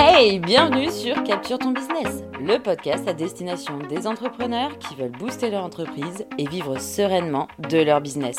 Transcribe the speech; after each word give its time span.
Hey, 0.00 0.38
bienvenue 0.38 0.92
sur 0.92 1.24
Capture 1.24 1.58
ton 1.58 1.72
business, 1.72 2.22
le 2.40 2.62
podcast 2.62 3.08
à 3.08 3.14
destination 3.14 3.80
des 3.80 4.06
entrepreneurs 4.06 4.78
qui 4.78 4.94
veulent 4.94 5.10
booster 5.10 5.50
leur 5.50 5.64
entreprise 5.64 6.24
et 6.38 6.48
vivre 6.48 6.78
sereinement 6.78 7.48
de 7.68 7.78
leur 7.78 8.00
business. 8.00 8.36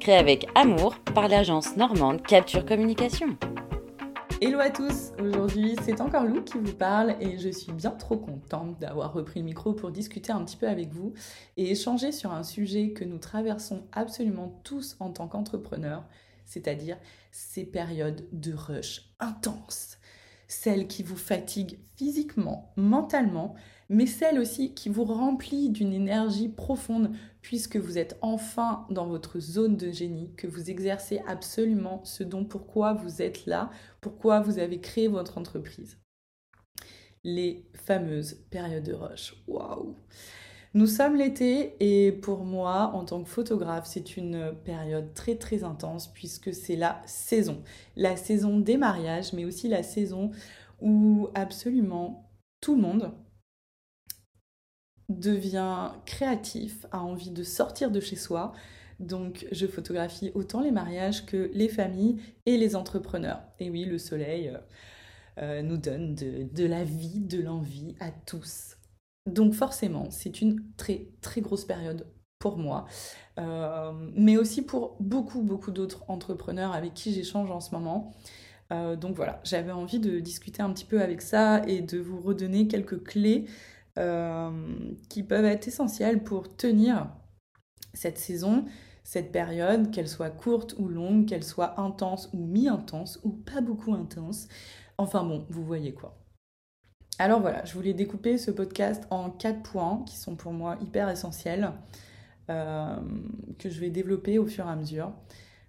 Créé 0.00 0.16
avec 0.16 0.48
amour 0.56 0.96
par 1.14 1.28
l'agence 1.28 1.76
normande 1.76 2.22
Capture 2.22 2.66
Communication. 2.66 3.38
Hello 4.40 4.58
à 4.58 4.70
tous, 4.70 5.12
aujourd'hui 5.20 5.76
c'est 5.82 6.00
encore 6.00 6.24
Lou 6.24 6.42
qui 6.42 6.58
vous 6.58 6.74
parle 6.74 7.14
et 7.20 7.38
je 7.38 7.50
suis 7.50 7.70
bien 7.70 7.92
trop 7.92 8.16
contente 8.16 8.76
d'avoir 8.80 9.12
repris 9.12 9.38
le 9.38 9.46
micro 9.46 9.74
pour 9.74 9.92
discuter 9.92 10.32
un 10.32 10.44
petit 10.44 10.56
peu 10.56 10.66
avec 10.66 10.92
vous 10.92 11.12
et 11.56 11.70
échanger 11.70 12.10
sur 12.10 12.32
un 12.32 12.42
sujet 12.42 12.90
que 12.90 13.04
nous 13.04 13.18
traversons 13.18 13.84
absolument 13.92 14.60
tous 14.64 14.96
en 14.98 15.12
tant 15.12 15.28
qu'entrepreneurs, 15.28 16.02
c'est-à-dire 16.46 16.96
ces 17.30 17.64
périodes 17.64 18.26
de 18.32 18.52
rush 18.52 19.02
intenses 19.20 19.95
celle 20.48 20.86
qui 20.86 21.02
vous 21.02 21.16
fatigue 21.16 21.78
physiquement, 21.96 22.72
mentalement, 22.76 23.54
mais 23.88 24.06
celle 24.06 24.38
aussi 24.38 24.74
qui 24.74 24.88
vous 24.88 25.04
remplit 25.04 25.70
d'une 25.70 25.92
énergie 25.92 26.48
profonde 26.48 27.12
puisque 27.40 27.76
vous 27.76 27.98
êtes 27.98 28.18
enfin 28.20 28.86
dans 28.90 29.06
votre 29.06 29.38
zone 29.38 29.76
de 29.76 29.90
génie, 29.90 30.34
que 30.36 30.46
vous 30.46 30.70
exercez 30.70 31.22
absolument 31.26 32.04
ce 32.04 32.24
dont 32.24 32.44
pourquoi 32.44 32.92
vous 32.92 33.22
êtes 33.22 33.46
là, 33.46 33.70
pourquoi 34.00 34.40
vous 34.40 34.58
avez 34.58 34.80
créé 34.80 35.08
votre 35.08 35.38
entreprise. 35.38 35.98
Les 37.22 37.68
fameuses 37.74 38.34
périodes 38.50 38.84
de 38.84 38.94
rush. 38.94 39.34
Waouh 39.46 39.96
nous 40.76 40.86
sommes 40.86 41.16
l'été 41.16 41.74
et 41.80 42.12
pour 42.12 42.44
moi, 42.44 42.90
en 42.92 43.06
tant 43.06 43.22
que 43.22 43.30
photographe, 43.30 43.86
c'est 43.86 44.18
une 44.18 44.52
période 44.62 45.14
très 45.14 45.36
très 45.36 45.64
intense 45.64 46.12
puisque 46.12 46.52
c'est 46.52 46.76
la 46.76 47.00
saison. 47.06 47.62
La 47.96 48.14
saison 48.18 48.60
des 48.60 48.76
mariages, 48.76 49.32
mais 49.32 49.46
aussi 49.46 49.68
la 49.68 49.82
saison 49.82 50.32
où 50.82 51.30
absolument 51.34 52.30
tout 52.60 52.76
le 52.76 52.82
monde 52.82 53.10
devient 55.08 55.92
créatif, 56.04 56.84
a 56.90 57.00
envie 57.00 57.30
de 57.30 57.42
sortir 57.42 57.90
de 57.90 58.00
chez 58.00 58.16
soi. 58.16 58.52
Donc 59.00 59.46
je 59.52 59.66
photographie 59.66 60.30
autant 60.34 60.60
les 60.60 60.72
mariages 60.72 61.24
que 61.24 61.50
les 61.54 61.70
familles 61.70 62.20
et 62.44 62.58
les 62.58 62.76
entrepreneurs. 62.76 63.40
Et 63.60 63.70
oui, 63.70 63.86
le 63.86 63.96
soleil 63.96 64.50
euh, 64.50 64.58
euh, 65.38 65.62
nous 65.62 65.78
donne 65.78 66.14
de 66.14 66.66
la 66.66 66.84
vie, 66.84 67.20
de 67.20 67.40
l'envie 67.40 67.94
à 67.98 68.10
tous. 68.10 68.75
Donc 69.26 69.54
forcément, 69.54 70.10
c'est 70.10 70.40
une 70.40 70.60
très 70.76 71.08
très 71.20 71.40
grosse 71.40 71.64
période 71.64 72.06
pour 72.38 72.58
moi, 72.58 72.86
euh, 73.38 73.92
mais 74.14 74.36
aussi 74.36 74.62
pour 74.62 74.96
beaucoup 75.00 75.42
beaucoup 75.42 75.70
d'autres 75.72 76.04
entrepreneurs 76.08 76.72
avec 76.72 76.94
qui 76.94 77.12
j'échange 77.12 77.50
en 77.50 77.60
ce 77.60 77.74
moment. 77.74 78.12
Euh, 78.72 78.96
donc 78.96 79.16
voilà, 79.16 79.40
j'avais 79.44 79.72
envie 79.72 80.00
de 80.00 80.20
discuter 80.20 80.62
un 80.62 80.72
petit 80.72 80.84
peu 80.84 81.00
avec 81.02 81.22
ça 81.22 81.62
et 81.66 81.80
de 81.80 81.98
vous 81.98 82.20
redonner 82.20 82.68
quelques 82.68 83.02
clés 83.02 83.46
euh, 83.98 84.50
qui 85.08 85.22
peuvent 85.22 85.44
être 85.44 85.68
essentielles 85.68 86.22
pour 86.22 86.56
tenir 86.56 87.08
cette 87.94 88.18
saison, 88.18 88.64
cette 89.04 89.32
période, 89.32 89.90
qu'elle 89.90 90.08
soit 90.08 90.30
courte 90.30 90.74
ou 90.78 90.88
longue, 90.88 91.26
qu'elle 91.26 91.44
soit 91.44 91.80
intense 91.80 92.28
ou 92.32 92.38
mi-intense 92.38 93.20
ou 93.24 93.30
pas 93.30 93.60
beaucoup 93.60 93.94
intense. 93.94 94.48
Enfin 94.98 95.24
bon, 95.24 95.46
vous 95.50 95.64
voyez 95.64 95.94
quoi. 95.94 96.18
Alors 97.18 97.40
voilà, 97.40 97.64
je 97.64 97.72
voulais 97.72 97.94
découper 97.94 98.36
ce 98.36 98.50
podcast 98.50 99.06
en 99.08 99.30
quatre 99.30 99.62
points 99.62 100.02
qui 100.06 100.18
sont 100.18 100.36
pour 100.36 100.52
moi 100.52 100.76
hyper 100.82 101.08
essentiels, 101.08 101.72
euh, 102.50 102.96
que 103.58 103.70
je 103.70 103.80
vais 103.80 103.88
développer 103.88 104.38
au 104.38 104.46
fur 104.46 104.66
et 104.66 104.70
à 104.70 104.76
mesure, 104.76 105.12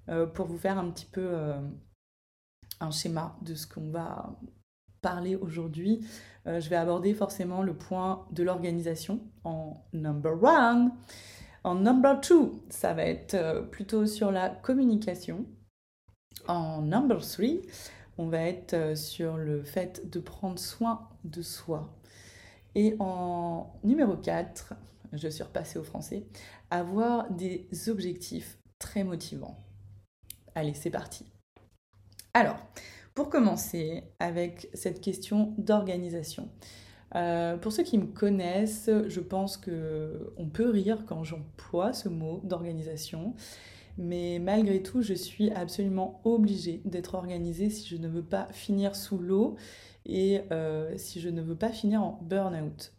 euh, 0.09 0.25
pour 0.25 0.47
vous 0.47 0.57
faire 0.57 0.77
un 0.77 0.89
petit 0.91 1.05
peu 1.05 1.23
euh, 1.23 1.57
un 2.81 2.91
schéma 2.91 3.37
de 3.43 3.55
ce 3.55 3.65
qu'on 3.65 3.89
va 3.91 4.37
parler 5.01 5.37
aujourd'hui. 5.37 6.05
je 6.45 6.69
vais 6.69 6.75
aborder 6.75 7.13
forcément 7.13 7.61
le 7.61 7.73
point 7.73 8.25
de 8.31 8.43
l'organisation 8.43 9.21
en 9.43 9.85
number 9.93 10.41
one. 10.43 10.91
En 11.63 11.75
number 11.75 12.19
two, 12.19 12.61
ça 12.69 12.93
va 12.93 13.03
être 13.03 13.67
plutôt 13.69 14.05
sur 14.05 14.31
la 14.31 14.49
communication. 14.49 15.45
En 16.47 16.81
number 16.81 17.21
three, 17.21 17.61
on 18.17 18.27
va 18.27 18.41
être 18.41 18.73
euh, 18.73 18.95
sur 18.95 19.37
le 19.37 19.63
fait 19.63 20.09
de 20.09 20.19
prendre 20.19 20.59
soin 20.59 21.09
de 21.23 21.41
soi. 21.41 21.93
Et 22.75 22.95
en 22.99 23.73
numéro 23.83 24.15
4, 24.15 24.73
je 25.13 25.27
suis 25.27 25.43
repassée 25.43 25.79
au 25.79 25.83
français, 25.83 26.25
avoir 26.69 27.29
des 27.31 27.67
objectifs 27.87 28.57
très 28.79 29.03
motivants. 29.03 29.63
Allez, 30.55 30.73
c'est 30.73 30.89
parti. 30.89 31.25
Alors, 32.33 32.57
pour 33.13 33.29
commencer 33.29 34.03
avec 34.19 34.69
cette 34.73 35.01
question 35.01 35.55
d'organisation. 35.57 36.49
Euh, 37.15 37.57
pour 37.57 37.71
ceux 37.71 37.83
qui 37.83 37.97
me 37.97 38.05
connaissent, 38.05 38.91
je 39.07 39.19
pense 39.19 39.57
que 39.57 40.33
on 40.37 40.47
peut 40.47 40.69
rire 40.69 41.03
quand 41.07 41.23
j'emploie 41.23 41.93
ce 41.93 42.09
mot 42.09 42.41
d'organisation. 42.43 43.33
Mais 43.97 44.39
malgré 44.39 44.83
tout, 44.83 45.01
je 45.01 45.13
suis 45.13 45.49
absolument 45.51 46.21
obligée 46.23 46.81
d'être 46.85 47.15
organisée 47.15 47.69
si 47.69 47.87
je 47.87 47.97
ne 47.97 48.07
veux 48.07 48.23
pas 48.23 48.47
finir 48.53 48.95
sous 48.95 49.17
l'eau 49.17 49.55
et 50.05 50.41
euh, 50.51 50.95
si 50.97 51.19
je 51.19 51.29
ne 51.29 51.41
veux 51.41 51.55
pas 51.55 51.71
finir 51.71 52.03
en 52.03 52.19
burn-out. 52.21 52.93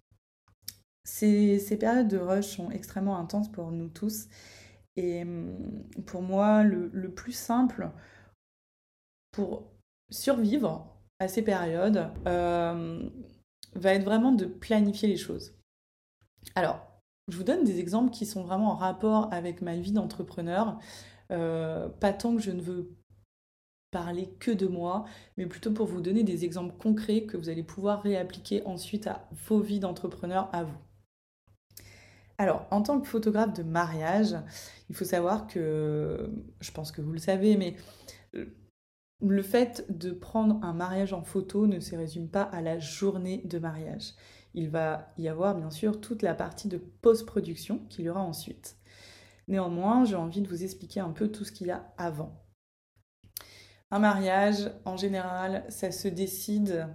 Ces, 1.04 1.78
périodes 1.78 2.08
de 2.08 2.18
rush 2.18 2.46
sont 2.56 2.70
extrêmement 2.70 3.18
intenses 3.18 3.50
pour 3.50 3.70
nous 3.70 3.88
tous. 3.88 4.26
Et 4.96 5.22
hum, 5.22 5.84
pour 6.04 6.22
moi, 6.22 6.64
le, 6.64 7.10
plus 7.14 7.32
simple 7.32 7.90
pour 9.30 9.70
survivre 10.10 10.96
à 11.20 11.28
ces 11.28 11.42
périodes 11.42 12.10
euh, 12.26 13.08
va 13.74 13.94
être 13.94 14.04
vraiment 14.04 14.32
de 14.32 14.46
planifier 14.46 15.08
les 15.08 15.16
choses. 15.16 15.54
Alors, 16.54 16.87
je 17.28 17.36
vous 17.36 17.44
donne 17.44 17.64
des 17.64 17.78
exemples 17.78 18.10
qui 18.10 18.26
sont 18.26 18.42
vraiment 18.42 18.72
en 18.72 18.76
rapport 18.76 19.32
avec 19.32 19.62
ma 19.62 19.76
vie 19.76 19.92
d'entrepreneur. 19.92 20.78
Euh, 21.30 21.88
pas 21.88 22.12
tant 22.12 22.34
que 22.34 22.42
je 22.42 22.50
ne 22.50 22.62
veux 22.62 22.90
parler 23.90 24.30
que 24.38 24.50
de 24.50 24.66
moi, 24.66 25.04
mais 25.36 25.46
plutôt 25.46 25.72
pour 25.72 25.86
vous 25.86 26.00
donner 26.00 26.22
des 26.22 26.44
exemples 26.44 26.74
concrets 26.76 27.22
que 27.22 27.36
vous 27.36 27.48
allez 27.48 27.62
pouvoir 27.62 28.02
réappliquer 28.02 28.62
ensuite 28.64 29.06
à 29.06 29.28
vos 29.46 29.60
vies 29.60 29.80
d'entrepreneur 29.80 30.48
à 30.52 30.64
vous. 30.64 30.78
Alors, 32.38 32.66
en 32.70 32.82
tant 32.82 33.00
que 33.00 33.08
photographe 33.08 33.52
de 33.52 33.62
mariage, 33.62 34.36
il 34.88 34.96
faut 34.96 35.04
savoir 35.04 35.46
que, 35.46 36.30
je 36.60 36.70
pense 36.70 36.92
que 36.92 37.00
vous 37.00 37.12
le 37.12 37.18
savez, 37.18 37.56
mais 37.56 37.76
le 39.20 39.42
fait 39.42 39.84
de 39.88 40.12
prendre 40.12 40.62
un 40.62 40.72
mariage 40.72 41.12
en 41.12 41.22
photo 41.22 41.66
ne 41.66 41.80
se 41.80 41.96
résume 41.96 42.28
pas 42.28 42.42
à 42.42 42.62
la 42.62 42.78
journée 42.78 43.42
de 43.44 43.58
mariage 43.58 44.14
il 44.54 44.70
va 44.70 45.12
y 45.18 45.28
avoir 45.28 45.54
bien 45.54 45.70
sûr 45.70 46.00
toute 46.00 46.22
la 46.22 46.34
partie 46.34 46.68
de 46.68 46.78
post-production 46.78 47.80
qu'il 47.88 48.04
y 48.04 48.08
aura 48.08 48.22
ensuite. 48.22 48.76
Néanmoins, 49.46 50.04
j'ai 50.04 50.16
envie 50.16 50.42
de 50.42 50.48
vous 50.48 50.62
expliquer 50.62 51.00
un 51.00 51.10
peu 51.10 51.28
tout 51.28 51.44
ce 51.44 51.52
qu'il 51.52 51.68
y 51.68 51.70
a 51.70 51.92
avant. 51.96 52.44
Un 53.90 53.98
mariage, 53.98 54.70
en 54.84 54.96
général, 54.96 55.64
ça 55.70 55.90
se 55.90 56.08
décide 56.08 56.88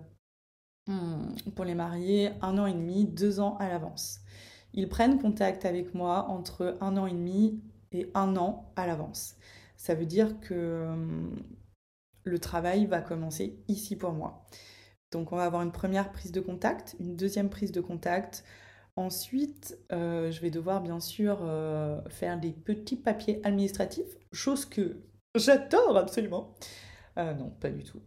hmm, 0.88 1.34
pour 1.56 1.66
les 1.66 1.74
mariés 1.74 2.32
un 2.42 2.58
an 2.60 2.68
et 2.68 2.74
demi, 2.74 3.06
deux 3.06 3.40
ans 3.40 3.58
à 3.58 3.68
l'avance. 3.68 4.20
Ils 4.74 4.90
prennent 4.90 5.20
contact 5.20 5.66
avec 5.66 5.96
moi 5.96 6.28
entre 6.30 6.78
un 6.82 6.98
an 6.98 7.08
et 7.08 7.12
demi 7.12 7.62
et 7.92 8.12
un 8.14 8.36
an 8.36 8.72
à 8.76 8.86
l'avance. 8.86 9.36
Ça 9.76 9.96
veut 9.96 10.06
dire 10.06 10.40
que 10.40 10.94
hmm, 10.96 11.36
le 12.24 12.40
travail 12.40 12.86
va 12.86 13.02
commencer 13.02 13.60
ici 13.68 13.96
pour 13.96 14.14
moi. 14.14 14.46
Donc 15.14 15.32
on 15.32 15.38
va 15.38 15.46
avoir 15.46 15.62
une 15.62 15.72
première 15.72 16.12
prise 16.12 16.32
de 16.32 16.42
contact, 16.42 16.96
une 17.00 17.16
deuxième 17.16 17.50
prise 17.50 17.72
de 17.72 17.82
contact. 17.82 18.44
Ensuite, 18.96 19.78
euh, 19.92 20.32
je 20.32 20.42
vais 20.42 20.50
devoir 20.50 20.82
bien 20.82 21.00
sûr 21.00 21.40
euh, 21.42 22.02
faire 22.10 22.40
des 22.40 22.52
petits 22.52 22.96
papiers 22.96 23.40
administratifs, 23.44 24.18
chose 24.32 24.66
que 24.66 24.98
j'adore 25.36 25.98
absolument. 25.98 26.56
Euh, 27.18 27.34
non, 27.34 27.50
pas 27.50 27.70
du 27.70 27.84
tout. 27.84 28.02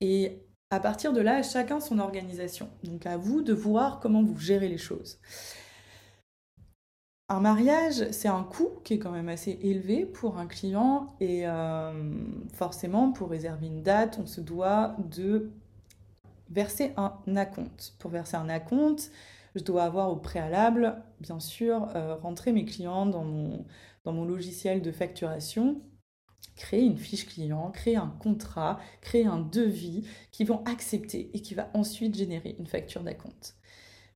Et 0.00 0.42
à 0.70 0.80
partir 0.80 1.12
de 1.12 1.20
là, 1.20 1.42
chacun 1.42 1.80
son 1.80 1.98
organisation. 1.98 2.68
Donc 2.84 3.06
à 3.06 3.16
vous 3.16 3.40
de 3.42 3.54
voir 3.54 3.98
comment 4.00 4.22
vous 4.22 4.38
gérez 4.38 4.68
les 4.68 4.78
choses. 4.78 5.18
Un 7.28 7.40
mariage, 7.40 8.10
c'est 8.12 8.28
un 8.28 8.44
coût 8.44 8.70
qui 8.84 8.94
est 8.94 8.98
quand 8.98 9.10
même 9.10 9.28
assez 9.28 9.58
élevé 9.62 10.06
pour 10.06 10.38
un 10.38 10.46
client 10.46 11.16
et 11.18 11.44
forcément, 12.54 13.10
pour 13.10 13.30
réserver 13.30 13.66
une 13.66 13.82
date, 13.82 14.20
on 14.22 14.26
se 14.26 14.40
doit 14.40 14.94
de 15.10 15.50
verser 16.50 16.92
un 16.96 17.36
acompte. 17.36 17.94
Pour 17.98 18.10
verser 18.10 18.36
un 18.36 18.48
acompte, 18.48 19.10
je 19.54 19.62
dois 19.62 19.84
avoir 19.84 20.10
au 20.10 20.16
préalable, 20.16 21.02
bien 21.20 21.40
sûr, 21.40 21.88
euh, 21.94 22.14
rentrer 22.16 22.52
mes 22.52 22.64
clients 22.64 23.06
dans 23.06 23.24
mon, 23.24 23.64
dans 24.04 24.12
mon 24.12 24.24
logiciel 24.24 24.82
de 24.82 24.92
facturation, 24.92 25.80
créer 26.56 26.82
une 26.82 26.98
fiche 26.98 27.26
client, 27.26 27.70
créer 27.70 27.96
un 27.96 28.14
contrat, 28.20 28.78
créer 29.00 29.26
un 29.26 29.38
devis 29.38 30.06
qui 30.30 30.44
vont 30.44 30.62
accepter 30.64 31.30
et 31.34 31.40
qui 31.40 31.54
va 31.54 31.70
ensuite 31.74 32.14
générer 32.14 32.56
une 32.58 32.66
facture 32.66 33.02
d'acompte. 33.02 33.56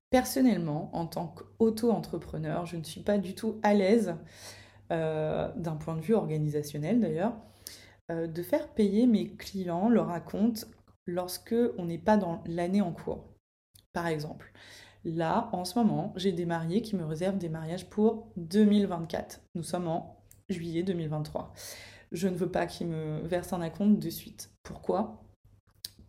Personnellement, 0.09 0.89
en 0.93 1.07
tant 1.07 1.27
qu'auto-entrepreneur, 1.27 2.65
je 2.65 2.77
ne 2.77 2.83
suis 2.83 3.01
pas 3.01 3.17
du 3.17 3.33
tout 3.33 3.59
à 3.63 3.73
l'aise, 3.73 4.15
euh, 4.91 5.49
d'un 5.55 5.75
point 5.75 5.95
de 5.95 6.01
vue 6.01 6.15
organisationnel 6.15 6.99
d'ailleurs, 6.99 7.33
euh, 8.11 8.27
de 8.27 8.43
faire 8.43 8.67
payer 8.67 9.07
mes 9.07 9.29
clients 9.29 9.87
leur 9.87 10.11
acompte 10.11 10.67
lorsque 11.05 11.55
on 11.77 11.85
n'est 11.85 11.97
pas 11.97 12.17
dans 12.17 12.43
l'année 12.45 12.81
en 12.81 12.91
cours. 12.91 13.33
Par 13.93 14.07
exemple, 14.07 14.51
là, 15.03 15.49
en 15.51 15.65
ce 15.65 15.77
moment, 15.77 16.13
j'ai 16.15 16.31
des 16.31 16.45
mariés 16.45 16.81
qui 16.81 16.95
me 16.95 17.05
réservent 17.05 17.37
des 17.37 17.49
mariages 17.49 17.89
pour 17.89 18.31
2024. 18.37 19.41
Nous 19.55 19.63
sommes 19.63 19.87
en 19.87 20.23
juillet 20.49 20.83
2023. 20.83 21.53
Je 22.11 22.27
ne 22.27 22.35
veux 22.35 22.51
pas 22.51 22.65
qu'ils 22.65 22.87
me 22.87 23.21
versent 23.21 23.53
un 23.53 23.61
acompte 23.61 23.99
de 23.99 24.09
suite. 24.09 24.51
Pourquoi? 24.63 25.23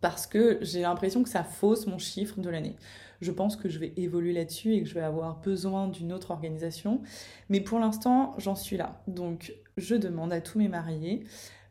Parce 0.01 0.27
que 0.27 0.59
j'ai 0.61 0.81
l'impression 0.81 1.23
que 1.23 1.29
ça 1.29 1.43
fausse 1.43 1.87
mon 1.87 1.97
chiffre 1.97 2.41
de 2.41 2.49
l'année. 2.49 2.75
Je 3.21 3.31
pense 3.31 3.55
que 3.55 3.69
je 3.69 3.79
vais 3.79 3.93
évoluer 3.95 4.33
là-dessus 4.33 4.73
et 4.73 4.83
que 4.83 4.89
je 4.89 4.93
vais 4.93 5.01
avoir 5.01 5.39
besoin 5.39 5.87
d'une 5.87 6.11
autre 6.11 6.31
organisation. 6.31 7.01
Mais 7.47 7.61
pour 7.61 7.79
l'instant, 7.79 8.33
j'en 8.37 8.55
suis 8.55 8.75
là. 8.75 9.01
Donc, 9.07 9.53
je 9.77 9.95
demande 9.95 10.33
à 10.33 10.41
tous 10.41 10.59
mes 10.59 10.67
mariés 10.67 11.23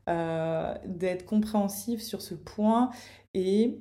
euh, 0.08 0.74
d'être 0.84 1.24
compréhensifs 1.24 2.02
sur 2.02 2.22
ce 2.22 2.34
point 2.34 2.90
et 3.34 3.78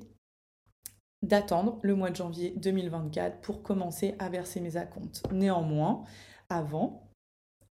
d'attendre 1.22 1.78
le 1.82 1.94
mois 1.94 2.10
de 2.10 2.16
janvier 2.16 2.54
2024 2.56 3.40
pour 3.40 3.62
commencer 3.62 4.14
à 4.18 4.28
verser 4.28 4.60
mes 4.60 4.76
acomptes. 4.76 5.22
Néanmoins, 5.32 6.04
avant, 6.48 7.08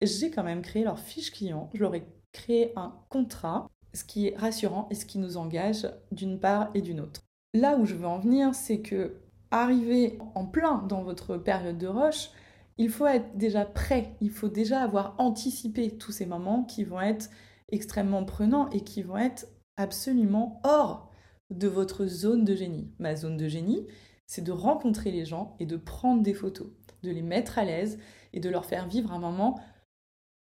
j'ai 0.02 0.32
quand 0.32 0.44
même 0.44 0.62
créé 0.62 0.84
leur 0.84 1.00
fiche 1.00 1.32
client. 1.32 1.70
Je 1.74 1.82
leur 1.82 1.96
ai 1.96 2.06
créé 2.34 2.74
un 2.76 2.94
contrat, 3.10 3.68
ce 3.94 4.04
qui 4.04 4.28
est 4.28 4.38
rassurant 4.38 4.88
et 4.92 4.96
ce 4.96 5.06
qui 5.06 5.18
nous 5.18 5.38
engage 5.38 5.88
d'une 6.12 6.40
part 6.40 6.70
et 6.74 6.82
d'une 6.82 7.00
autre. 7.00 7.22
Là 7.54 7.78
où 7.78 7.86
je 7.86 7.96
veux 7.96 8.08
en 8.08 8.20
venir, 8.20 8.54
c'est 8.54 8.82
que 8.82 9.22
arriver 9.50 10.20
en 10.36 10.46
plein 10.46 10.84
dans 10.90 11.04
votre 11.04 11.38
période 11.38 11.78
de 11.78 11.88
rush, 11.88 12.30
il 12.78 12.90
faut 12.90 13.08
être 13.08 13.36
déjà 13.38 13.66
prêt, 13.66 14.16
il 14.22 14.30
faut 14.30 14.50
déjà 14.50 14.82
avoir 14.82 15.16
anticipé 15.18 15.98
tous 15.98 16.12
ces 16.12 16.26
moments 16.26 16.64
qui 16.64 16.84
vont 16.84 17.02
être 17.02 17.30
extrêmement 17.70 18.24
prenants 18.24 18.70
et 18.70 18.82
qui 18.82 19.04
vont 19.04 19.18
être 19.18 19.48
absolument 19.78 20.62
hors 20.64 21.12
de 21.50 21.68
votre 21.68 22.06
zone 22.06 22.46
de 22.46 22.56
génie. 22.56 22.92
Ma 23.00 23.16
zone 23.16 23.38
de 23.38 23.48
génie, 23.48 23.88
c'est 24.26 24.44
de 24.44 24.52
rencontrer 24.52 25.12
les 25.12 25.26
gens 25.26 25.56
et 25.60 25.66
de 25.66 25.78
prendre 25.78 26.22
des 26.22 26.34
photos, 26.34 26.68
de 27.04 27.12
les 27.12 27.22
mettre 27.22 27.58
à 27.58 27.64
l'aise 27.64 28.00
et 28.34 28.40
de 28.40 28.50
leur 28.50 28.66
faire 28.66 28.88
vivre 28.88 29.12
un 29.12 29.20
moment 29.20 29.60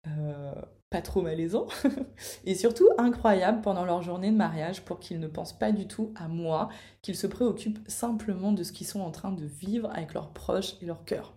euh, 0.06 0.54
pas 0.90 1.02
trop 1.02 1.22
malaisant 1.22 1.68
et 2.44 2.56
surtout 2.56 2.88
incroyable 2.98 3.60
pendant 3.60 3.84
leur 3.84 4.02
journée 4.02 4.32
de 4.32 4.36
mariage 4.36 4.84
pour 4.84 4.98
qu'ils 4.98 5.20
ne 5.20 5.28
pensent 5.28 5.56
pas 5.56 5.70
du 5.70 5.86
tout 5.86 6.12
à 6.16 6.26
moi, 6.26 6.68
qu'ils 7.00 7.16
se 7.16 7.28
préoccupent 7.28 7.78
simplement 7.86 8.52
de 8.52 8.64
ce 8.64 8.72
qu'ils 8.72 8.88
sont 8.88 9.00
en 9.00 9.12
train 9.12 9.30
de 9.30 9.44
vivre 9.44 9.90
avec 9.92 10.14
leurs 10.14 10.32
proches 10.32 10.74
et 10.82 10.86
leur 10.86 11.04
cœur. 11.04 11.32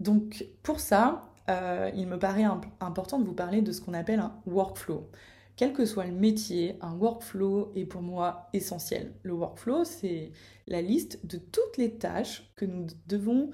Donc 0.00 0.46
pour 0.64 0.80
ça, 0.80 1.32
euh, 1.48 1.90
il 1.94 2.06
me 2.06 2.18
paraît 2.18 2.46
important 2.80 3.18
de 3.18 3.24
vous 3.24 3.34
parler 3.34 3.62
de 3.62 3.72
ce 3.72 3.80
qu'on 3.80 3.94
appelle 3.94 4.20
un 4.20 4.34
workflow. 4.46 5.08
Quel 5.56 5.72
que 5.72 5.86
soit 5.86 6.04
le 6.04 6.12
métier, 6.12 6.76
un 6.82 6.94
workflow 6.94 7.72
est 7.74 7.86
pour 7.86 8.02
moi 8.02 8.48
essentiel. 8.52 9.12
Le 9.22 9.32
workflow, 9.32 9.84
c'est 9.84 10.32
la 10.66 10.82
liste 10.82 11.24
de 11.24 11.38
toutes 11.38 11.78
les 11.78 11.94
tâches 11.94 12.52
que 12.56 12.66
nous 12.66 12.86
devons 13.06 13.50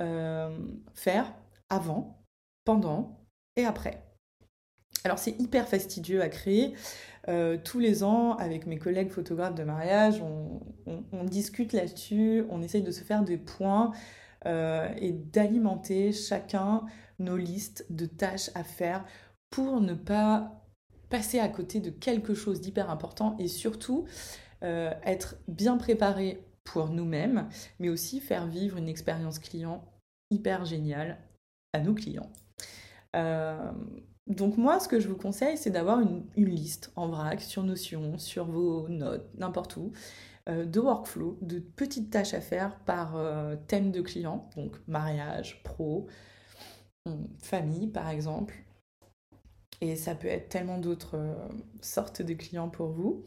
euh, 0.00 0.56
faire 0.94 1.34
avant, 1.68 2.22
pendant 2.64 3.24
et 3.56 3.64
après. 3.64 4.04
Alors 5.04 5.18
c'est 5.18 5.40
hyper 5.40 5.66
fastidieux 5.66 6.22
à 6.22 6.28
créer. 6.28 6.74
Euh, 7.28 7.56
tous 7.62 7.80
les 7.80 8.04
ans, 8.04 8.34
avec 8.36 8.66
mes 8.66 8.78
collègues 8.78 9.10
photographes 9.10 9.54
de 9.54 9.64
mariage, 9.64 10.22
on, 10.22 11.24
discute 11.24 11.72
là-dessus, 11.72 12.44
on 12.50 12.60
essaye 12.62 12.82
de 12.82 12.90
se 12.90 13.04
faire 13.04 13.22
des 13.22 13.38
points 13.38 13.92
et 14.46 15.12
d'alimenter 15.12 16.12
chacun 16.12 16.84
nos 17.20 17.36
listes 17.36 17.86
de 17.90 18.06
tâches 18.06 18.50
à 18.54 18.64
faire 18.64 19.04
pour 19.50 19.80
ne 19.80 19.94
pas 19.94 20.60
passer 21.10 21.40
à 21.40 21.48
côté 21.48 21.80
de 21.80 21.90
quelque 21.90 22.34
chose 22.34 22.60
d'hyper 22.60 22.88
important 22.88 23.36
et 23.38 23.48
surtout 23.48 24.06
euh, 24.62 24.92
être 25.04 25.36
bien 25.48 25.76
préparé 25.76 26.44
pour 26.64 26.88
nous-mêmes, 26.88 27.48
mais 27.78 27.88
aussi 27.88 28.20
faire 28.20 28.46
vivre 28.46 28.76
une 28.76 28.88
expérience 28.88 29.38
client 29.38 29.84
hyper 30.30 30.64
géniale 30.64 31.18
à 31.72 31.80
nos 31.80 31.94
clients. 31.94 32.30
Euh, 33.16 33.72
donc 34.28 34.56
moi, 34.56 34.78
ce 34.78 34.86
que 34.86 35.00
je 35.00 35.08
vous 35.08 35.16
conseille, 35.16 35.56
c'est 35.56 35.70
d'avoir 35.70 36.00
une, 36.00 36.24
liste 36.36 36.92
en 36.94 37.08
vrac 37.08 37.40
sur 37.40 37.64
Notion, 37.64 38.18
sur 38.18 38.44
vos 38.44 38.88
notes, 38.88 39.26
n'importe 39.36 39.76
où, 39.76 39.92
euh, 40.48 40.64
de 40.64 40.78
workflow, 40.78 41.38
de 41.42 41.58
petites 41.58 42.10
tâches 42.10 42.34
à 42.34 42.40
faire 42.40 42.78
par 42.80 43.16
thème 43.66 43.90
de 43.90 44.00
client, 44.00 44.48
donc 44.54 44.76
mariage, 44.86 45.62
pro, 45.64 46.06
famille 47.42 47.88
par 47.88 48.08
exemple. 48.08 48.54
Et 49.80 49.96
ça 49.96 50.14
peut 50.14 50.28
être 50.28 50.48
tellement 50.48 50.78
d'autres 50.78 51.18
sortes 51.80 52.22
de 52.22 52.34
clients 52.34 52.68
pour 52.68 52.88
vous. 52.88 53.24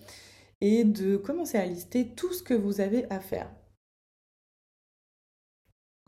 Et 0.61 0.85
de 0.85 1.17
commencer 1.17 1.57
à 1.57 1.65
lister 1.65 2.13
tout 2.15 2.31
ce 2.31 2.41
que 2.41 2.53
vous 2.53 2.79
avez 2.79 3.09
à 3.11 3.19
faire. 3.19 3.51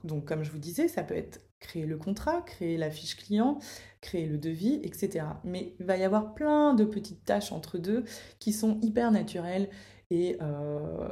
Donc 0.06 0.26
comme 0.26 0.44
je 0.44 0.52
vous 0.52 0.60
disais, 0.60 0.88
ça 0.88 1.04
peut 1.04 1.16
être 1.16 1.42
créer 1.60 1.86
le 1.86 1.98
contrat, 1.98 2.42
créer 2.42 2.78
la 2.78 2.92
fiche 2.92 3.18
client, 3.18 3.60
créer 4.02 4.28
le 4.28 4.38
devis, 4.38 4.80
etc. 4.84 5.26
Mais 5.44 5.74
il 5.80 5.86
va 5.86 5.98
y 5.98 6.04
avoir 6.04 6.36
plein 6.36 6.74
de 6.74 6.86
petites 6.86 7.26
tâches 7.26 7.52
entre 7.52 7.78
deux 7.78 8.06
qui 8.40 8.54
sont 8.54 8.80
hyper 8.82 9.12
naturelles 9.12 9.70
et 10.12 10.38
euh, 10.42 11.10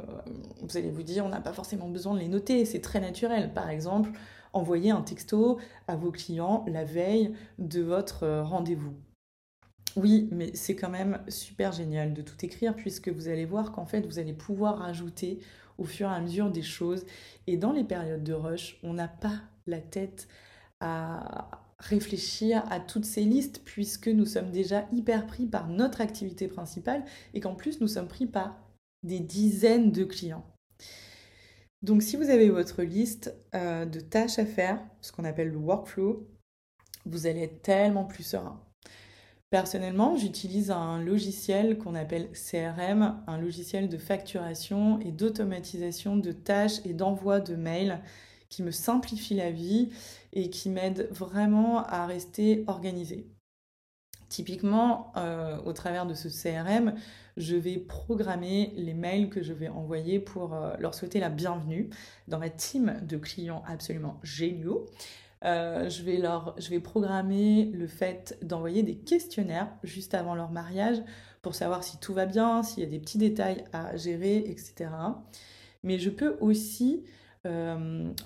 vous 0.62 0.76
allez 0.76 0.90
vous 0.90 1.02
dire, 1.02 1.24
on 1.24 1.28
n'a 1.28 1.40
pas 1.40 1.52
forcément 1.52 1.88
besoin 1.88 2.14
de 2.14 2.20
les 2.20 2.28
noter, 2.28 2.64
c'est 2.64 2.80
très 2.80 3.00
naturel. 3.00 3.52
Par 3.52 3.68
exemple, 3.68 4.10
envoyer 4.54 4.90
un 4.90 5.02
texto 5.02 5.58
à 5.88 5.96
vos 5.96 6.10
clients 6.10 6.64
la 6.68 6.84
veille 6.84 7.34
de 7.58 7.82
votre 7.82 8.22
euh, 8.22 8.42
rendez-vous. 8.42 8.94
Oui, 9.96 10.28
mais 10.32 10.50
c'est 10.54 10.74
quand 10.74 10.90
même 10.90 11.20
super 11.28 11.70
génial 11.70 12.14
de 12.14 12.22
tout 12.22 12.44
écrire 12.44 12.74
puisque 12.74 13.08
vous 13.08 13.28
allez 13.28 13.44
voir 13.44 13.70
qu'en 13.70 13.86
fait, 13.86 14.00
vous 14.06 14.18
allez 14.18 14.32
pouvoir 14.32 14.78
rajouter 14.78 15.38
au 15.78 15.84
fur 15.84 16.08
et 16.08 16.14
à 16.14 16.20
mesure 16.20 16.50
des 16.50 16.62
choses. 16.62 17.04
Et 17.46 17.56
dans 17.56 17.72
les 17.72 17.84
périodes 17.84 18.24
de 18.24 18.32
rush, 18.32 18.78
on 18.82 18.94
n'a 18.94 19.08
pas 19.08 19.40
la 19.66 19.80
tête 19.80 20.28
à 20.80 21.50
réfléchir 21.78 22.64
à 22.70 22.80
toutes 22.80 23.04
ces 23.04 23.24
listes 23.24 23.62
puisque 23.64 24.08
nous 24.08 24.26
sommes 24.26 24.50
déjà 24.50 24.86
hyper 24.92 25.26
pris 25.26 25.46
par 25.46 25.68
notre 25.68 26.00
activité 26.00 26.48
principale 26.48 27.04
et 27.34 27.40
qu'en 27.40 27.54
plus 27.54 27.80
nous 27.80 27.88
sommes 27.88 28.08
pris 28.08 28.26
par 28.26 28.56
des 29.02 29.20
dizaines 29.20 29.92
de 29.92 30.04
clients. 30.04 30.44
Donc 31.84 32.02
si 32.02 32.16
vous 32.16 32.30
avez 32.30 32.48
votre 32.48 32.82
liste 32.82 33.34
euh, 33.54 33.84
de 33.84 34.00
tâches 34.00 34.38
à 34.38 34.46
faire, 34.46 34.80
ce 35.02 35.12
qu'on 35.12 35.24
appelle 35.24 35.50
le 35.50 35.58
workflow, 35.58 36.26
vous 37.04 37.26
allez 37.26 37.42
être 37.42 37.60
tellement 37.60 38.06
plus 38.06 38.22
serein. 38.22 38.58
Personnellement, 39.50 40.16
j'utilise 40.16 40.70
un 40.70 40.98
logiciel 40.98 41.76
qu'on 41.76 41.94
appelle 41.94 42.30
CRM, 42.32 43.22
un 43.26 43.36
logiciel 43.36 43.90
de 43.90 43.98
facturation 43.98 44.98
et 45.00 45.12
d'automatisation 45.12 46.16
de 46.16 46.32
tâches 46.32 46.80
et 46.86 46.94
d'envoi 46.94 47.40
de 47.40 47.54
mails 47.54 48.00
qui 48.48 48.62
me 48.62 48.70
simplifie 48.70 49.34
la 49.34 49.50
vie 49.50 49.90
et 50.32 50.48
qui 50.48 50.70
m'aide 50.70 51.08
vraiment 51.10 51.84
à 51.84 52.06
rester 52.06 52.64
organisée. 52.66 53.26
Typiquement, 54.34 55.12
euh, 55.16 55.58
au 55.64 55.72
travers 55.72 56.06
de 56.06 56.14
ce 56.14 56.26
CRM, 56.26 56.94
je 57.36 57.54
vais 57.54 57.76
programmer 57.76 58.72
les 58.74 58.92
mails 58.92 59.30
que 59.30 59.44
je 59.44 59.52
vais 59.52 59.68
envoyer 59.68 60.18
pour 60.18 60.54
euh, 60.54 60.74
leur 60.80 60.92
souhaiter 60.92 61.20
la 61.20 61.28
bienvenue 61.28 61.88
dans 62.26 62.40
ma 62.40 62.50
team 62.50 63.00
de 63.02 63.16
clients 63.16 63.62
absolument 63.64 64.18
géniaux. 64.24 64.86
Euh, 65.44 65.88
je, 65.88 66.02
vais 66.02 66.16
leur, 66.16 66.56
je 66.58 66.68
vais 66.70 66.80
programmer 66.80 67.66
le 67.66 67.86
fait 67.86 68.36
d'envoyer 68.42 68.82
des 68.82 68.96
questionnaires 68.96 69.68
juste 69.84 70.14
avant 70.14 70.34
leur 70.34 70.50
mariage 70.50 71.00
pour 71.40 71.54
savoir 71.54 71.84
si 71.84 72.00
tout 72.00 72.12
va 72.12 72.26
bien, 72.26 72.64
s'il 72.64 72.82
y 72.82 72.86
a 72.86 72.90
des 72.90 72.98
petits 72.98 73.18
détails 73.18 73.62
à 73.72 73.96
gérer, 73.96 74.38
etc. 74.38 74.90
Mais 75.84 76.00
je 76.00 76.10
peux 76.10 76.36
aussi 76.40 77.04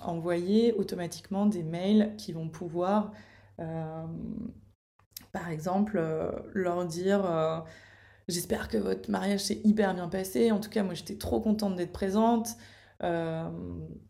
envoyer 0.01 0.73
automatiquement 0.73 1.45
des 1.45 1.61
mails 1.61 2.15
qui 2.17 2.31
vont 2.31 2.47
pouvoir, 2.47 3.11
par 5.31 5.49
exemple, 5.49 5.97
euh, 5.97 6.31
leur 6.53 6.85
dire 6.85 7.65
J'espère 8.27 8.67
que 8.67 8.77
votre 8.77 9.09
mariage 9.09 9.39
s'est 9.39 9.59
hyper 9.63 9.95
bien 9.95 10.07
passé. 10.07 10.51
En 10.51 10.59
tout 10.59 10.69
cas, 10.69 10.83
moi, 10.83 10.93
j'étais 10.93 11.17
trop 11.17 11.41
contente 11.41 11.75
d'être 11.75 11.91
présente. 11.91 12.49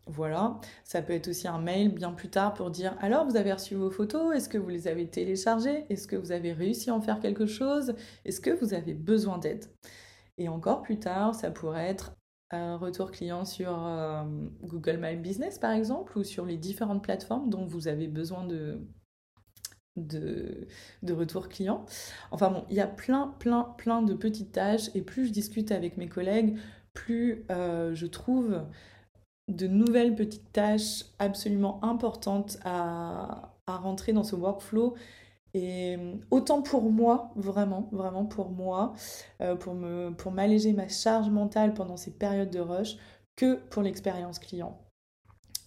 voilà, 0.06 0.60
ça 0.84 1.00
peut 1.02 1.14
être 1.14 1.28
aussi 1.28 1.48
un 1.48 1.58
mail 1.58 1.94
bien 1.94 2.12
plus 2.12 2.28
tard 2.28 2.54
pour 2.54 2.70
dire 2.70 2.96
alors 3.00 3.24
vous 3.26 3.36
avez 3.36 3.52
reçu 3.52 3.76
vos 3.76 3.90
photos, 3.90 4.34
est-ce 4.34 4.48
que 4.48 4.58
vous 4.58 4.68
les 4.68 4.88
avez 4.88 5.08
téléchargées, 5.08 5.86
est-ce 5.88 6.08
que 6.08 6.16
vous 6.16 6.32
avez 6.32 6.52
réussi 6.52 6.90
à 6.90 6.94
en 6.94 7.00
faire 7.00 7.20
quelque 7.20 7.46
chose, 7.46 7.94
est-ce 8.24 8.40
que 8.40 8.50
vous 8.50 8.74
avez 8.74 8.94
besoin 8.94 9.38
d'aide? 9.38 9.66
Et 10.38 10.48
encore 10.48 10.82
plus 10.82 10.98
tard, 10.98 11.34
ça 11.34 11.50
pourrait 11.50 11.86
être 11.86 12.16
un 12.50 12.76
retour 12.76 13.10
client 13.10 13.44
sur 13.44 13.72
euh, 13.86 14.24
Google 14.62 14.98
My 15.00 15.16
Business 15.16 15.58
par 15.58 15.72
exemple 15.72 16.18
ou 16.18 16.24
sur 16.24 16.44
les 16.44 16.56
différentes 16.56 17.02
plateformes 17.02 17.48
dont 17.48 17.64
vous 17.64 17.88
avez 17.88 18.08
besoin 18.08 18.44
de, 18.44 18.80
de, 20.06 20.66
retour 21.12 21.48
client. 21.48 21.84
Enfin 22.30 22.50
bon, 22.50 22.64
il 22.70 22.76
y 22.76 22.80
a 22.80 22.86
plein, 22.86 23.34
plein, 23.38 23.74
plein 23.78 24.02
de 24.02 24.14
petites 24.14 24.52
tâches 24.52 24.90
et 24.94 25.02
plus 25.02 25.26
je 25.26 25.32
discute 25.32 25.72
avec 25.72 25.96
mes 25.96 26.08
collègues, 26.08 26.56
plus 26.92 27.44
euh, 27.50 27.94
je 27.94 28.06
trouve 28.06 28.62
de 29.48 29.66
nouvelles 29.66 30.14
petites 30.14 30.52
tâches 30.52 31.06
absolument 31.18 31.82
importantes 31.84 32.58
à, 32.64 33.54
à 33.66 33.76
rentrer 33.76 34.12
dans 34.12 34.22
ce 34.24 34.36
workflow 34.36 34.94
Et 35.54 35.96
autant 36.30 36.62
pour 36.62 36.90
moi, 36.90 37.32
vraiment, 37.36 37.88
vraiment 37.92 38.24
pour 38.24 38.50
moi, 38.50 38.92
pour, 39.60 39.74
me, 39.74 40.10
pour 40.10 40.32
m'alléger 40.32 40.72
ma 40.72 40.88
charge 40.88 41.30
mentale 41.30 41.74
pendant 41.74 41.96
ces 41.96 42.12
périodes 42.12 42.50
de 42.50 42.60
rush, 42.60 42.96
que 43.36 43.56
pour 43.70 43.82
l'expérience 43.82 44.38
client. 44.38 44.78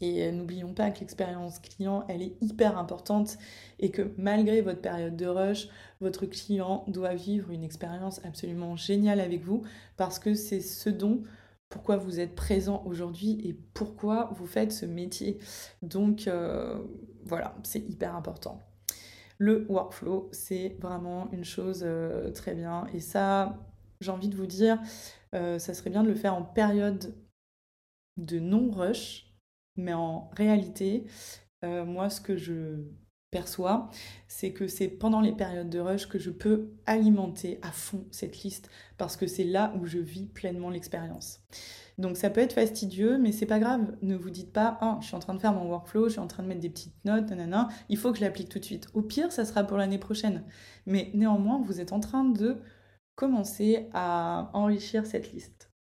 Et 0.01 0.31
n'oublions 0.31 0.73
pas 0.73 0.91
que 0.91 0.99
l'expérience 0.99 1.59
client, 1.59 2.03
elle 2.09 2.21
est 2.21 2.35
hyper 2.41 2.77
importante 2.77 3.37
et 3.79 3.91
que 3.91 4.13
malgré 4.17 4.61
votre 4.61 4.81
période 4.81 5.15
de 5.15 5.25
rush, 5.25 5.69
votre 6.01 6.25
client 6.25 6.83
doit 6.87 7.15
vivre 7.15 7.51
une 7.51 7.63
expérience 7.63 8.19
absolument 8.25 8.75
géniale 8.75 9.19
avec 9.19 9.43
vous 9.43 9.63
parce 9.95 10.19
que 10.19 10.33
c'est 10.33 10.59
ce 10.59 10.89
dont 10.89 11.23
pourquoi 11.69 11.97
vous 11.97 12.19
êtes 12.19 12.35
présent 12.35 12.83
aujourd'hui 12.85 13.41
et 13.43 13.53
pourquoi 13.73 14.29
vous 14.35 14.45
faites 14.45 14.71
ce 14.71 14.85
métier. 14.85 15.39
Donc 15.81 16.27
euh, 16.27 16.79
voilà, 17.25 17.55
c'est 17.63 17.79
hyper 17.89 18.15
important. 18.15 18.61
Le 19.39 19.65
workflow, 19.67 20.29
c'est 20.31 20.77
vraiment 20.79 21.31
une 21.31 21.43
chose 21.43 21.81
euh, 21.83 22.31
très 22.31 22.53
bien. 22.53 22.85
Et 22.93 22.99
ça, 22.99 23.57
j'ai 24.01 24.11
envie 24.11 24.29
de 24.29 24.35
vous 24.35 24.45
dire, 24.45 24.79
euh, 25.33 25.57
ça 25.57 25.73
serait 25.73 25.89
bien 25.89 26.03
de 26.03 26.09
le 26.09 26.15
faire 26.15 26.35
en 26.35 26.43
période 26.43 27.15
de 28.17 28.39
non-rush, 28.39 29.32
mais 29.75 29.93
en 29.93 30.29
réalité, 30.35 31.05
moi, 31.63 32.09
ce 32.09 32.19
que 32.19 32.35
je 32.35 32.83
perçois, 33.33 33.89
c'est 34.27 34.51
que 34.53 34.67
c'est 34.67 34.87
pendant 34.87 35.19
les 35.19 35.31
périodes 35.31 35.69
de 35.69 35.79
rush 35.79 36.07
que 36.07 36.19
je 36.19 36.29
peux 36.29 36.69
alimenter 36.85 37.57
à 37.63 37.71
fond 37.71 38.05
cette 38.11 38.43
liste 38.43 38.69
parce 38.97 39.17
que 39.17 39.25
c'est 39.25 39.43
là 39.43 39.73
où 39.79 39.85
je 39.85 39.97
vis 39.97 40.27
pleinement 40.27 40.69
l'expérience. 40.69 41.41
Donc 41.97 42.15
ça 42.15 42.29
peut 42.29 42.41
être 42.41 42.53
fastidieux, 42.53 43.17
mais 43.17 43.31
c'est 43.31 43.47
pas 43.47 43.59
grave. 43.59 43.97
Ne 44.01 44.15
vous 44.15 44.29
dites 44.29 44.53
pas, 44.53 44.77
oh, 44.83 44.97
je 45.01 45.07
suis 45.07 45.15
en 45.15 45.19
train 45.19 45.33
de 45.33 45.39
faire 45.39 45.53
mon 45.53 45.67
workflow, 45.67 46.05
je 46.05 46.11
suis 46.11 46.19
en 46.19 46.27
train 46.27 46.43
de 46.43 46.47
mettre 46.47 46.61
des 46.61 46.69
petites 46.69 47.03
notes, 47.05 47.29
nanana, 47.29 47.69
il 47.89 47.97
faut 47.97 48.11
que 48.11 48.19
je 48.19 48.23
l'applique 48.23 48.49
tout 48.49 48.59
de 48.59 48.65
suite. 48.65 48.87
Au 48.93 49.01
pire, 49.01 49.31
ça 49.31 49.45
sera 49.45 49.63
pour 49.63 49.77
l'année 49.77 49.97
prochaine. 49.97 50.43
Mais 50.85 51.09
néanmoins, 51.15 51.59
vous 51.59 51.81
êtes 51.81 51.91
en 51.91 51.99
train 51.99 52.25
de 52.25 52.57
commencer 53.15 53.89
à 53.93 54.51
enrichir 54.53 55.07
cette 55.07 55.33
liste. 55.33 55.71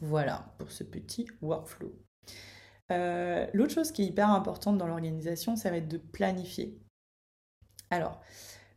Voilà 0.00 0.54
pour 0.58 0.70
ce 0.70 0.84
petit 0.84 1.26
workflow. 1.40 1.94
Euh, 2.90 3.46
l'autre 3.52 3.72
chose 3.72 3.92
qui 3.92 4.02
est 4.02 4.06
hyper 4.06 4.30
importante 4.30 4.78
dans 4.78 4.86
l'organisation, 4.86 5.56
ça 5.56 5.70
va 5.70 5.76
être 5.76 5.88
de 5.88 5.98
planifier. 5.98 6.78
Alors, 7.90 8.20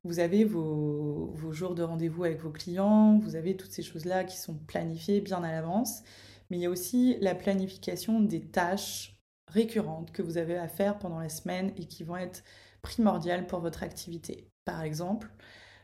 vous 0.04 0.20
avez 0.20 0.44
vos, 0.44 1.34
jours 1.52 1.76
de 1.76 1.84
rendez-vous 1.84 2.26
avec 2.26 2.42
vos 2.42 2.52
clients, 2.52 3.20
vous 3.20 3.36
avez 3.36 3.56
toutes 3.56 3.72
ces 3.72 3.84
choses-là 3.84 4.24
qui 4.24 4.38
sont 4.38 4.56
planifiées 4.56 5.22
bien 5.22 5.44
à 5.44 5.52
l'avance, 5.52 6.04
mais 6.50 6.58
il 6.58 6.62
y 6.62 6.66
a 6.66 6.70
aussi 6.70 7.18
la 7.22 7.36
planification 7.36 8.20
des 8.20 8.42
tâches 8.42 9.16
récurrentes 9.48 10.12
que 10.12 10.22
vous 10.22 10.38
avez 10.38 10.58
à 10.58 10.68
faire 10.68 11.00
pendant 11.00 11.20
la 11.20 11.30
semaine 11.30 11.72
et 11.78 11.86
qui 11.86 12.04
vont 12.04 12.18
être 12.18 12.44
primordiales 12.82 13.48
pour 13.48 13.60
votre 13.60 13.84
activité. 13.84 14.50
Par 14.66 14.82
exemple, 14.82 15.30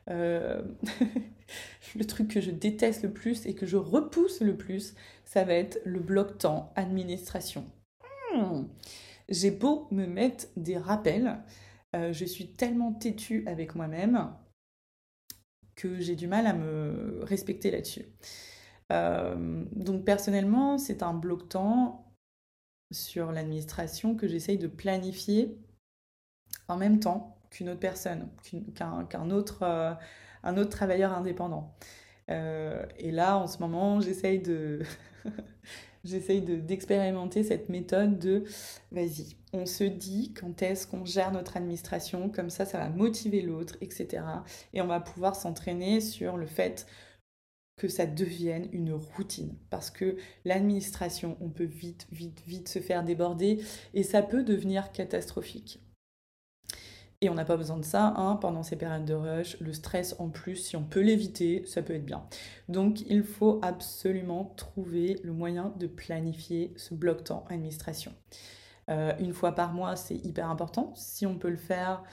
euh, 0.09 0.61
le 1.95 2.05
truc 2.05 2.29
que 2.29 2.41
je 2.41 2.51
déteste 2.51 3.03
le 3.03 3.13
plus 3.13 3.45
et 3.45 3.55
que 3.55 3.65
je 3.65 3.77
repousse 3.77 4.41
le 4.41 4.57
plus, 4.57 4.95
ça 5.29 5.43
va 5.43 5.53
être 5.53 5.79
le 5.85 5.99
bloc-temps 5.99 6.73
administration. 6.75 7.63
Hmm. 8.33 8.63
J'ai 9.29 9.51
beau 9.51 9.87
me 9.91 10.07
mettre 10.07 10.47
des 10.57 10.75
rappels, 10.75 11.37
euh, 11.95 12.11
je 12.11 12.25
suis 12.25 12.51
tellement 12.53 12.93
têtue 12.93 13.43
avec 13.45 13.75
moi-même 13.75 14.33
que 15.75 15.99
j'ai 15.99 16.15
du 16.15 16.25
mal 16.25 16.47
à 16.47 16.53
me 16.53 17.19
respecter 17.21 17.69
là-dessus. 17.69 18.07
Euh, 18.91 19.65
donc 19.71 20.03
personnellement, 20.03 20.79
c'est 20.79 21.03
un 21.03 21.13
bloc-temps 21.13 22.11
sur 22.91 23.31
l'administration 23.31 24.15
que 24.15 24.27
j'essaye 24.27 24.57
de 24.57 24.67
planifier 24.67 25.59
en 26.67 26.75
même 26.75 26.99
temps 26.99 27.37
qu'une 27.51 27.69
autre 27.69 27.79
personne, 27.79 28.29
qu'un 28.73 29.29
autre, 29.29 29.61
euh, 29.61 29.93
un 30.41 30.57
autre 30.57 30.71
travailleur 30.71 31.13
indépendant. 31.13 31.75
et 32.27 33.11
là, 33.11 33.37
en 33.37 33.45
ce 33.45 33.59
moment, 33.59 34.01
j'essaye 34.01 34.39
de... 34.39 34.81
j'essaye 36.03 36.41
d'expérimenter 36.41 37.43
cette 37.43 37.69
méthode 37.69 38.19
de 38.19 38.43
vas-y, 38.91 39.35
on 39.53 39.65
se 39.65 39.83
dit 39.83 40.33
quand 40.33 40.61
est-ce 40.61 40.87
qu'on 40.87 41.05
gère 41.05 41.31
notre 41.31 41.57
administration, 41.57 42.29
comme 42.29 42.49
ça, 42.49 42.65
ça 42.65 42.77
va 42.77 42.89
motiver 42.89 43.41
l'autre, 43.41 43.77
etc. 43.81 44.23
Et 44.73 44.81
on 44.81 44.87
va 44.87 44.99
pouvoir 44.99 45.35
s'entraîner 45.35 46.01
sur 46.01 46.37
le 46.37 46.45
fait 46.45 46.85
que 47.77 47.87
ça 47.87 48.05
devienne 48.05 48.67
une 48.73 48.93
routine. 48.93 49.55
Parce 49.69 49.89
que 49.89 50.17
l'administration, 50.45 51.37
on 51.39 51.49
peut 51.49 51.63
vite, 51.63 52.07
vite, 52.11 52.43
vite 52.45 52.67
se 52.67 52.79
faire 52.79 53.03
déborder 53.03 53.63
et 53.93 54.03
ça 54.03 54.21
peut 54.21 54.43
devenir 54.43 54.91
catastrophique. 54.91 55.79
Et 57.21 57.29
on 57.29 57.33
n'a 57.33 57.43
pas 57.43 57.57
besoin 57.57 57.77
de 57.77 57.83
ça 57.83 58.13
hein, 58.15 58.37
pendant 58.37 58.63
ces 58.63 58.77
périodes 58.77 59.03
de 59.03 59.13
rush. 59.13 59.59
Le 59.59 59.73
stress 59.73 60.15
en 60.19 60.29
plus, 60.29 60.55
si 60.55 60.77
on 60.77 60.83
peut 60.83 61.01
l'éviter, 61.01 61.65
ça 61.65 61.81
peut 61.81 61.93
être 61.93 62.05
bien. 62.05 62.23
Donc 62.69 63.01
il 63.01 63.23
faut 63.23 63.59
absolument 63.61 64.53
trouver 64.55 65.19
le 65.23 65.33
moyen 65.33 65.73
de 65.77 65.87
planifier 65.87 66.73
ce 66.77 66.93
bloc-temps 66.93 67.45
administration. 67.49 68.13
Euh, 68.89 69.13
une 69.19 69.33
fois 69.33 69.53
par 69.53 69.73
mois, 69.73 69.95
c'est 69.95 70.15
hyper 70.15 70.49
important. 70.49 70.93
Si 70.95 71.25
on 71.25 71.37
peut 71.37 71.49
le 71.49 71.57
faire 71.57 72.03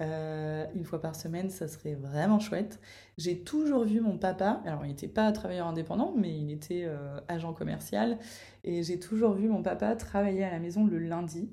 euh, 0.00 0.66
une 0.74 0.84
fois 0.84 1.00
par 1.00 1.16
semaine, 1.16 1.50
ça 1.50 1.68
serait 1.68 1.94
vraiment 1.94 2.40
chouette. 2.40 2.80
J'ai 3.16 3.42
toujours 3.42 3.84
vu 3.84 4.00
mon 4.00 4.18
papa, 4.18 4.60
alors 4.66 4.84
il 4.84 4.88
n'était 4.88 5.08
pas 5.08 5.30
travailleur 5.32 5.66
indépendant, 5.66 6.12
mais 6.16 6.36
il 6.36 6.50
était 6.50 6.84
euh, 6.84 7.20
agent 7.28 7.54
commercial, 7.54 8.18
et 8.64 8.82
j'ai 8.82 8.98
toujours 9.00 9.32
vu 9.34 9.48
mon 9.48 9.62
papa 9.62 9.96
travailler 9.96 10.44
à 10.44 10.50
la 10.50 10.58
maison 10.58 10.84
le 10.86 10.98
lundi. 10.98 11.50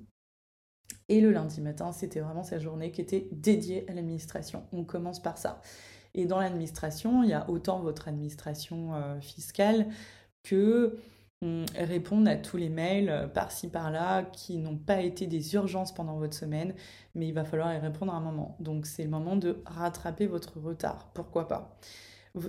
Et 1.09 1.21
le 1.21 1.31
lundi 1.31 1.61
matin, 1.61 1.91
c'était 1.91 2.19
vraiment 2.19 2.43
sa 2.43 2.59
journée 2.59 2.91
qui 2.91 3.01
était 3.01 3.27
dédiée 3.31 3.89
à 3.89 3.93
l'administration. 3.93 4.63
On 4.71 4.83
commence 4.83 5.21
par 5.21 5.37
ça. 5.37 5.61
Et 6.13 6.25
dans 6.25 6.39
l'administration, 6.39 7.23
il 7.23 7.29
y 7.29 7.33
a 7.33 7.49
autant 7.49 7.79
votre 7.79 8.07
administration 8.07 8.95
euh, 8.95 9.19
fiscale 9.19 9.87
que 10.43 10.97
répondre 11.75 12.29
à 12.29 12.35
tous 12.35 12.57
les 12.57 12.69
mails 12.69 13.09
euh, 13.09 13.27
par-ci 13.27 13.69
par-là 13.69 14.23
qui 14.23 14.57
n'ont 14.57 14.77
pas 14.77 15.01
été 15.01 15.27
des 15.27 15.53
urgences 15.55 15.93
pendant 15.93 16.17
votre 16.17 16.33
semaine, 16.33 16.73
mais 17.13 17.27
il 17.27 17.33
va 17.33 17.43
falloir 17.43 17.73
y 17.73 17.77
répondre 17.77 18.13
à 18.13 18.17
un 18.17 18.21
moment. 18.21 18.55
Donc 18.59 18.85
c'est 18.85 19.03
le 19.03 19.09
moment 19.09 19.35
de 19.35 19.61
rattraper 19.65 20.27
votre 20.27 20.59
retard. 20.59 21.11
Pourquoi 21.13 21.47
pas? 21.47 21.77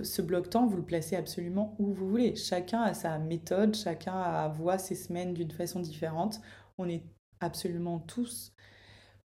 Ce 0.03 0.21
bloc-temps, 0.21 0.67
vous 0.67 0.77
le 0.77 0.83
placez 0.83 1.15
absolument 1.15 1.75
où 1.79 1.93
vous 1.93 2.09
voulez. 2.09 2.35
Chacun 2.35 2.81
a 2.81 2.93
sa 2.93 3.17
méthode, 3.19 3.75
chacun 3.75 4.47
voit 4.49 4.77
ses 4.77 4.95
semaines 4.95 5.33
d'une 5.33 5.51
façon 5.51 5.79
différente. 5.79 6.41
On 6.77 6.89
est 6.89 7.03
absolument 7.39 7.99
tous 7.99 8.53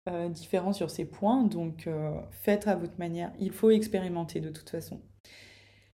euh, 0.09 0.29
différents 0.29 0.73
sur 0.73 0.89
ces 0.89 1.05
points, 1.05 1.43
donc 1.43 1.87
euh, 1.87 2.11
faites 2.31 2.67
à 2.67 2.75
votre 2.75 2.97
manière. 2.97 3.31
Il 3.39 3.51
faut 3.51 3.71
expérimenter 3.71 4.39
de 4.39 4.49
toute 4.49 4.69
façon. 4.69 5.01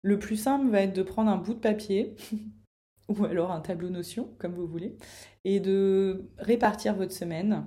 Le 0.02 0.18
plus 0.18 0.36
simple 0.36 0.68
va 0.70 0.82
être 0.82 0.94
de 0.94 1.02
prendre 1.02 1.30
un 1.30 1.36
bout 1.36 1.54
de 1.54 1.60
papier 1.60 2.16
ou 3.08 3.24
alors 3.24 3.52
un 3.52 3.60
tableau 3.60 3.90
notion, 3.90 4.34
comme 4.38 4.54
vous 4.54 4.66
voulez, 4.66 4.96
et 5.44 5.60
de 5.60 6.30
répartir 6.38 6.96
votre 6.96 7.12
semaine 7.12 7.64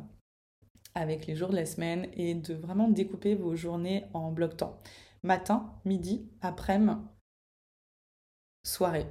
avec 0.93 1.27
les 1.27 1.35
jours 1.35 1.49
de 1.49 1.55
la 1.55 1.65
semaine 1.65 2.07
et 2.13 2.35
de 2.35 2.53
vraiment 2.53 2.89
découper 2.89 3.35
vos 3.35 3.55
journées 3.55 4.05
en 4.13 4.31
bloc 4.31 4.57
temps. 4.57 4.81
Matin, 5.23 5.73
midi, 5.85 6.29
après-midi, 6.41 6.97
soirée. 8.63 9.07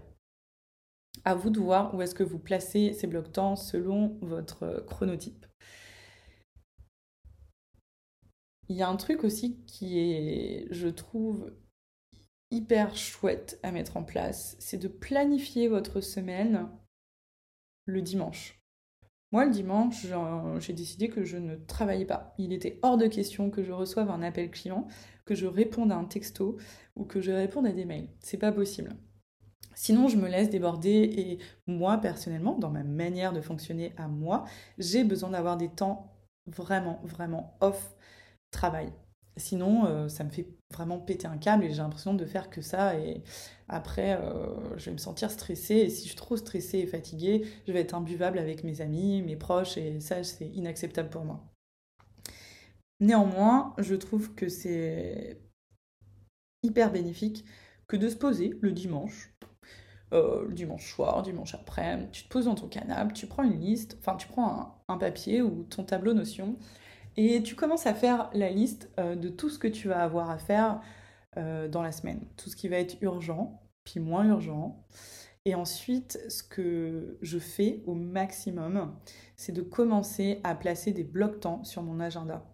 À 1.24 1.34
vous 1.34 1.50
de 1.50 1.58
voir 1.58 1.94
où 1.94 2.02
est-ce 2.02 2.14
que 2.14 2.22
vous 2.22 2.38
placez 2.38 2.92
ces 2.92 3.06
blocs 3.06 3.32
temps 3.32 3.56
selon 3.56 4.18
votre 4.20 4.84
chronotype. 4.86 5.46
Il 8.68 8.76
y 8.76 8.82
a 8.82 8.88
un 8.88 8.96
truc 8.96 9.24
aussi 9.24 9.62
qui 9.66 9.98
est, 9.98 10.66
je 10.70 10.88
trouve, 10.88 11.52
hyper 12.50 12.96
chouette 12.96 13.58
à 13.62 13.72
mettre 13.72 13.96
en 13.96 14.04
place, 14.04 14.56
c'est 14.58 14.78
de 14.78 14.88
planifier 14.88 15.68
votre 15.68 16.00
semaine 16.00 16.68
le 17.84 18.00
dimanche. 18.00 18.60
Moi, 19.32 19.46
le 19.46 19.50
dimanche, 19.50 20.06
j'ai 20.60 20.72
décidé 20.72 21.08
que 21.08 21.24
je 21.24 21.36
ne 21.36 21.56
travaillais 21.56 22.06
pas. 22.06 22.34
Il 22.38 22.52
était 22.52 22.78
hors 22.82 22.96
de 22.96 23.08
question 23.08 23.50
que 23.50 23.64
je 23.64 23.72
reçoive 23.72 24.10
un 24.10 24.22
appel 24.22 24.50
client, 24.50 24.86
que 25.24 25.34
je 25.34 25.46
réponde 25.46 25.90
à 25.90 25.96
un 25.96 26.04
texto 26.04 26.56
ou 26.94 27.04
que 27.04 27.20
je 27.20 27.32
réponde 27.32 27.66
à 27.66 27.72
des 27.72 27.84
mails. 27.84 28.10
C'est 28.20 28.38
pas 28.38 28.52
possible. 28.52 28.90
Sinon, 29.75 30.09
je 30.09 30.16
me 30.16 30.28
laisse 30.28 30.50
déborder 30.50 30.90
et 30.90 31.38
moi, 31.66 31.99
personnellement, 31.99 32.56
dans 32.59 32.71
ma 32.71 32.85
manière 32.85 33.33
de 33.33 33.40
fonctionner 33.40 33.92
à 33.97 34.09
moi, 34.09 34.44
j'ai 34.78 35.04
besoin 35.04 35.30
d'avoir 35.30 35.56
des 35.56 35.68
temps 35.68 36.14
vraiment, 36.47 37.00
vraiment 37.04 37.56
off 37.61 37.94
travail. 38.50 38.92
Sinon, 39.37 39.87
euh, 39.87 40.09
ça 40.09 40.23
me 40.23 40.30
fait 40.30 40.47
vraiment 40.73 40.99
péter 40.99 41.26
un 41.26 41.38
câble 41.38 41.64
et 41.64 41.71
j'ai 41.71 41.83
l'impression 41.83 42.14
de 42.14 42.25
faire 42.25 42.50
que 42.50 42.62
ça. 42.62 42.97
Et 42.99 43.23
après, 43.68 44.16
euh, 44.21 44.76
je 44.76 44.87
vais 44.87 44.92
me 44.92 44.99
sentir 44.99 45.30
stressée. 45.30 45.75
Et 45.75 45.90
si 45.90 46.02
je 46.02 46.09
suis 46.09 46.16
trop 46.16 46.37
stressée 46.37 46.78
et 46.78 46.87
fatiguée, 46.87 47.44
je 47.66 47.73
vais 47.73 47.80
être 47.80 47.94
imbuvable 47.94 48.38
avec 48.38 48.62
mes 48.62 48.80
amis, 48.80 49.23
mes 49.23 49.37
proches. 49.37 49.76
Et 49.76 49.99
ça, 50.00 50.23
c'est 50.23 50.47
inacceptable 50.47 51.11
pour 51.11 51.25
moi. 51.25 51.44
Néanmoins, 53.00 53.75
je 53.78 53.97
trouve 53.97 54.35
que 54.35 54.49
c'est 54.49 55.40
hyper 56.62 56.92
bénéfique 56.92 57.44
que 57.88 57.97
de 57.97 58.09
se 58.09 58.16
poser 58.16 58.56
le 58.61 58.73
dimanche 58.73 59.33
euh, 60.14 60.49
dimanche 60.50 60.92
soir, 60.92 61.23
dimanche 61.23 61.54
après, 61.54 62.09
tu 62.12 62.25
te 62.25 62.28
poses 62.28 62.47
dans 62.47 62.54
ton 62.54 62.68
canapé, 62.68 63.12
tu 63.12 63.26
prends 63.26 63.42
une 63.42 63.61
liste, 63.61 63.97
enfin 64.00 64.16
tu 64.16 64.28
prends 64.28 64.78
un, 64.88 64.99
papier 64.99 65.42
ou 65.42 65.64
ton 65.64 65.85
tableau 65.85 66.14
Notion 66.14 66.56
Et 67.16 67.42
tu 67.42 67.54
commences 67.54 67.87
à 67.87 67.94
faire 67.94 68.30
la 68.33 68.50
liste 68.50 68.90
de 68.99 69.28
tout 69.28 69.50
ce 69.50 69.59
que 69.59 69.68
tu 69.68 69.88
vas 69.88 70.02
avoir 70.02 70.30
à 70.30 70.38
faire 70.38 70.80
dans 71.37 71.83
la 71.83 71.92
semaine. 71.92 72.21
Tout 72.37 72.49
ce 72.49 72.56
qui 72.56 72.68
va 72.68 72.76
être 72.76 72.97
urgent, 73.02 73.61
puis 73.85 74.00
moins 74.00 74.25
urgent. 74.26 74.85
Et 75.44 75.54
ensuite, 75.54 76.18
ce 76.28 76.42
que 76.42 77.18
je 77.21 77.38
fais 77.38 77.83
au 77.87 77.94
maximum, 77.94 78.97
c'est 79.37 79.52
de 79.52 79.62
commencer 79.62 80.40
à 80.42 80.54
placer 80.54 80.92
des 80.92 81.04
blocs 81.04 81.40
temps 81.40 81.64
sur 81.64 81.83
mon 81.83 82.00
agenda 82.00 82.44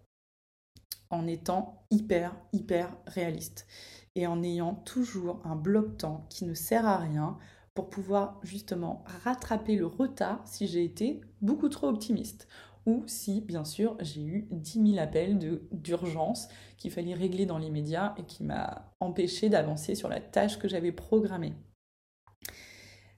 en 1.09 1.27
étant 1.27 1.85
hyper, 1.91 2.35
hyper 2.53 2.95
réaliste 3.05 3.67
et 4.15 4.27
en 4.27 4.43
ayant 4.43 4.75
toujours 4.75 5.41
un 5.45 5.55
bloc 5.55 5.97
temps 5.97 6.25
qui 6.29 6.45
ne 6.45 6.53
sert 6.53 6.85
à 6.85 6.97
rien 6.97 7.37
pour 7.73 7.89
pouvoir 7.89 8.39
justement 8.43 9.03
rattraper 9.23 9.75
le 9.75 9.85
retard 9.85 10.41
si 10.45 10.67
j'ai 10.67 10.83
été 10.83 11.21
beaucoup 11.41 11.69
trop 11.69 11.87
optimiste 11.87 12.47
ou 12.85 13.03
si, 13.05 13.41
bien 13.41 13.63
sûr, 13.63 13.95
j'ai 14.01 14.23
eu 14.23 14.47
10 14.51 14.93
000 14.93 14.97
appels 14.97 15.37
d'urgence 15.71 16.47
qu'il 16.77 16.91
fallait 16.91 17.13
régler 17.13 17.45
dans 17.45 17.59
l'immédiat 17.59 18.15
et 18.17 18.23
qui 18.23 18.43
m'a 18.43 18.91
empêché 18.99 19.49
d'avancer 19.49 19.93
sur 19.93 20.09
la 20.09 20.19
tâche 20.19 20.57
que 20.57 20.67
j'avais 20.67 20.91
programmée. 20.91 21.53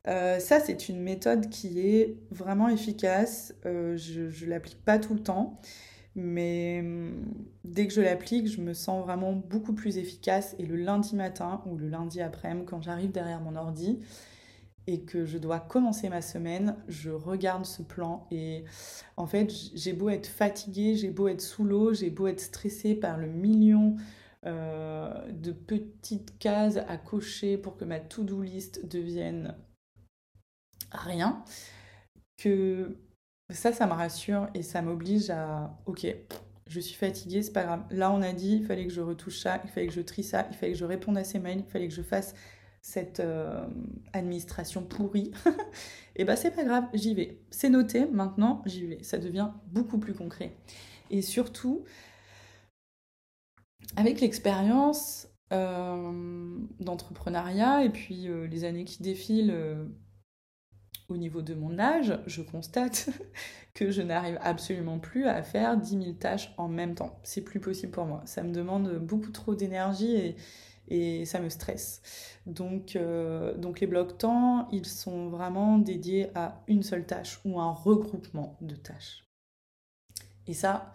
Euh, 0.08 0.40
ça, 0.40 0.60
c'est 0.60 0.90
une 0.90 1.00
méthode 1.00 1.50
qui 1.50 1.80
est 1.80 2.18
vraiment 2.30 2.68
efficace. 2.68 3.56
Euh, 3.66 3.96
je 3.96 4.46
ne 4.46 4.50
l'applique 4.50 4.84
pas 4.84 5.00
tout 5.00 5.14
le 5.14 5.24
temps, 5.24 5.62
mais 6.15 6.79
hum, 6.82 7.25
dès 7.63 7.88
que 7.88 7.93
je 7.93 8.01
l'applique, 8.01 8.48
je 8.48 8.62
me 8.62 8.74
sens 8.74 9.03
vraiment 9.03 9.34
beaucoup 9.34 9.74
plus 9.74 9.98
efficace. 9.98 10.55
Et 10.60 10.65
le 10.65 10.75
lundi 10.75 11.15
matin 11.15 11.62
ou 11.65 11.77
le 11.77 11.88
lundi 11.88 12.22
après-midi, 12.22 12.65
quand 12.65 12.82
j'arrive 12.82 13.12
derrière 13.12 13.41
mon 13.41 13.55
ordi, 13.55 14.00
et 14.88 15.01
que 15.01 15.25
je 15.25 15.38
dois 15.38 15.60
commencer 15.60 16.10
ma 16.10 16.22
semaine, 16.22 16.75
je 16.88 17.10
regarde 17.10 17.65
ce 17.65 17.82
plan 17.82 18.27
et 18.32 18.65
en 19.15 19.27
fait, 19.27 19.51
j'ai 19.74 19.93
beau 19.93 20.10
être 20.10 20.27
fatiguée, 20.27 20.96
j'ai 20.96 21.10
beau 21.10 21.27
être 21.27 21.41
sous 21.41 21.63
l'eau, 21.63 21.93
j'ai 21.93 22.10
beau 22.10 22.27
être 22.27 22.41
stressée 22.41 22.96
par 22.96 23.17
le 23.17 23.27
million 23.27 23.96
euh, 24.46 25.32
de 25.32 25.51
petites 25.53 26.38
cases 26.38 26.77
à 26.88 26.98
cocher 26.98 27.58
pour 27.58 27.77
que 27.77 27.86
ma 27.86 28.00
to-do 28.01 28.41
list 28.41 28.86
devienne 28.86 29.55
rien, 30.91 31.43
que 32.38 32.98
ça, 33.50 33.72
ça 33.72 33.88
me 33.88 33.94
rassure 33.94 34.48
et 34.54 34.62
ça 34.64 34.82
m'oblige 34.82 35.30
à, 35.30 35.78
ok, 35.86 36.08
je 36.68 36.80
suis 36.80 36.96
fatiguée, 36.96 37.42
c'est 37.44 37.52
pas 37.52 37.64
grave. 37.64 37.84
Là, 37.92 38.12
on 38.12 38.22
a 38.22 38.34
dit, 38.34 38.58
il 38.62 38.66
fallait 38.66 38.88
que 38.88 38.94
je 38.94 39.02
retouche 39.02 39.40
ça, 39.40 39.62
il 39.64 39.70
fallait 39.70 39.88
que 39.88 39.94
je 39.94 40.02
trie 40.02 40.24
ça, 40.24 40.48
il 40.52 40.58
fallait 40.58 40.74
que 40.74 40.78
je 40.78 40.86
réponde 40.86 41.18
à 41.18 41.24
ces 41.24 41.40
mails, 41.40 41.60
il 41.60 41.72
fallait 41.72 41.88
que 41.88 41.94
je 41.94 42.02
fasse 42.02 42.34
cette 42.82 43.22
euh, 43.22 43.66
administration 44.12 44.84
pourrie, 44.84 45.32
et 45.46 45.52
eh 46.18 46.26
ben 46.26 46.36
c'est 46.36 46.52
pas 46.52 46.64
grave, 46.66 46.86
j'y 46.94 47.14
vais. 47.14 47.40
C'est 47.50 47.70
noté, 47.70 48.06
maintenant 48.06 48.62
j'y 48.66 48.86
vais. 48.86 49.04
Ça 49.04 49.18
devient 49.18 49.50
beaucoup 49.68 49.98
plus 49.98 50.14
concret. 50.14 50.58
Et 51.10 51.22
surtout, 51.22 51.86
avec 53.96 54.20
l'expérience 54.20 55.28
euh, 55.52 56.58
d'entrepreneuriat 56.80 57.84
et 57.84 57.90
puis 57.90 58.28
euh, 58.28 58.48
les 58.48 58.64
années 58.64 58.86
qui 58.86 59.04
défilent 59.04 59.54
au 61.13 61.17
niveau 61.17 61.41
de 61.41 61.53
mon 61.53 61.77
âge, 61.79 62.20
je 62.25 62.41
constate 62.41 63.10
que 63.74 63.91
je 63.91 64.01
n'arrive 64.01 64.38
absolument 64.41 65.00
plus 65.00 65.25
à 65.25 65.43
faire 65.43 65.77
10 65.77 65.89
000 65.89 66.13
tâches 66.13 66.53
en 66.58 66.67
même 66.67 66.96
temps. 66.96 67.20
C'est 67.24 67.41
plus 67.41 67.60
possible 67.60 67.91
pour 67.91 68.05
moi. 68.05 68.22
Ça 68.25 68.43
me 68.43 68.51
demande 68.51 68.98
beaucoup 68.98 69.32
trop 69.32 69.55
d'énergie 69.55 70.36
et, 70.88 71.25
ça 71.25 71.39
me 71.39 71.50
stresse. 71.50 72.01
Donc, 72.46 72.96
euh, 72.96 73.55
donc 73.58 73.79
les 73.79 73.88
blocs 73.88 74.17
temps, 74.17 74.67
ils 74.72 74.86
sont 74.86 75.29
vraiment 75.29 75.77
dédiés 75.77 76.29
à 76.36 76.62
une 76.67 76.84
seule 76.84 77.05
tâche 77.05 77.39
ou 77.46 77.60
un 77.60 77.72
regroupement 77.72 78.58
de 78.62 78.75
tâches. 78.75 79.24
Et 80.46 80.53
ça, 80.53 80.93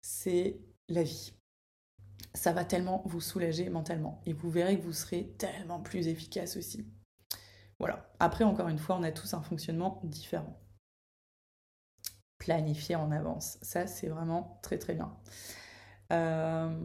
c'est 0.00 0.58
la 0.88 1.04
vie. 1.04 1.32
Ça 2.34 2.52
va 2.52 2.64
tellement 2.64 3.02
vous 3.06 3.20
soulager 3.20 3.70
mentalement 3.70 4.20
et 4.26 4.32
vous 4.32 4.50
verrez 4.50 4.78
que 4.78 4.84
vous 4.84 4.92
serez 4.92 5.32
tellement 5.38 5.80
plus 5.80 6.08
efficace 6.08 6.56
aussi. 6.56 6.84
Voilà. 7.78 8.08
Après, 8.20 8.44
encore 8.44 8.68
une 8.68 8.78
fois, 8.78 8.96
on 8.96 9.02
a 9.02 9.12
tous 9.12 9.34
un 9.34 9.42
fonctionnement 9.42 10.00
différent. 10.04 10.60
Planifier 12.38 12.96
en 12.96 13.10
avance, 13.10 13.58
ça 13.62 13.86
c'est 13.86 14.08
vraiment 14.08 14.58
très 14.62 14.78
très 14.78 14.94
bien. 14.94 15.16
Euh, 16.12 16.78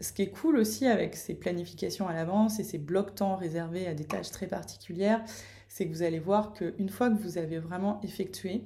ce 0.00 0.12
qui 0.12 0.22
est 0.22 0.30
cool 0.30 0.56
aussi 0.56 0.86
avec 0.86 1.14
ces 1.14 1.34
planifications 1.34 2.08
à 2.08 2.12
l'avance 2.12 2.58
et 2.58 2.64
ces 2.64 2.78
blocs 2.78 3.14
temps 3.14 3.36
réservés 3.36 3.86
à 3.86 3.94
des 3.94 4.04
tâches 4.04 4.30
très 4.30 4.46
particulières, 4.46 5.22
c'est 5.68 5.86
que 5.86 5.92
vous 5.92 6.02
allez 6.02 6.18
voir 6.18 6.52
qu'une 6.52 6.88
fois 6.88 7.10
que 7.10 7.20
vous 7.20 7.38
avez 7.38 7.58
vraiment 7.58 8.00
effectué 8.02 8.64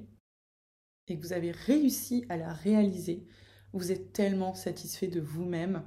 et 1.07 1.17
que 1.17 1.21
vous 1.21 1.33
avez 1.33 1.51
réussi 1.51 2.25
à 2.29 2.37
la 2.37 2.53
réaliser, 2.53 3.25
vous 3.73 3.91
êtes 3.91 4.13
tellement 4.13 4.53
satisfait 4.53 5.07
de 5.07 5.21
vous-même 5.21 5.83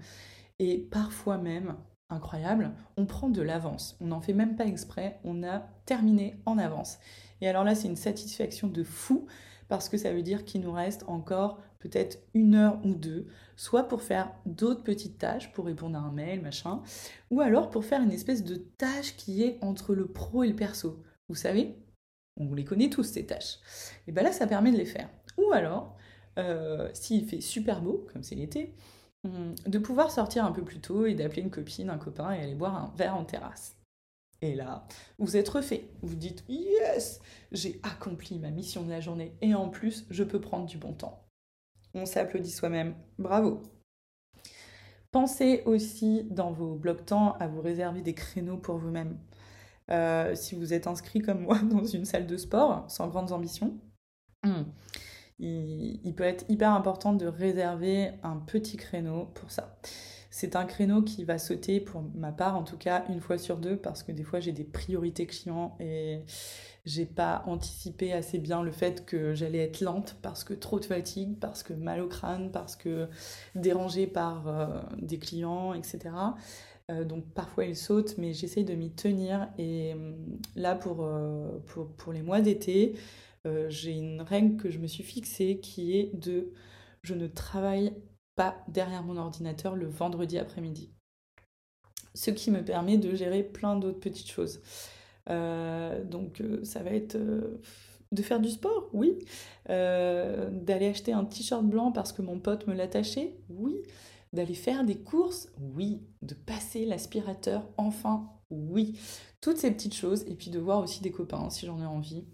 et 0.59 0.79
parfois 0.79 1.39
même, 1.39 1.77
incroyable, 2.11 2.73
on 2.97 3.07
prend 3.07 3.29
de 3.29 3.43
l'avance. 3.43 3.97
On 4.01 4.07
n'en 4.07 4.21
fait 4.21 4.33
même 4.33 4.57
pas 4.57 4.67
exprès, 4.67 5.19
on 5.25 5.43
a 5.43 5.61
terminé 5.87 6.37
en 6.47 6.59
avance. 6.59 6.99
Et 7.41 7.49
alors 7.49 7.65
là, 7.65 7.75
c'est 7.75 7.89
une 7.89 7.97
satisfaction 7.97 8.69
de 8.69 8.83
fou 8.85 9.27
parce 9.69 9.89
que 9.89 9.97
ça 9.97 10.13
veut 10.13 10.23
dire 10.23 10.45
qu'il 10.45 10.61
nous 10.63 10.73
reste 10.73 11.05
encore 11.07 11.61
peut-être 11.79 12.19
une 12.35 12.57
heure 12.57 12.79
ou 12.85 12.95
deux, 12.95 13.27
soit 13.57 13.85
pour 13.85 14.03
faire 14.03 14.33
d'autres 14.45 14.83
petites 14.83 15.19
tâches, 15.19 15.53
pour 15.53 15.65
répondre 15.65 15.97
à 15.97 16.03
un 16.03 16.13
mail, 16.13 16.43
machin, 16.43 16.83
ou 17.31 17.41
alors 17.41 17.71
pour 17.71 17.85
faire 17.85 18.03
une 18.03 18.11
espèce 18.11 18.45
de 18.45 18.57
tâche 18.57 19.17
qui 19.17 19.43
est 19.43 19.59
entre 19.63 19.95
le 19.95 20.07
pro 20.07 20.43
et 20.43 20.49
le 20.49 20.57
perso. 20.57 21.03
Vous 21.29 21.37
savez, 21.37 21.77
on 22.37 22.53
les 22.55 22.65
connaît 22.65 22.91
tous 22.91 23.05
ces 23.05 23.25
tâches. 23.27 23.59
Et 24.07 24.13
bien 24.13 24.25
là, 24.25 24.33
ça 24.33 24.47
permet 24.47 24.73
de 24.73 24.77
les 24.77 24.85
faire. 24.85 25.09
Ou 25.39 25.53
alors, 25.53 25.97
euh, 26.39 26.89
s'il 26.93 27.27
fait 27.27 27.41
super 27.41 27.81
beau, 27.81 28.07
comme 28.13 28.23
c'est 28.23 28.35
l'été, 28.35 28.75
de 29.25 29.79
pouvoir 29.79 30.11
sortir 30.11 30.45
un 30.45 30.53
peu 30.53 30.65
plus 30.65 30.81
tôt 30.81 31.07
et 31.07 31.15
d'appeler 31.15 31.43
une 31.43 31.51
copine, 31.51 31.91
un 31.91 31.99
copain 31.99 32.33
et 32.33 32.41
aller 32.41 32.55
boire 32.55 32.77
un 32.77 32.93
verre 32.97 33.17
en 33.17 33.25
terrasse. 33.25 33.77
Et 34.43 34.55
là, 34.55 34.87
vous 35.19 35.37
êtes 35.37 35.49
refait. 35.49 35.89
Vous 36.01 36.15
dites 36.15 36.45
Yes, 36.49 37.21
j'ai 37.53 37.79
accompli 37.83 38.39
ma 38.39 38.51
mission 38.51 38.83
de 38.83 38.91
la 38.91 39.01
journée 39.01 39.35
et 39.43 39.55
en 39.55 39.69
plus, 39.69 40.07
je 40.09 40.25
peux 40.25 40.41
prendre 40.41 40.67
du 40.67 40.79
bon 40.79 40.95
temps 40.95 41.27
on 41.95 42.07
s'applaudit 42.07 42.51
soi-même. 42.51 42.95
Bravo. 43.19 43.63
Pensez 45.11 45.63
aussi 45.67 46.25
dans 46.31 46.53
vos 46.53 46.77
blocs 46.77 47.05
temps 47.05 47.37
à 47.39 47.49
vous 47.49 47.61
réserver 47.61 48.01
des 48.01 48.15
créneaux 48.15 48.57
pour 48.57 48.77
vous-même. 48.77 49.19
Euh, 49.91 50.37
si 50.37 50.55
vous 50.55 50.73
êtes 50.73 50.87
inscrit 50.87 51.21
comme 51.21 51.43
moi 51.43 51.59
dans 51.63 51.85
une 51.85 52.05
salle 52.05 52.27
de 52.27 52.37
sport 52.37 52.85
sans 52.89 53.09
grandes 53.09 53.33
ambitions, 53.33 53.77
il, 55.41 56.15
peut 56.15 56.25
être 56.25 56.45
hyper 56.49 56.73
important 56.73 57.13
de 57.13 57.27
réserver 57.27 58.11
un 58.23 58.37
petit 58.37 58.77
créneau 58.77 59.31
pour 59.35 59.51
ça. 59.51 59.79
C'est 60.31 60.55
un 60.55 60.65
créneau 60.65 61.03
qui 61.03 61.25
va 61.25 61.39
sauter, 61.39 61.81
pour 61.81 62.03
ma 62.15 62.31
part 62.31 62.57
en 62.57 62.63
tout 62.63 62.77
cas, 62.77 63.05
une 63.09 63.21
fois 63.21 63.39
sur 63.39 63.57
deux, 63.57 63.77
parce 63.77 64.03
que 64.03 64.13
des 64.13 64.23
fois 64.23 64.39
j'ai 64.41 64.53
des 64.53 64.65
priorités 64.65 65.27
clients 65.27 65.77
et 65.81 66.21
j'ai 66.85 67.05
pas 67.05 67.43
anticipé 67.47 68.13
assez 68.13 68.39
bien 68.39 68.63
le 68.63 68.71
fait 68.71 69.05
que 69.05 69.35
j'allais 69.35 69.59
être 69.59 69.81
lente 69.81 70.17
parce 70.23 70.45
que 70.45 70.55
trop 70.55 70.79
de 70.79 70.85
fatigue, 70.85 71.39
parce 71.39 71.63
que 71.63 71.73
mal 71.73 72.01
au 72.01 72.09
crâne, 72.09 72.51
parce 72.53 72.77
que 72.77 73.09
dérangée 73.55 74.07
par 74.07 74.47
euh, 74.47 74.81
des 74.99 75.19
clients, 75.19 75.75
etc. 75.75 76.11
Euh, 76.91 77.05
donc 77.05 77.25
parfois 77.35 77.65
il 77.65 77.77
saute, 77.77 78.17
mais 78.19 78.33
j'essaye 78.33 78.65
de 78.65 78.75
m'y 78.75 78.91
tenir. 78.91 79.49
Et 79.59 79.93
hum, 79.95 80.15
là, 80.57 80.79
euh, 80.87 81.59
pour, 81.67 81.89
pour, 81.89 82.13
les 82.13 82.23
mois 82.23 82.41
d'été, 82.41 82.95
j'ai 83.69 83.93
une 83.93 84.21
règle 84.21 84.57
que 84.57 84.71
je 84.71 84.79
me 84.79 84.87
suis 84.87 85.03
fixée 85.03 85.61
qui 85.61 85.97
est 85.97 86.15
de 86.15 86.53
je 87.03 87.15
ne 87.15 87.27
travaille 87.27 87.95
pas 88.37 88.63
derrière 88.69 89.03
mon 89.03 89.17
ordinateur 89.17 89.77
le 89.77 89.87
vendredi 89.87 90.39
après-midi. 90.39 90.91
Ce 92.15 92.31
qui 92.31 92.51
me 92.51 92.65
permet 92.65 92.99
de 92.99 93.15
gérer 93.15 93.43
plein 93.43 93.77
d'autres 93.77 94.01
petites 94.01 94.31
choses. 94.31 94.61
Euh, 95.29 96.03
donc 96.05 96.41
euh, 96.41 96.65
ça 96.65 96.83
va 96.83 96.91
être 96.91 97.17
euh, 97.17 97.61
de 98.13 98.23
faire 98.23 98.41
du 98.41 98.51
sport, 98.51 98.89
oui. 98.93 99.19
D'aller 99.69 100.89
acheter 100.89 101.13
un 101.13 101.25
t-shirt 101.25 101.65
blanc 101.65 101.93
parce 101.93 102.13
que 102.13 102.23
mon 102.23 102.41
pote 102.41 102.67
me 102.67 102.75
l'a 102.75 102.89
taché, 102.89 103.37
oui. 103.49 103.77
D'aller 104.33 104.55
faire 104.55 104.85
des 104.85 104.97
courses, 104.97 105.49
oui. 105.59 106.03
De 106.23 106.35
passer 106.35 106.85
l'aspirateur, 106.87 107.69
enfin, 107.77 108.29
oui. 108.51 108.99
Toutes 109.41 109.59
ces 109.59 109.71
petites 109.71 109.95
choses. 109.95 110.25
Et 110.27 110.35
puis 110.35 110.51
de 110.51 110.59
voir 110.59 110.83
aussi 110.83 111.03
des 111.03 111.13
copains 111.13 111.51
si 111.51 111.67
j'en 111.67 111.81
ai 111.81 111.87
envie 111.87 112.25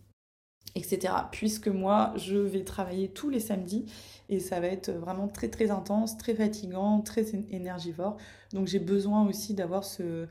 etc. 0.74 1.14
Puisque 1.32 1.68
moi, 1.68 2.12
je 2.16 2.36
vais 2.36 2.64
travailler 2.64 3.08
tous 3.08 3.30
les 3.30 3.40
samedis 3.40 3.86
et 4.28 4.40
ça 4.40 4.60
va 4.60 4.66
être 4.66 4.90
vraiment 4.90 5.28
très 5.28 5.48
très 5.48 5.70
intense, 5.70 6.18
très 6.18 6.34
fatigant, 6.34 7.00
très 7.00 7.34
énergivore. 7.50 8.16
Donc 8.52 8.66
j'ai 8.66 8.78
besoin 8.78 9.26
aussi 9.26 9.54
d'avoir 9.54 9.84
ce, 9.84 10.26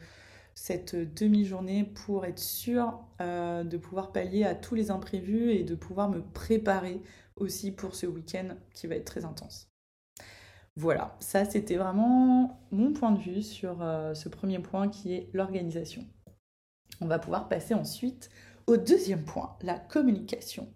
cette 0.56 0.96
demi-journée 0.96 1.84
pour 1.84 2.26
être 2.26 2.40
sûr 2.40 3.00
euh, 3.22 3.64
de 3.64 3.78
pouvoir 3.78 4.12
pallier 4.12 4.46
à 4.46 4.56
tous 4.56 4.76
les 4.76 4.92
imprévus 4.92 5.52
et 5.52 5.64
de 5.64 5.76
pouvoir 5.76 6.10
me 6.10 6.22
préparer 6.22 7.02
aussi 7.36 7.72
pour 7.72 7.96
ce 7.96 8.06
week-end 8.06 8.56
qui 8.74 8.88
va 8.88 8.96
être 8.96 9.06
très 9.06 9.26
intense. 9.26 9.70
Voilà, 10.78 11.16
ça 11.20 11.46
c'était 11.46 11.78
vraiment 11.78 12.60
mon 12.72 12.94
point 12.94 13.12
de 13.12 13.20
vue 13.20 13.42
sur 13.42 13.82
euh, 13.82 14.14
ce 14.14 14.28
premier 14.28 14.60
point 14.60 14.90
qui 14.90 15.14
est 15.14 15.30
l'organisation. 15.34 16.06
On 17.02 17.08
va 17.08 17.20
pouvoir 17.20 17.50
passer 17.50 17.74
ensuite 17.74 18.30
au 18.68 18.78
deuxième 18.78 19.24
point, 19.24 19.58
la 19.62 19.80
communication. 19.80 20.74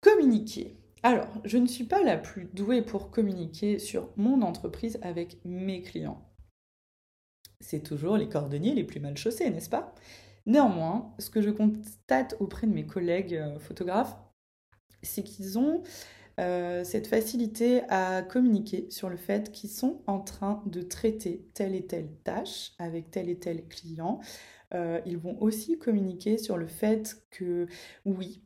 Communiquer. 0.00 0.76
Alors, 1.02 1.28
je 1.44 1.58
ne 1.58 1.66
suis 1.66 1.84
pas 1.84 2.02
la 2.02 2.16
plus 2.16 2.46
douée 2.52 2.82
pour 2.82 3.10
communiquer 3.10 3.78
sur 3.78 4.10
mon 4.16 4.42
entreprise 4.42 4.98
avec 5.02 5.38
mes 5.44 5.82
clients. 5.82 6.22
C'est 7.60 7.82
toujours 7.82 8.16
les 8.16 8.28
cordonniers 8.28 8.74
les 8.74 8.84
plus 8.84 9.00
mal 9.00 9.16
chaussés, 9.16 9.50
n'est-ce 9.50 9.70
pas? 9.70 9.94
Néanmoins, 10.46 11.14
ce 11.18 11.30
que 11.30 11.42
je 11.42 11.50
constate 11.50 12.36
auprès 12.38 12.66
de 12.66 12.72
mes 12.72 12.86
collègues 12.86 13.34
euh, 13.34 13.58
photographes, 13.58 14.16
c'est 15.02 15.22
qu'ils 15.22 15.58
ont 15.58 15.82
euh, 16.38 16.84
cette 16.84 17.06
facilité 17.06 17.82
à 17.88 18.22
communiquer 18.22 18.86
sur 18.90 19.08
le 19.08 19.16
fait 19.16 19.50
qu'ils 19.52 19.70
sont 19.70 20.02
en 20.06 20.20
train 20.20 20.62
de 20.66 20.82
traiter 20.82 21.48
telle 21.54 21.74
et 21.74 21.86
telle 21.86 22.12
tâche 22.24 22.72
avec 22.78 23.10
tel 23.10 23.28
et 23.28 23.38
tel 23.38 23.66
client. 23.68 24.20
Euh, 24.74 25.00
ils 25.06 25.18
vont 25.18 25.40
aussi 25.40 25.78
communiquer 25.78 26.38
sur 26.38 26.56
le 26.56 26.66
fait 26.66 27.22
que 27.30 27.66
oui, 28.04 28.42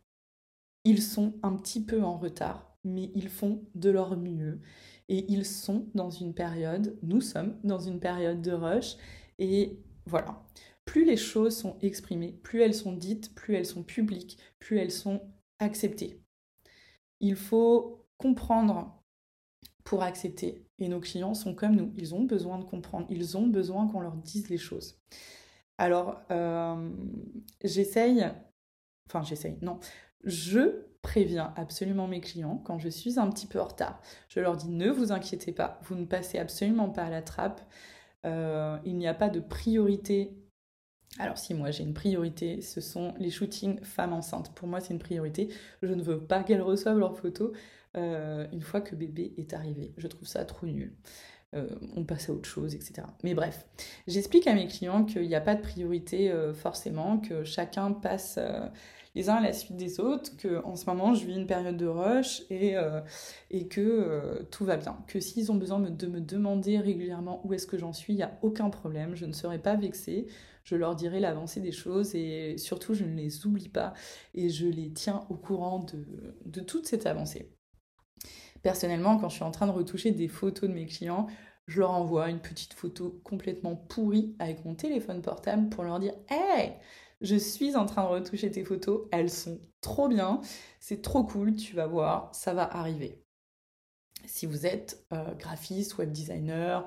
ils 0.84 1.02
sont 1.02 1.34
un 1.42 1.56
petit 1.56 1.84
peu 1.84 2.02
en 2.02 2.16
retard, 2.16 2.76
mais 2.84 3.10
ils 3.14 3.28
font 3.28 3.62
de 3.74 3.90
leur 3.90 4.16
mieux. 4.16 4.60
Et 5.08 5.30
ils 5.32 5.44
sont 5.44 5.88
dans 5.94 6.10
une 6.10 6.34
période, 6.34 6.96
nous 7.02 7.20
sommes 7.20 7.58
dans 7.64 7.80
une 7.80 8.00
période 8.00 8.42
de 8.42 8.52
rush. 8.52 8.96
Et 9.38 9.78
voilà, 10.06 10.42
plus 10.84 11.04
les 11.04 11.16
choses 11.16 11.56
sont 11.56 11.76
exprimées, 11.82 12.32
plus 12.42 12.62
elles 12.62 12.74
sont 12.74 12.92
dites, 12.92 13.34
plus 13.34 13.54
elles 13.56 13.66
sont 13.66 13.82
publiques, 13.82 14.38
plus 14.58 14.78
elles 14.78 14.92
sont 14.92 15.20
acceptées. 15.58 16.20
Il 17.20 17.36
faut 17.36 18.06
comprendre 18.18 19.00
pour 19.84 20.02
accepter. 20.02 20.64
Et 20.78 20.88
nos 20.88 21.00
clients 21.00 21.34
sont 21.34 21.54
comme 21.54 21.76
nous, 21.76 21.92
ils 21.96 22.14
ont 22.14 22.24
besoin 22.24 22.58
de 22.58 22.64
comprendre, 22.64 23.06
ils 23.10 23.36
ont 23.36 23.46
besoin 23.46 23.88
qu'on 23.88 24.00
leur 24.00 24.16
dise 24.16 24.48
les 24.48 24.58
choses. 24.58 24.98
Alors, 25.80 26.20
euh, 26.30 26.90
j'essaye, 27.64 28.22
enfin 29.08 29.22
j'essaye, 29.22 29.56
non, 29.62 29.80
je 30.24 30.84
préviens 31.00 31.54
absolument 31.56 32.06
mes 32.06 32.20
clients 32.20 32.58
quand 32.58 32.78
je 32.78 32.90
suis 32.90 33.18
un 33.18 33.30
petit 33.30 33.46
peu 33.46 33.58
en 33.58 33.64
retard. 33.64 33.98
Je 34.28 34.40
leur 34.40 34.58
dis 34.58 34.68
ne 34.68 34.90
vous 34.90 35.10
inquiétez 35.10 35.52
pas, 35.52 35.80
vous 35.84 35.94
ne 35.94 36.04
passez 36.04 36.38
absolument 36.38 36.90
pas 36.90 37.04
à 37.04 37.08
la 37.08 37.22
trappe. 37.22 37.62
Euh, 38.26 38.76
il 38.84 38.98
n'y 38.98 39.08
a 39.08 39.14
pas 39.14 39.30
de 39.30 39.40
priorité. 39.40 40.36
Alors 41.18 41.38
si 41.38 41.54
moi 41.54 41.70
j'ai 41.70 41.84
une 41.84 41.94
priorité, 41.94 42.60
ce 42.60 42.82
sont 42.82 43.14
les 43.18 43.30
shootings 43.30 43.82
femmes 43.82 44.12
enceintes. 44.12 44.54
Pour 44.54 44.68
moi 44.68 44.80
c'est 44.80 44.92
une 44.92 45.00
priorité. 45.00 45.48
Je 45.80 45.94
ne 45.94 46.02
veux 46.02 46.20
pas 46.20 46.44
qu'elles 46.44 46.60
reçoivent 46.60 46.98
leurs 46.98 47.16
photos 47.16 47.56
euh, 47.96 48.46
une 48.52 48.60
fois 48.60 48.82
que 48.82 48.94
bébé 48.94 49.32
est 49.38 49.54
arrivé. 49.54 49.94
Je 49.96 50.08
trouve 50.08 50.28
ça 50.28 50.44
trop 50.44 50.66
nul. 50.66 50.94
Euh, 51.54 51.68
on 51.96 52.04
passe 52.04 52.28
à 52.28 52.32
autre 52.32 52.48
chose, 52.48 52.74
etc. 52.74 53.02
Mais 53.24 53.34
bref, 53.34 53.66
j'explique 54.06 54.46
à 54.46 54.54
mes 54.54 54.68
clients 54.68 55.04
qu'il 55.04 55.26
n'y 55.26 55.34
a 55.34 55.40
pas 55.40 55.56
de 55.56 55.62
priorité 55.62 56.32
forcément, 56.54 57.18
que 57.18 57.42
chacun 57.42 57.92
passe 57.92 58.38
les 59.14 59.28
uns 59.28 59.36
à 59.36 59.40
la 59.40 59.52
suite 59.52 59.76
des 59.76 60.00
autres, 60.00 60.36
que 60.36 60.62
en 60.64 60.76
ce 60.76 60.86
moment 60.86 61.14
je 61.14 61.26
vis 61.26 61.34
une 61.34 61.46
période 61.46 61.76
de 61.76 61.86
rush 61.86 62.42
et, 62.50 62.76
euh, 62.76 63.00
que 63.70 63.80
euh, 63.80 64.42
tout 64.50 64.64
va 64.64 64.76
bien. 64.76 64.98
Que 65.08 65.20
s'ils 65.20 65.50
ont 65.50 65.56
besoin 65.56 65.80
de 65.80 66.06
me 66.06 66.20
demander 66.20 66.78
régulièrement 66.78 67.40
où 67.44 67.52
est-ce 67.52 67.66
que 67.66 67.78
j'en 67.78 67.92
suis, 67.92 68.12
il 68.12 68.16
n'y 68.16 68.22
a 68.22 68.38
aucun 68.42 68.70
problème, 68.70 69.14
je 69.14 69.26
ne 69.26 69.32
serai 69.32 69.58
pas 69.58 69.76
vexée. 69.76 70.26
Je 70.62 70.76
leur 70.76 70.94
dirai 70.94 71.20
l'avancée 71.20 71.60
des 71.60 71.72
choses 71.72 72.14
et 72.14 72.56
surtout 72.58 72.94
je 72.94 73.04
ne 73.04 73.16
les 73.16 73.46
oublie 73.46 73.70
pas 73.70 73.94
et 74.34 74.50
je 74.50 74.66
les 74.66 74.92
tiens 74.92 75.24
au 75.30 75.34
courant 75.34 75.80
de, 75.80 76.04
de 76.44 76.60
toute 76.60 76.86
cette 76.86 77.06
avancée. 77.06 77.50
Personnellement, 78.62 79.18
quand 79.18 79.28
je 79.28 79.36
suis 79.36 79.44
en 79.44 79.50
train 79.50 79.66
de 79.66 79.72
retoucher 79.72 80.10
des 80.10 80.28
photos 80.28 80.68
de 80.68 80.74
mes 80.74 80.86
clients, 80.86 81.26
je 81.66 81.80
leur 81.80 81.92
envoie 81.92 82.28
une 82.28 82.40
petite 82.40 82.74
photo 82.74 83.20
complètement 83.24 83.76
pourrie 83.76 84.34
avec 84.38 84.64
mon 84.64 84.74
téléphone 84.74 85.22
portable 85.22 85.68
pour 85.68 85.84
leur 85.84 86.00
dire 86.00 86.14
Hey, 86.28 86.72
je 87.20 87.36
suis 87.36 87.76
en 87.76 87.86
train 87.86 88.02
de 88.02 88.08
retoucher 88.08 88.50
tes 88.50 88.64
photos, 88.64 89.06
elles 89.12 89.30
sont 89.30 89.60
trop 89.80 90.08
bien, 90.08 90.40
c'est 90.78 91.02
trop 91.02 91.22
cool, 91.24 91.54
tu 91.54 91.74
vas 91.74 91.86
voir, 91.86 92.34
ça 92.34 92.54
va 92.54 92.64
arriver. 92.64 93.22
Si 94.26 94.46
vous 94.46 94.66
êtes 94.66 95.04
euh, 95.12 95.34
graphiste, 95.34 95.96
web 95.98 96.12
designer, 96.12 96.86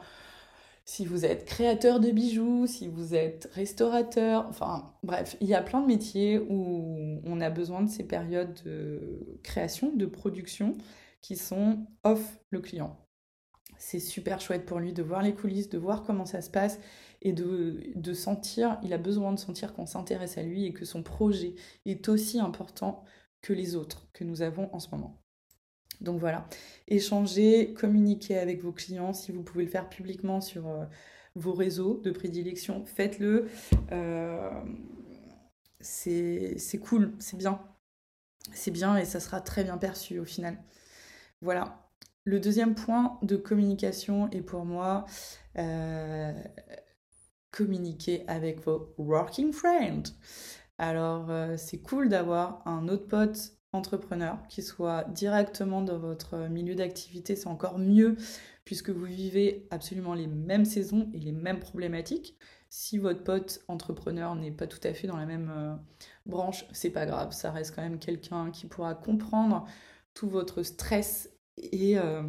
si 0.86 1.06
vous 1.06 1.26
êtes 1.26 1.46
créateur 1.46 2.00
de 2.00 2.12
bijoux, 2.12 2.68
si 2.68 2.88
vous 2.88 3.16
êtes 3.16 3.50
restaurateur, 3.54 4.46
enfin 4.50 4.94
bref, 5.02 5.38
il 5.40 5.48
y 5.48 5.54
a 5.54 5.62
plein 5.62 5.82
de 5.82 5.88
métiers 5.88 6.40
où 6.40 7.22
on 7.24 7.40
a 7.40 7.50
besoin 7.50 7.82
de 7.82 7.90
ces 7.90 8.04
périodes 8.04 8.62
de 8.66 9.40
création, 9.44 9.94
de 9.96 10.06
production 10.06 10.76
qui 11.24 11.38
sont 11.38 11.88
off 12.04 12.40
le 12.52 12.60
client. 12.60 13.00
C'est 13.80 14.00
super 14.00 14.40
chouette 14.40 14.66
pour 14.66 14.80
lui 14.80 14.94
de 14.94 15.02
voir 15.02 15.24
les 15.24 15.34
coulisses, 15.34 15.70
de 15.70 15.80
voir 15.80 16.04
comment 16.04 16.26
ça 16.26 16.44
se 16.44 16.52
passe 16.52 16.80
et 17.24 17.32
de, 17.32 18.14
sentir, 18.14 18.78
il 18.84 18.94
a 18.94 18.98
besoin 18.98 19.32
de 19.32 19.40
sentir 19.40 19.74
qu'on 19.74 19.86
s'intéresse 19.86 20.38
à 20.38 20.44
lui 20.44 20.66
et 20.66 20.74
que 20.74 20.86
son 20.86 21.02
projet 21.02 21.56
est 21.86 22.08
aussi 22.10 22.40
important 22.40 23.04
que 23.42 23.54
les 23.54 23.76
autres 23.76 24.08
que 24.14 24.24
nous 24.24 24.42
avons 24.42 24.70
en 24.76 24.80
ce 24.80 24.90
moment. 24.92 25.22
Donc 26.02 26.20
voilà, 26.20 26.48
échanger, 26.88 27.74
communiquer 27.74 28.38
avec 28.38 28.62
vos 28.62 28.74
clients, 28.74 29.14
si 29.14 29.32
vous 29.32 29.44
pouvez 29.44 29.64
le 29.64 29.70
faire 29.70 29.88
publiquement 29.88 30.42
sur 30.42 30.68
euh, 30.68 30.86
vos 31.36 31.54
réseaux 31.54 32.02
de 32.04 32.12
prédilection, 32.12 32.86
faites-le. 32.86 33.48
Euh, 33.94 34.50
c'est 35.80 36.80
cool, 36.82 37.14
c'est 37.20 37.38
bien. 37.38 37.62
C'est 38.54 38.72
bien 38.72 38.98
et 38.98 39.06
ça 39.06 39.22
sera 39.22 39.40
très 39.40 39.64
bien 39.64 39.78
perçu 39.78 40.20
au 40.20 40.26
final. 40.26 40.58
Voilà. 41.44 41.78
Le 42.24 42.40
deuxième 42.40 42.74
point 42.74 43.20
de 43.22 43.36
communication 43.36 44.32
est 44.32 44.42
pour 44.42 44.64
moi 44.64 45.06
euh, 45.58 46.32
communiquer 47.52 48.24
avec 48.28 48.62
vos 48.62 48.94
working 48.98 49.52
friends. 49.52 50.04
Alors, 50.78 51.30
euh, 51.30 51.58
c'est 51.58 51.80
cool 51.80 52.08
d'avoir 52.08 52.66
un 52.66 52.88
autre 52.88 53.08
pote 53.08 53.58
entrepreneur 53.74 54.38
qui 54.48 54.62
soit 54.62 55.04
directement 55.10 55.82
dans 55.82 56.00
votre 56.00 56.48
milieu 56.48 56.76
d'activité. 56.76 57.36
C'est 57.36 57.48
encore 57.48 57.78
mieux 57.78 58.16
puisque 58.64 58.90
vous 58.90 59.04
vivez 59.04 59.68
absolument 59.70 60.14
les 60.14 60.28
mêmes 60.28 60.64
saisons 60.64 61.10
et 61.14 61.20
les 61.20 61.34
mêmes 61.34 61.60
problématiques. 61.60 62.38
Si 62.70 62.98
votre 62.98 63.22
pote 63.26 63.60
entrepreneur 63.68 64.34
n'est 64.36 64.52
pas 64.52 64.68
tout 64.68 64.80
à 64.84 64.94
fait 64.94 65.08
dans 65.08 65.18
la 65.18 65.26
même 65.26 65.52
euh, 65.54 65.76
branche, 66.26 66.66
c'est 66.72 66.90
pas 66.90 67.06
grave. 67.06 67.34
Ça 67.34 67.52
reste 67.52 67.76
quand 67.76 67.82
même 67.82 68.00
quelqu'un 68.00 68.50
qui 68.50 68.66
pourra 68.66 68.96
comprendre 68.96 69.66
tout 70.14 70.30
votre 70.30 70.64
stress 70.64 71.33
et, 71.58 71.98
euh, 71.98 72.24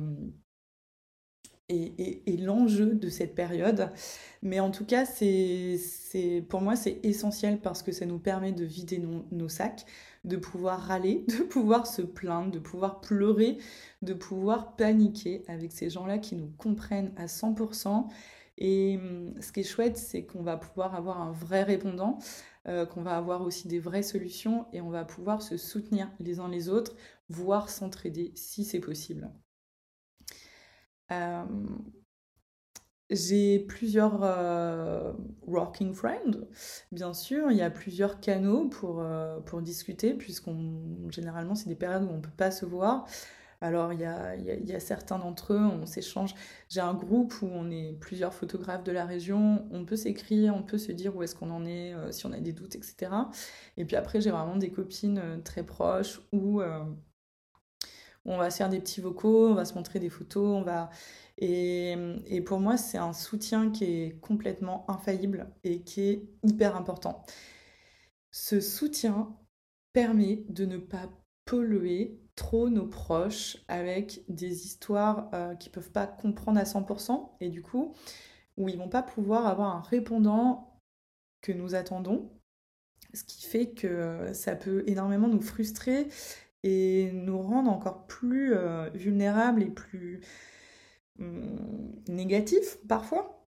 et, 1.68 2.36
l'enjeu 2.36 2.94
de 2.94 3.08
cette 3.08 3.34
période. 3.34 3.90
Mais 4.42 4.60
en 4.60 4.70
tout 4.70 4.84
cas, 4.84 5.04
c'est, 5.04 5.78
pour 6.48 6.60
moi, 6.60 6.76
c'est 6.76 7.00
essentiel 7.02 7.60
parce 7.60 7.82
que 7.82 7.92
ça 7.92 8.06
nous 8.06 8.18
permet 8.18 8.52
de 8.52 8.64
vider 8.64 9.02
nos, 9.30 9.48
sacs, 9.48 9.86
de 10.24 10.36
pouvoir 10.36 10.80
râler, 10.80 11.24
de 11.38 11.42
pouvoir 11.44 11.86
se 11.86 12.02
plaindre, 12.02 12.50
de 12.50 12.58
pouvoir 12.58 13.00
pleurer, 13.00 13.58
de 14.02 14.14
pouvoir 14.14 14.76
paniquer 14.76 15.42
avec 15.48 15.72
ces 15.72 15.90
gens-là 15.90 16.18
qui 16.18 16.36
nous 16.36 16.52
comprennent 16.58 17.12
à 17.16 17.26
100%. 17.26 18.08
Et 18.58 18.98
hum, 18.98 19.34
ce 19.40 19.50
qui 19.50 19.60
est 19.60 19.64
chouette, 19.64 19.96
c'est 19.96 20.24
qu'on 20.24 20.42
va 20.42 20.56
pouvoir 20.56 20.94
avoir 20.94 21.20
un 21.20 21.32
vrai 21.32 21.62
répondant, 21.62 22.18
euh, 22.68 22.86
qu'on 22.86 23.02
va 23.02 23.16
avoir 23.16 23.42
aussi 23.42 23.68
des 23.68 23.80
vraies 23.80 24.02
solutions 24.02 24.66
et 24.72 24.80
on 24.80 24.90
va 24.90 25.04
pouvoir 25.04 25.42
se 25.42 25.56
soutenir 25.56 26.10
les 26.20 26.38
uns 26.38 26.48
les 26.48 26.68
autres, 26.68 26.94
voire 27.28 27.70
s'entraider 27.70 28.32
si 28.34 28.64
c'est 28.64 28.80
possible. 28.80 29.30
Euh, 31.12 31.44
j'ai 33.10 33.58
plusieurs 33.60 34.20
euh, 34.22 35.12
working 35.46 35.92
friends, 35.92 36.46
bien 36.90 37.12
sûr. 37.12 37.50
Il 37.50 37.56
y 37.56 37.62
a 37.62 37.70
plusieurs 37.70 38.20
canaux 38.20 38.68
pour, 38.68 39.00
euh, 39.00 39.40
pour 39.40 39.62
discuter, 39.62 40.14
puisqu'on 40.14 41.10
généralement 41.10 41.54
c'est 41.54 41.68
des 41.68 41.74
périodes 41.74 42.04
où 42.04 42.08
on 42.08 42.16
ne 42.16 42.22
peut 42.22 42.30
pas 42.36 42.50
se 42.50 42.64
voir. 42.64 43.06
Alors 43.60 43.92
il 43.92 44.00
y 44.00 44.04
a, 44.04 44.36
y 44.36 44.74
a 44.74 44.80
certains 44.80 45.18
d'entre 45.18 45.54
eux, 45.54 45.58
on 45.60 45.86
s'échange. 45.86 46.34
J'ai 46.68 46.80
un 46.80 46.94
groupe 46.94 47.34
où 47.42 47.46
on 47.46 47.70
est 47.70 47.92
plusieurs 47.98 48.34
photographes 48.34 48.84
de 48.84 48.92
la 48.92 49.06
région, 49.06 49.66
on 49.70 49.84
peut 49.86 49.96
s'écrire, 49.96 50.54
on 50.54 50.62
peut 50.62 50.78
se 50.78 50.92
dire 50.92 51.16
où 51.16 51.22
est-ce 51.22 51.34
qu'on 51.34 51.50
en 51.50 51.64
est, 51.64 51.94
si 52.10 52.26
on 52.26 52.32
a 52.32 52.40
des 52.40 52.52
doutes, 52.52 52.74
etc. 52.74 53.12
Et 53.78 53.86
puis 53.86 53.96
après 53.96 54.20
j'ai 54.20 54.30
vraiment 54.30 54.56
des 54.56 54.70
copines 54.70 55.40
très 55.44 55.62
proches 55.62 56.20
où 56.32 56.60
on 58.24 58.36
va 58.36 58.50
se 58.50 58.58
faire 58.58 58.68
des 58.68 58.80
petits 58.80 59.00
vocaux, 59.00 59.48
on 59.48 59.54
va 59.54 59.64
se 59.64 59.74
montrer 59.74 60.00
des 60.00 60.10
photos, 60.10 60.46
on 60.46 60.62
va... 60.62 60.90
Et, 61.38 61.96
pour 62.46 62.60
moi, 62.60 62.76
c'est 62.76 62.98
un 62.98 63.12
soutien 63.12 63.70
qui 63.70 63.84
est 63.84 64.20
complètement 64.20 64.84
infaillible 64.88 65.52
et 65.64 65.82
qui 65.82 66.02
est 66.02 66.28
hyper 66.44 66.76
important. 66.76 67.24
Ce 68.30 68.60
soutien 68.60 69.36
permet 69.92 70.44
de 70.48 70.64
ne 70.64 70.78
pas 70.78 71.08
polluer 71.44 72.20
trop 72.36 72.68
nos 72.70 72.86
proches 72.86 73.58
avec 73.68 74.24
des 74.28 74.64
histoires 74.66 75.28
euh, 75.34 75.54
qu'ils 75.56 75.70
ne 75.70 75.74
peuvent 75.74 75.92
pas 75.92 76.06
comprendre 76.06 76.58
à 76.58 76.64
100% 76.64 77.30
et 77.40 77.48
du 77.48 77.62
coup, 77.62 77.94
où 78.56 78.68
ils 78.68 78.78
vont 78.78 78.88
pas 78.88 79.02
pouvoir 79.02 79.46
avoir 79.46 79.76
un 79.76 79.82
répondant 79.82 80.80
que 81.42 81.52
nous 81.52 81.74
attendons, 81.74 82.32
ce 83.12 83.24
qui 83.24 83.46
fait 83.46 83.70
que 83.70 84.32
ça 84.32 84.56
peut 84.56 84.82
énormément 84.86 85.28
nous 85.28 85.42
frustrer 85.42 86.08
et 86.64 87.12
nous 87.12 87.40
rendre 87.40 87.70
encore 87.70 88.06
plus 88.06 88.54
euh, 88.54 88.88
vulnérables 88.94 89.62
et 89.62 89.70
plus 89.70 90.22
hum, 91.20 91.92
négatifs 92.08 92.78
parfois. 92.88 93.46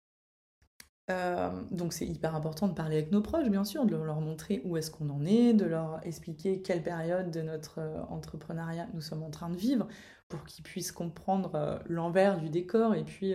Euh, 1.10 1.50
donc 1.72 1.92
c'est 1.92 2.06
hyper 2.06 2.36
important 2.36 2.68
de 2.68 2.72
parler 2.72 2.96
avec 2.98 3.10
nos 3.10 3.20
proches, 3.20 3.48
bien 3.48 3.64
sûr, 3.64 3.84
de 3.84 3.96
leur 3.96 4.20
montrer 4.20 4.62
où 4.64 4.76
est-ce 4.76 4.92
qu'on 4.92 5.10
en 5.10 5.26
est, 5.26 5.52
de 5.54 5.64
leur 5.64 6.06
expliquer 6.06 6.62
quelle 6.62 6.84
période 6.84 7.32
de 7.32 7.42
notre 7.42 7.80
euh, 7.80 8.00
entrepreneuriat 8.08 8.86
nous 8.94 9.00
sommes 9.00 9.24
en 9.24 9.30
train 9.30 9.50
de 9.50 9.56
vivre, 9.56 9.88
pour 10.28 10.44
qu'ils 10.44 10.62
puissent 10.62 10.92
comprendre 10.92 11.82
l'envers 11.86 12.38
du 12.38 12.48
décor 12.48 12.94
et 12.94 13.02
puis 13.02 13.34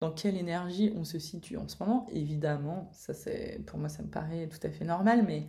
dans 0.00 0.10
quelle 0.10 0.36
énergie 0.36 0.92
on 0.96 1.04
se 1.04 1.18
situe 1.18 1.56
en 1.56 1.68
ce 1.68 1.76
moment. 1.80 2.06
Évidemment, 2.10 2.90
ça 2.92 3.14
c'est 3.14 3.62
pour 3.66 3.78
moi 3.78 3.88
ça 3.88 4.02
me 4.02 4.08
paraît 4.08 4.48
tout 4.48 4.58
à 4.66 4.70
fait 4.70 4.84
normal, 4.84 5.24
mais 5.26 5.46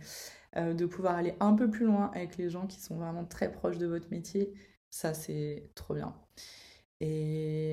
de 0.56 0.84
pouvoir 0.86 1.16
aller 1.16 1.34
un 1.40 1.54
peu 1.54 1.70
plus 1.70 1.86
loin 1.86 2.10
avec 2.14 2.36
les 2.36 2.50
gens 2.50 2.66
qui 2.66 2.80
sont 2.80 2.96
vraiment 2.96 3.24
très 3.24 3.50
proches 3.50 3.78
de 3.78 3.86
votre 3.86 4.10
métier, 4.10 4.52
ça 4.90 5.14
c'est 5.14 5.70
trop 5.74 5.94
bien. 5.94 6.14
Et 7.00 7.72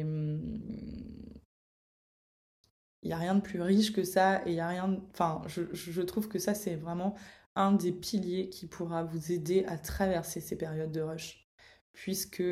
il 3.03 3.07
n'y 3.07 3.13
a 3.13 3.17
rien 3.17 3.35
de 3.35 3.41
plus 3.41 3.61
riche 3.61 3.93
que 3.93 4.03
ça 4.03 4.45
et 4.45 4.51
il 4.51 4.55
y 4.55 4.59
a 4.59 4.67
rien 4.67 4.99
enfin 5.11 5.41
je, 5.47 5.61
je, 5.73 6.01
trouve 6.01 6.27
que 6.27 6.39
ça 6.39 6.53
c'est 6.53 6.75
vraiment 6.75 7.15
un 7.55 7.71
des 7.71 7.91
piliers 7.91 8.49
qui 8.49 8.67
pourra 8.67 9.03
vous 9.03 9.31
aider 9.31 9.63
à 9.65 9.77
traverser 9.77 10.41
ces 10.41 10.57
périodes 10.57 10.91
de 10.91 11.01
rush 11.01 11.47
puisque 11.93 12.43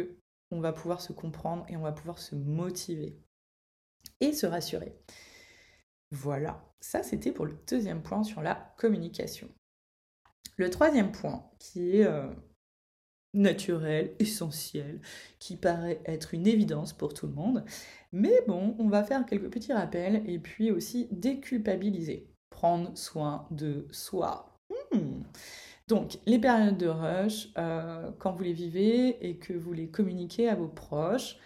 on 0.51 0.59
va 0.61 0.73
pouvoir 0.73 1.01
se 1.01 1.13
comprendre 1.13 1.65
et 1.69 1.77
on 1.77 1.81
va 1.81 1.91
pouvoir 1.91 2.19
se 2.19 2.35
motiver 2.35 3.17
et 4.21 4.33
se 4.33 4.45
rassurer. 4.45 4.95
Voilà, 6.11 6.63
ça 6.79 7.03
c'était 7.03 7.31
pour 7.31 7.45
le 7.45 7.57
deuxième 7.69 8.01
point 8.01 8.23
sur 8.23 8.41
la 8.41 8.73
communication. 8.77 9.49
Le 10.55 10.69
troisième 10.69 11.11
point 11.11 11.49
qui 11.59 11.97
est 11.97 12.05
euh, 12.05 12.29
naturel, 13.33 14.15
essentiel, 14.19 14.99
qui 15.39 15.55
paraît 15.55 16.01
être 16.05 16.33
une 16.33 16.47
évidence 16.47 16.93
pour 16.93 17.13
tout 17.13 17.27
le 17.27 17.33
monde. 17.33 17.63
Mais 18.11 18.41
bon, 18.47 18.75
on 18.79 18.87
va 18.87 19.03
faire 19.03 19.25
quelques 19.25 19.51
petits 19.51 19.73
rappels 19.73 20.23
et 20.25 20.39
puis 20.39 20.71
aussi 20.71 21.07
déculpabiliser, 21.11 22.27
prendre 22.49 22.97
soin 22.97 23.47
de 23.51 23.87
soi. 23.91 24.57
Hmm. 24.91 25.23
Donc, 25.87 26.19
les 26.25 26.39
périodes 26.39 26.77
de 26.77 26.87
rush, 26.87 27.49
euh, 27.57 28.11
quand 28.19 28.33
vous 28.33 28.43
les 28.43 28.53
vivez 28.53 29.25
et 29.25 29.37
que 29.37 29.53
vous 29.53 29.71
les 29.71 29.89
communiquez 29.89 30.49
à 30.49 30.55
vos 30.55 30.67
proches, 30.67 31.37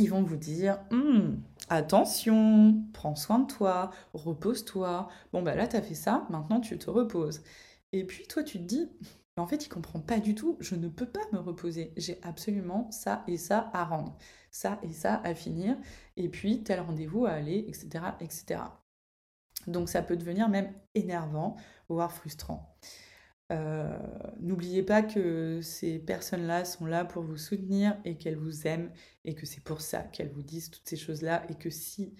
ils 0.00 0.10
vont 0.10 0.22
vous 0.22 0.36
dire 0.36 0.78
hmm, 0.90 1.36
attention, 1.68 2.82
prends 2.92 3.14
soin 3.16 3.40
de 3.40 3.46
toi, 3.46 3.90
repose-toi. 4.14 5.08
Bon, 5.32 5.42
bah 5.42 5.54
là, 5.54 5.66
tu 5.68 5.76
as 5.76 5.82
fait 5.82 5.94
ça, 5.94 6.26
maintenant 6.30 6.60
tu 6.60 6.78
te 6.78 6.90
reposes. 6.90 7.42
Et 7.92 8.04
puis, 8.04 8.26
toi, 8.26 8.42
tu 8.42 8.58
te 8.58 8.64
dis 8.64 8.88
en 9.36 9.46
fait, 9.46 9.64
il 9.64 9.68
comprend 9.68 10.00
pas 10.00 10.18
du 10.18 10.34
tout. 10.34 10.56
Je 10.60 10.74
ne 10.74 10.88
peux 10.88 11.06
pas 11.06 11.20
me 11.32 11.38
reposer. 11.38 11.92
J'ai 11.96 12.18
absolument 12.22 12.90
ça 12.90 13.24
et 13.26 13.36
ça 13.36 13.70
à 13.72 13.84
rendre, 13.84 14.16
ça 14.50 14.78
et 14.82 14.92
ça 14.92 15.20
à 15.24 15.34
finir, 15.34 15.76
et 16.16 16.28
puis 16.28 16.62
tel 16.62 16.80
rendez-vous 16.80 17.26
à 17.26 17.30
aller, 17.30 17.64
etc., 17.68 18.04
etc. 18.20 18.60
Donc 19.66 19.88
ça 19.88 20.02
peut 20.02 20.16
devenir 20.16 20.48
même 20.48 20.72
énervant, 20.94 21.56
voire 21.88 22.12
frustrant. 22.12 22.76
Euh, 23.50 23.98
n'oubliez 24.38 24.82
pas 24.82 25.02
que 25.02 25.60
ces 25.60 25.98
personnes-là 25.98 26.64
sont 26.64 26.86
là 26.86 27.04
pour 27.04 27.22
vous 27.24 27.36
soutenir 27.36 27.96
et 28.04 28.16
qu'elles 28.16 28.36
vous 28.36 28.66
aiment 28.66 28.92
et 29.24 29.34
que 29.34 29.44
c'est 29.44 29.62
pour 29.62 29.80
ça 29.80 30.02
qu'elles 30.02 30.30
vous 30.30 30.42
disent 30.42 30.70
toutes 30.70 30.88
ces 30.88 30.96
choses-là 30.96 31.44
et 31.48 31.54
que 31.54 31.68
si 31.70 32.14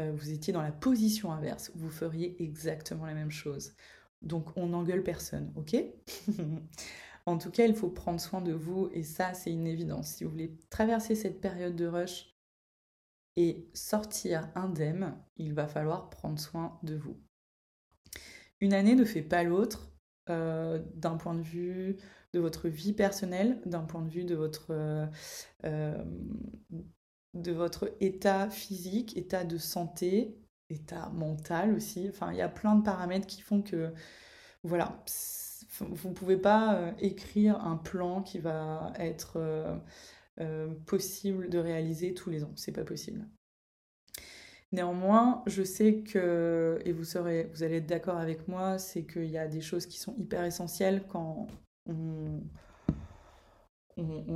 euh, 0.00 0.12
vous 0.12 0.30
étiez 0.32 0.52
dans 0.52 0.62
la 0.62 0.72
position 0.72 1.32
inverse, 1.32 1.70
vous 1.76 1.90
feriez 1.90 2.42
exactement 2.42 3.06
la 3.06 3.14
même 3.14 3.30
chose. 3.30 3.74
Donc 4.22 4.56
on 4.56 4.68
n'engueule 4.68 5.02
personne, 5.02 5.52
ok? 5.56 5.76
En 7.26 7.38
tout 7.38 7.50
cas, 7.50 7.64
il 7.64 7.74
faut 7.74 7.88
prendre 7.88 8.20
soin 8.20 8.42
de 8.42 8.52
vous 8.52 8.90
et 8.92 9.02
ça, 9.02 9.32
c'est 9.32 9.50
une 9.50 9.66
évidence. 9.66 10.08
Si 10.08 10.24
vous 10.24 10.30
voulez 10.30 10.58
traverser 10.68 11.14
cette 11.14 11.40
période 11.40 11.74
de 11.74 11.86
rush 11.86 12.36
et 13.36 13.66
sortir 13.72 14.50
indemne, 14.54 15.16
il 15.36 15.54
va 15.54 15.66
falloir 15.66 16.10
prendre 16.10 16.38
soin 16.38 16.78
de 16.82 16.96
vous. 16.96 17.16
Une 18.60 18.74
année 18.74 18.94
ne 18.94 19.06
fait 19.06 19.22
pas 19.22 19.42
l'autre 19.42 19.93
euh, 20.30 20.80
d'un 20.94 21.16
point 21.16 21.34
de 21.34 21.42
vue 21.42 21.96
de 22.32 22.40
votre 22.40 22.68
vie 22.68 22.92
personnelle, 22.92 23.60
d'un 23.66 23.82
point 23.82 24.02
de 24.02 24.08
vue 24.08 24.24
de 24.24 24.34
votre, 24.34 24.68
euh, 24.70 25.06
euh, 25.64 26.02
de 27.34 27.52
votre 27.52 27.92
état 28.00 28.48
physique, 28.50 29.16
état 29.16 29.44
de 29.44 29.58
santé, 29.58 30.36
état 30.70 31.10
mental 31.10 31.74
aussi. 31.74 32.08
Enfin, 32.08 32.32
il 32.32 32.38
y 32.38 32.42
a 32.42 32.48
plein 32.48 32.76
de 32.76 32.82
paramètres 32.82 33.26
qui 33.26 33.42
font 33.42 33.62
que, 33.62 33.92
voilà, 34.62 35.02
vous 35.80 36.08
ne 36.08 36.14
pouvez 36.14 36.36
pas 36.36 36.94
écrire 36.98 37.60
un 37.64 37.76
plan 37.76 38.22
qui 38.22 38.38
va 38.38 38.92
être 38.98 39.40
possible 40.86 41.48
de 41.50 41.58
réaliser 41.58 42.14
tous 42.14 42.30
les 42.30 42.44
ans. 42.44 42.52
C'est 42.56 42.72
pas 42.72 42.84
possible. 42.84 43.26
Néanmoins, 44.74 45.42
je 45.46 45.62
sais 45.62 45.98
que, 45.98 46.80
et 46.84 46.92
vous, 46.92 47.04
serez, 47.04 47.44
vous 47.54 47.62
allez 47.62 47.76
être 47.76 47.86
d'accord 47.86 48.18
avec 48.18 48.48
moi, 48.48 48.78
c'est 48.78 49.04
qu'il 49.04 49.30
y 49.30 49.38
a 49.38 49.46
des 49.46 49.60
choses 49.60 49.86
qui 49.86 49.98
sont 49.98 50.14
hyper 50.18 50.42
essentielles 50.44 51.04
quand 51.08 51.46
on, 51.86 52.42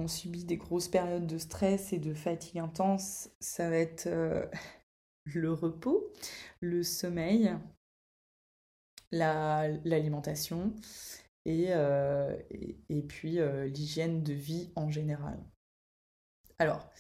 subit 0.07 0.44
des 0.44 0.57
grosses 0.57 0.88
périodes 0.88 1.27
de 1.27 1.38
stress 1.38 1.92
et 1.92 1.98
de 1.98 2.14
fatigue 2.14 2.61
intense. 2.61 3.31
Ça 3.40 3.68
va 3.68 3.77
être 3.77 4.09
le 5.24 5.53
repos, 5.53 6.12
le 6.61 6.83
sommeil, 6.83 7.53
l'alimentation 9.11 10.72
euh, 11.48 12.37
et, 12.51 12.77
et, 12.90 13.03
puis 13.03 13.40
euh, 13.40 13.66
l'hygiène 13.66 14.22
de 14.22 14.35
vie 14.35 14.70
en 14.77 14.90
général. 14.90 15.38
Alors, 16.59 16.90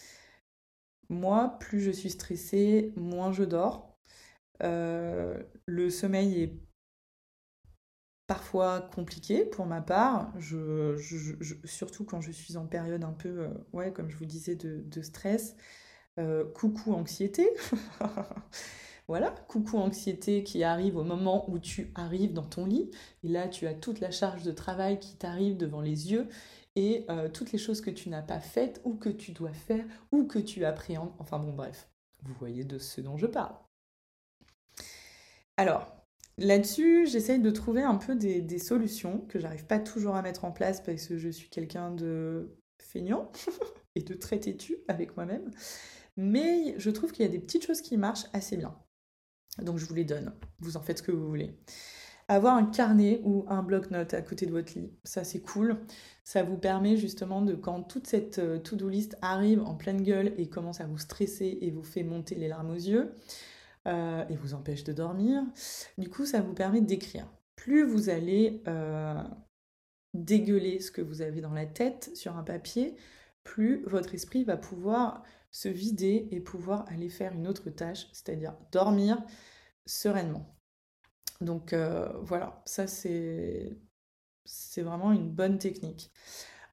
moi, 1.08 1.56
plus 1.60 1.80
je 1.80 1.90
suis 1.90 2.10
stressée, 2.10 2.92
moins 2.96 3.32
je 3.32 3.44
dors. 3.44 3.98
Euh, 4.62 5.42
le 5.66 5.90
sommeil 5.90 6.42
est 6.42 6.52
parfois 8.26 8.82
compliqué 8.94 9.44
pour 9.44 9.66
ma 9.66 9.80
part, 9.80 10.32
surtout 11.64 12.04
quand 12.04 12.20
je 12.20 12.32
suis 12.32 12.56
en 12.56 12.66
période 12.66 13.04
un 13.04 13.12
peu, 13.12 13.48
ouais, 13.72 13.92
comme 13.92 14.10
je 14.10 14.16
vous 14.16 14.26
disais, 14.26 14.54
de 14.54 15.02
stress. 15.02 15.56
Euh, 16.18 16.44
coucou 16.44 16.94
anxiété. 16.94 17.48
voilà, 19.08 19.30
coucou 19.48 19.78
anxiété 19.78 20.42
qui 20.42 20.64
arrive 20.64 20.96
au 20.96 21.04
moment 21.04 21.48
où 21.48 21.60
tu 21.60 21.92
arrives 21.94 22.32
dans 22.32 22.44
ton 22.44 22.66
lit. 22.66 22.90
Et 23.22 23.28
là, 23.28 23.46
tu 23.48 23.66
as 23.68 23.74
toute 23.74 24.00
la 24.00 24.10
charge 24.10 24.42
de 24.42 24.50
travail 24.50 24.98
qui 24.98 25.16
t'arrive 25.16 25.56
devant 25.56 25.80
les 25.80 26.10
yeux 26.10 26.28
et 26.78 27.04
euh, 27.10 27.28
toutes 27.28 27.50
les 27.50 27.58
choses 27.58 27.80
que 27.80 27.90
tu 27.90 28.08
n'as 28.08 28.22
pas 28.22 28.38
faites 28.38 28.80
ou 28.84 28.94
que 28.94 29.08
tu 29.08 29.32
dois 29.32 29.52
faire 29.52 29.84
ou 30.12 30.26
que 30.26 30.38
tu 30.38 30.64
appréhendes. 30.64 31.12
Enfin 31.18 31.40
bon, 31.40 31.52
bref, 31.52 31.90
vous 32.22 32.34
voyez 32.34 32.62
de 32.62 32.78
ce 32.78 33.00
dont 33.00 33.16
je 33.16 33.26
parle. 33.26 33.56
Alors, 35.56 35.92
là-dessus, 36.36 37.08
j'essaye 37.08 37.40
de 37.40 37.50
trouver 37.50 37.82
un 37.82 37.96
peu 37.96 38.14
des, 38.14 38.40
des 38.40 38.60
solutions 38.60 39.22
que 39.22 39.40
j'arrive 39.40 39.66
pas 39.66 39.80
toujours 39.80 40.14
à 40.14 40.22
mettre 40.22 40.44
en 40.44 40.52
place 40.52 40.80
parce 40.80 41.08
que 41.08 41.18
je 41.18 41.28
suis 41.28 41.48
quelqu'un 41.48 41.90
de 41.90 42.56
feignant 42.80 43.32
et 43.96 44.02
de 44.02 44.14
très 44.14 44.38
têtu 44.38 44.76
avec 44.86 45.16
moi-même. 45.16 45.50
Mais 46.16 46.78
je 46.78 46.90
trouve 46.90 47.10
qu'il 47.10 47.26
y 47.26 47.28
a 47.28 47.32
des 47.32 47.40
petites 47.40 47.66
choses 47.66 47.80
qui 47.80 47.96
marchent 47.96 48.26
assez 48.32 48.56
bien. 48.56 48.78
Donc 49.60 49.78
je 49.78 49.84
vous 49.84 49.94
les 49.94 50.04
donne. 50.04 50.32
Vous 50.60 50.76
en 50.76 50.80
faites 50.80 50.98
ce 50.98 51.02
que 51.02 51.10
vous 51.10 51.26
voulez. 51.26 51.58
Avoir 52.30 52.56
un 52.56 52.66
carnet 52.66 53.22
ou 53.24 53.46
un 53.48 53.62
bloc-notes 53.62 54.12
à 54.12 54.20
côté 54.20 54.44
de 54.44 54.50
votre 54.50 54.78
lit, 54.78 54.92
ça 55.02 55.24
c'est 55.24 55.40
cool. 55.40 55.78
Ça 56.24 56.42
vous 56.42 56.58
permet 56.58 56.98
justement 56.98 57.40
de, 57.40 57.54
quand 57.54 57.82
toute 57.82 58.06
cette 58.06 58.38
euh, 58.38 58.58
to-do 58.58 58.90
list 58.90 59.16
arrive 59.22 59.62
en 59.62 59.74
pleine 59.74 60.02
gueule 60.02 60.34
et 60.36 60.50
commence 60.50 60.82
à 60.82 60.86
vous 60.86 60.98
stresser 60.98 61.56
et 61.62 61.70
vous 61.70 61.82
fait 61.82 62.02
monter 62.02 62.34
les 62.34 62.48
larmes 62.48 62.70
aux 62.70 62.74
yeux, 62.74 63.14
euh, 63.86 64.26
et 64.28 64.36
vous 64.36 64.52
empêche 64.52 64.84
de 64.84 64.92
dormir, 64.92 65.42
du 65.96 66.10
coup 66.10 66.26
ça 66.26 66.42
vous 66.42 66.52
permet 66.52 66.82
d'écrire. 66.82 67.26
Plus 67.56 67.84
vous 67.84 68.10
allez 68.10 68.62
euh, 68.68 69.22
dégueuler 70.12 70.80
ce 70.80 70.90
que 70.90 71.00
vous 71.00 71.22
avez 71.22 71.40
dans 71.40 71.54
la 71.54 71.64
tête 71.64 72.10
sur 72.14 72.36
un 72.36 72.42
papier, 72.42 72.96
plus 73.42 73.82
votre 73.86 74.14
esprit 74.14 74.44
va 74.44 74.58
pouvoir 74.58 75.22
se 75.50 75.68
vider 75.70 76.28
et 76.30 76.40
pouvoir 76.40 76.84
aller 76.88 77.08
faire 77.08 77.32
une 77.32 77.48
autre 77.48 77.70
tâche, 77.70 78.08
c'est-à-dire 78.12 78.54
dormir 78.70 79.22
sereinement. 79.86 80.57
Donc 81.40 81.72
euh, 81.72 82.08
voilà, 82.22 82.62
ça 82.64 82.86
c'est 82.86 83.76
vraiment 84.76 85.12
une 85.12 85.30
bonne 85.30 85.58
technique. 85.58 86.10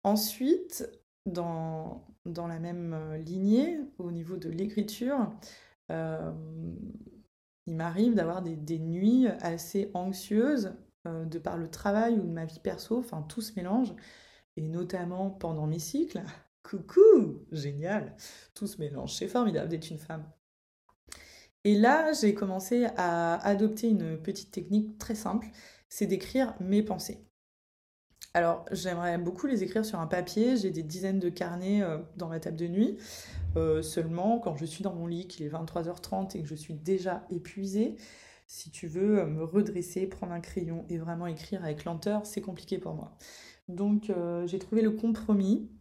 Ensuite, 0.03 0.89
dans, 1.25 2.05
la 2.25 2.59
même 2.59 2.93
euh, 2.93 3.17
lignée, 3.17 3.79
au 3.97 4.11
niveau 4.11 4.37
de 4.37 4.49
l'écriture, 4.49 5.31
euh, 5.91 6.31
il 7.67 7.75
m'arrive 7.75 8.15
d'avoir 8.15 8.41
des, 8.41 8.55
des, 8.55 8.79
nuits 8.79 9.27
assez 9.41 9.91
anxieuses 9.93 10.75
de 11.05 11.37
par 11.39 11.57
le 11.57 11.69
travail 11.69 12.15
ou 12.19 12.23
de 12.23 12.31
ma 12.31 12.45
vie 12.45 12.59
perso, 12.59 12.97
enfin 12.97 13.21
tout 13.23 13.41
se 13.41 13.53
mélange, 13.55 13.93
et 14.57 14.61
notamment 14.61 15.29
pendant 15.29 15.67
mes 15.67 15.79
cycles. 15.79 16.23
Coucou, 16.63 17.45
génial, 17.51 18.15
tout 18.55 18.67
se 18.67 18.79
mélange, 18.79 19.13
c'est 19.15 19.27
formidable 19.27 19.69
d'être 19.69 19.91
une 19.91 19.99
femme. 19.99 20.25
Et 21.65 21.73
là, 21.73 22.13
j'ai 22.13 22.35
commencé 22.35 22.85
à 22.95 23.43
adopter 23.45 23.89
une 23.89 24.17
petite 24.21 24.51
technique 24.51 24.99
très 24.99 25.15
simple, 25.15 25.47
c'est 25.89 26.05
d'écrire 26.05 26.53
mes 26.59 26.83
pensées. 26.83 27.25
Alors, 28.35 28.65
j'aimerais 28.71 29.17
beaucoup 29.17 29.47
les 29.47 29.63
écrire 29.63 29.83
sur 29.83 29.99
un 29.99 30.05
papier. 30.05 30.57
J'ai 30.57 30.69
des 30.69 30.83
dizaines 30.83 31.19
de 31.19 31.29
carnets 31.29 31.81
euh, 31.81 31.97
dans 32.17 32.27
ma 32.27 32.39
table 32.39 32.57
de 32.57 32.67
nuit. 32.67 32.97
Euh, 33.55 33.81
seulement, 33.81 34.37
quand 34.39 34.55
je 34.57 34.65
suis 34.65 34.83
dans 34.83 34.93
mon 34.93 35.07
lit, 35.07 35.27
qu'il 35.27 35.43
est 35.43 35.49
23h30 35.49 36.37
et 36.37 36.41
que 36.43 36.47
je 36.47 36.53
suis 36.53 36.75
déjà 36.75 37.25
épuisée, 37.31 37.95
si 38.45 38.69
tu 38.69 38.87
veux 38.87 39.21
euh, 39.21 39.25
me 39.25 39.43
redresser, 39.43 40.05
prendre 40.05 40.33
un 40.33 40.41
crayon 40.41 40.85
et 40.89 40.97
vraiment 40.99 41.25
écrire 41.25 41.63
avec 41.63 41.83
lenteur, 41.85 42.27
c'est 42.27 42.41
compliqué 42.41 42.77
pour 42.77 42.93
moi. 42.93 43.17
Donc, 43.69 44.11
j'ai 44.45 44.59
trouvé 44.59 44.83
le 44.83 44.91
compromis 44.91 45.71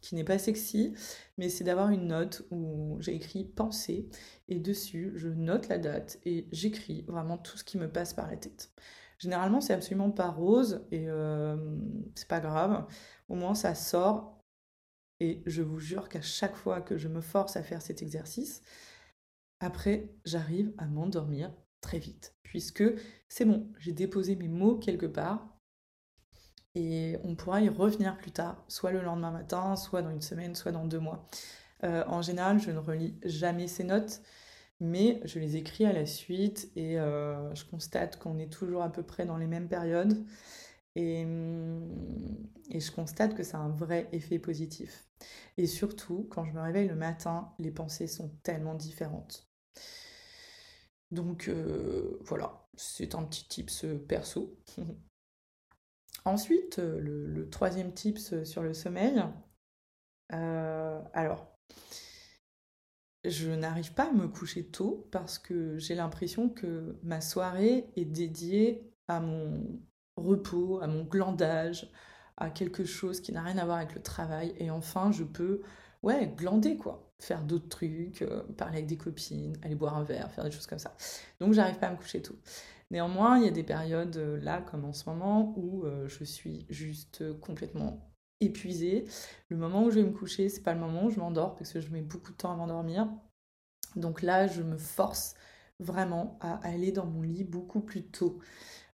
qui 0.00 0.14
n'est 0.14 0.24
pas 0.24 0.38
sexy, 0.38 0.94
mais 1.38 1.48
c'est 1.48 1.64
d'avoir 1.64 1.90
une 1.90 2.06
note 2.06 2.42
où 2.50 2.96
j'ai 3.00 3.14
écrit 3.14 3.44
pensée 3.44 4.08
et 4.48 4.58
dessus 4.58 5.12
je 5.16 5.28
note 5.28 5.68
la 5.68 5.78
date 5.78 6.18
et 6.24 6.48
j'écris 6.52 7.02
vraiment 7.02 7.38
tout 7.38 7.58
ce 7.58 7.64
qui 7.64 7.78
me 7.78 7.90
passe 7.90 8.14
par 8.14 8.30
la 8.30 8.36
tête. 8.36 8.72
Généralement, 9.20 9.60
c'est 9.60 9.74
absolument 9.74 10.10
pas 10.10 10.30
rose 10.30 10.86
et 10.90 11.08
euh, 11.08 11.56
c'est 12.14 12.26
pas 12.26 12.40
grave. 12.40 12.86
Au 13.28 13.34
moins, 13.34 13.54
ça 13.54 13.74
sort. 13.74 14.40
Et 15.20 15.42
je 15.44 15.60
vous 15.60 15.78
jure 15.78 16.08
qu'à 16.08 16.22
chaque 16.22 16.56
fois 16.56 16.80
que 16.80 16.96
je 16.96 17.06
me 17.08 17.20
force 17.20 17.56
à 17.56 17.62
faire 17.62 17.82
cet 17.82 18.00
exercice, 18.00 18.62
après, 19.60 20.10
j'arrive 20.24 20.72
à 20.78 20.86
m'endormir 20.86 21.52
très 21.82 21.98
vite. 21.98 22.34
Puisque 22.42 22.84
c'est 23.28 23.44
bon, 23.44 23.70
j'ai 23.78 23.92
déposé 23.92 24.36
mes 24.36 24.48
mots 24.48 24.78
quelque 24.78 25.06
part. 25.06 25.59
Et 26.74 27.16
on 27.24 27.34
pourra 27.34 27.60
y 27.60 27.68
revenir 27.68 28.16
plus 28.18 28.30
tard, 28.30 28.64
soit 28.68 28.92
le 28.92 29.02
lendemain 29.02 29.30
matin, 29.32 29.76
soit 29.76 30.02
dans 30.02 30.10
une 30.10 30.22
semaine, 30.22 30.54
soit 30.54 30.72
dans 30.72 30.86
deux 30.86 31.00
mois. 31.00 31.26
Euh, 31.84 32.04
en 32.06 32.22
général, 32.22 32.60
je 32.60 32.70
ne 32.70 32.78
relis 32.78 33.18
jamais 33.24 33.66
ces 33.68 33.84
notes 33.84 34.22
mais 34.80 35.20
je 35.24 35.38
les 35.38 35.56
écris 35.56 35.84
à 35.84 35.92
la 35.92 36.06
suite 36.06 36.70
et 36.74 36.98
euh, 36.98 37.54
je 37.54 37.64
constate 37.64 38.18
qu'on 38.18 38.38
est 38.38 38.50
toujours 38.50 38.82
à 38.82 38.90
peu 38.90 39.02
près 39.02 39.26
dans 39.26 39.36
les 39.36 39.46
mêmes 39.46 39.68
périodes 39.68 40.24
et, 40.96 41.24
hum, 41.24 41.88
et, 42.70 42.80
je 42.80 42.90
constate 42.92 43.34
que 43.34 43.44
ça 43.44 43.58
a 43.58 43.60
un 43.60 43.68
vrai 43.70 44.08
effet 44.12 44.38
positif. 44.38 45.06
Et 45.56 45.66
surtout, 45.66 46.26
quand 46.30 46.44
je 46.44 46.52
me 46.52 46.60
réveille 46.60 46.88
le 46.88 46.96
matin, 46.96 47.52
les 47.58 47.70
pensées 47.70 48.08
sont 48.08 48.30
tellement 48.42 48.74
différentes. 48.74 49.48
Donc 51.10 51.48
euh, 51.48 52.18
voilà, 52.22 52.66
c'est 52.76 53.14
un 53.14 53.24
petit 53.24 53.46
tips 53.48 53.86
perso. 54.08 54.58
Ensuite, 56.24 56.78
le, 56.78 57.26
le, 57.26 57.48
troisième 57.48 57.92
tips 57.92 58.44
sur 58.44 58.62
le 58.62 58.74
sommeil. 58.74 59.22
Euh, 60.32 61.00
alors, 61.12 61.46
je 63.24 63.50
n'arrive 63.50 63.92
pas 63.92 64.08
à 64.08 64.12
me 64.12 64.28
coucher 64.28 64.64
tôt 64.66 65.08
parce 65.10 65.38
que 65.38 65.78
j'ai 65.78 65.94
l'impression 65.94 66.48
que 66.48 66.96
ma 67.02 67.20
soirée 67.20 67.90
est 67.96 68.04
dédiée 68.04 68.90
à 69.08 69.20
mon 69.20 69.80
repos, 70.16 70.80
à 70.80 70.86
mon 70.86 71.04
glandage, 71.04 71.90
à 72.36 72.50
quelque 72.50 72.84
chose 72.84 73.20
qui 73.20 73.32
n'a 73.32 73.42
rien 73.42 73.58
à 73.58 73.64
voir 73.64 73.78
avec 73.78 73.94
le 73.94 74.02
travail. 74.02 74.54
Et 74.58 74.70
enfin, 74.70 75.12
je 75.12 75.24
peux, 75.24 75.62
ouais, 76.02 76.32
glander 76.36 76.76
quoi. 76.76 77.06
Faire 77.18 77.42
d'autres 77.42 77.68
trucs, 77.68 78.22
euh, 78.22 78.42
parler 78.56 78.78
avec 78.78 78.86
des 78.86 78.96
copines, 78.96 79.58
aller 79.62 79.74
boire 79.74 79.96
un 79.98 80.04
verre, 80.04 80.30
faire 80.32 80.44
des 80.44 80.50
choses 80.50 80.66
comme 80.66 80.78
ça. 80.78 80.96
Donc, 81.38 81.52
j'arrive 81.52 81.78
pas 81.78 81.88
à 81.88 81.90
me 81.90 81.98
coucher 81.98 82.22
tôt. 82.22 82.36
Néanmoins, 82.90 83.38
il 83.38 83.44
y 83.44 83.48
a 83.48 83.52
des 83.52 83.62
périodes 83.62 84.16
euh, 84.16 84.40
là, 84.40 84.60
comme 84.62 84.84
en 84.84 84.92
ce 84.92 85.08
moment, 85.08 85.54
où 85.56 85.84
euh, 85.84 86.08
je 86.08 86.24
suis 86.24 86.66
juste 86.68 87.38
complètement 87.40 88.12
épuisée. 88.40 89.04
Le 89.48 89.56
moment 89.56 89.84
où 89.84 89.90
je 89.90 90.00
vais 90.00 90.06
me 90.06 90.12
coucher, 90.12 90.48
c'est 90.48 90.62
pas 90.62 90.74
le 90.74 90.80
moment 90.80 91.04
où 91.04 91.10
je 91.10 91.20
m'endors 91.20 91.54
parce 91.54 91.72
que 91.72 91.80
je 91.80 91.90
mets 91.90 92.02
beaucoup 92.02 92.32
de 92.32 92.36
temps 92.36 92.52
à 92.52 92.56
m'endormir. 92.56 93.08
Donc 93.96 94.22
là, 94.22 94.46
je 94.46 94.62
me 94.62 94.76
force 94.78 95.34
vraiment 95.78 96.38
à 96.40 96.56
aller 96.66 96.92
dans 96.92 97.06
mon 97.06 97.22
lit 97.22 97.44
beaucoup 97.44 97.80
plus 97.80 98.04
tôt 98.04 98.40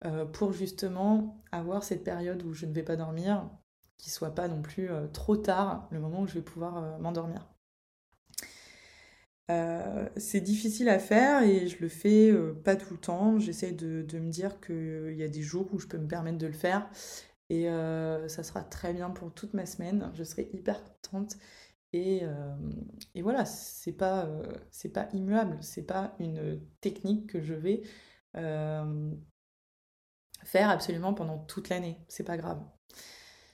euh, 0.05 0.25
pour 0.25 0.53
justement 0.53 1.43
avoir 1.51 1.83
cette 1.83 2.03
période 2.03 2.43
où 2.43 2.53
je 2.53 2.65
ne 2.65 2.73
vais 2.73 2.83
pas 2.83 2.95
dormir, 2.95 3.49
qui 3.97 4.09
soit 4.09 4.35
pas 4.35 4.47
non 4.47 4.61
plus 4.61 4.89
trop 5.13 5.37
tard, 5.37 5.87
le 5.91 5.99
moment 5.99 6.21
où 6.21 6.27
je 6.27 6.35
vais 6.35 6.41
pouvoir 6.41 6.99
m'endormir. 6.99 7.52
C'est 9.49 10.41
difficile 10.41 10.89
à 10.89 10.99
faire 10.99 11.43
et 11.43 11.67
je 11.67 11.81
le 11.81 11.89
fais 11.89 12.33
pas 12.63 12.75
tout 12.75 12.93
le 12.93 12.99
temps. 12.99 13.39
J'essaie 13.39 13.71
de, 13.71 14.05
me 14.17 14.29
dire 14.29 14.59
qu'il 14.61 15.15
y 15.15 15.23
a 15.23 15.27
des 15.27 15.41
jours 15.41 15.67
où 15.73 15.79
je 15.79 15.87
peux 15.87 15.97
me 15.97 16.07
permettre 16.07 16.37
de 16.37 16.47
le 16.47 16.53
faire 16.53 16.89
et 17.49 17.69
euh, 17.69 18.27
ça 18.27 18.43
sera 18.43 18.63
très 18.63 18.93
bien 18.93 19.09
pour 19.09 19.33
toute 19.33 19.53
ma 19.53 19.65
semaine. 19.65 20.11
Je 20.13 20.23
serai 20.23 20.49
hyper 20.53 20.81
contente. 20.83 21.37
Et, 21.93 22.21
euh, 22.23 22.55
et 23.13 23.21
voilà, 23.21 23.45
c'est 23.45 23.91
pas, 23.93 24.25
euh, 24.25 24.43
c'est 24.71 24.89
pas 24.89 25.07
immuable, 25.13 25.57
c'est 25.61 25.85
pas 25.85 26.15
une 26.19 26.59
technique 26.81 27.27
que 27.29 27.41
je 27.41 27.53
vais 27.53 27.83
faire 30.43 30.69
absolument 30.69 31.13
pendant 31.13 31.37
toute 31.37 31.69
l'année. 31.69 31.99
C'est 32.07 32.23
pas 32.23 32.37
grave. 32.37 32.63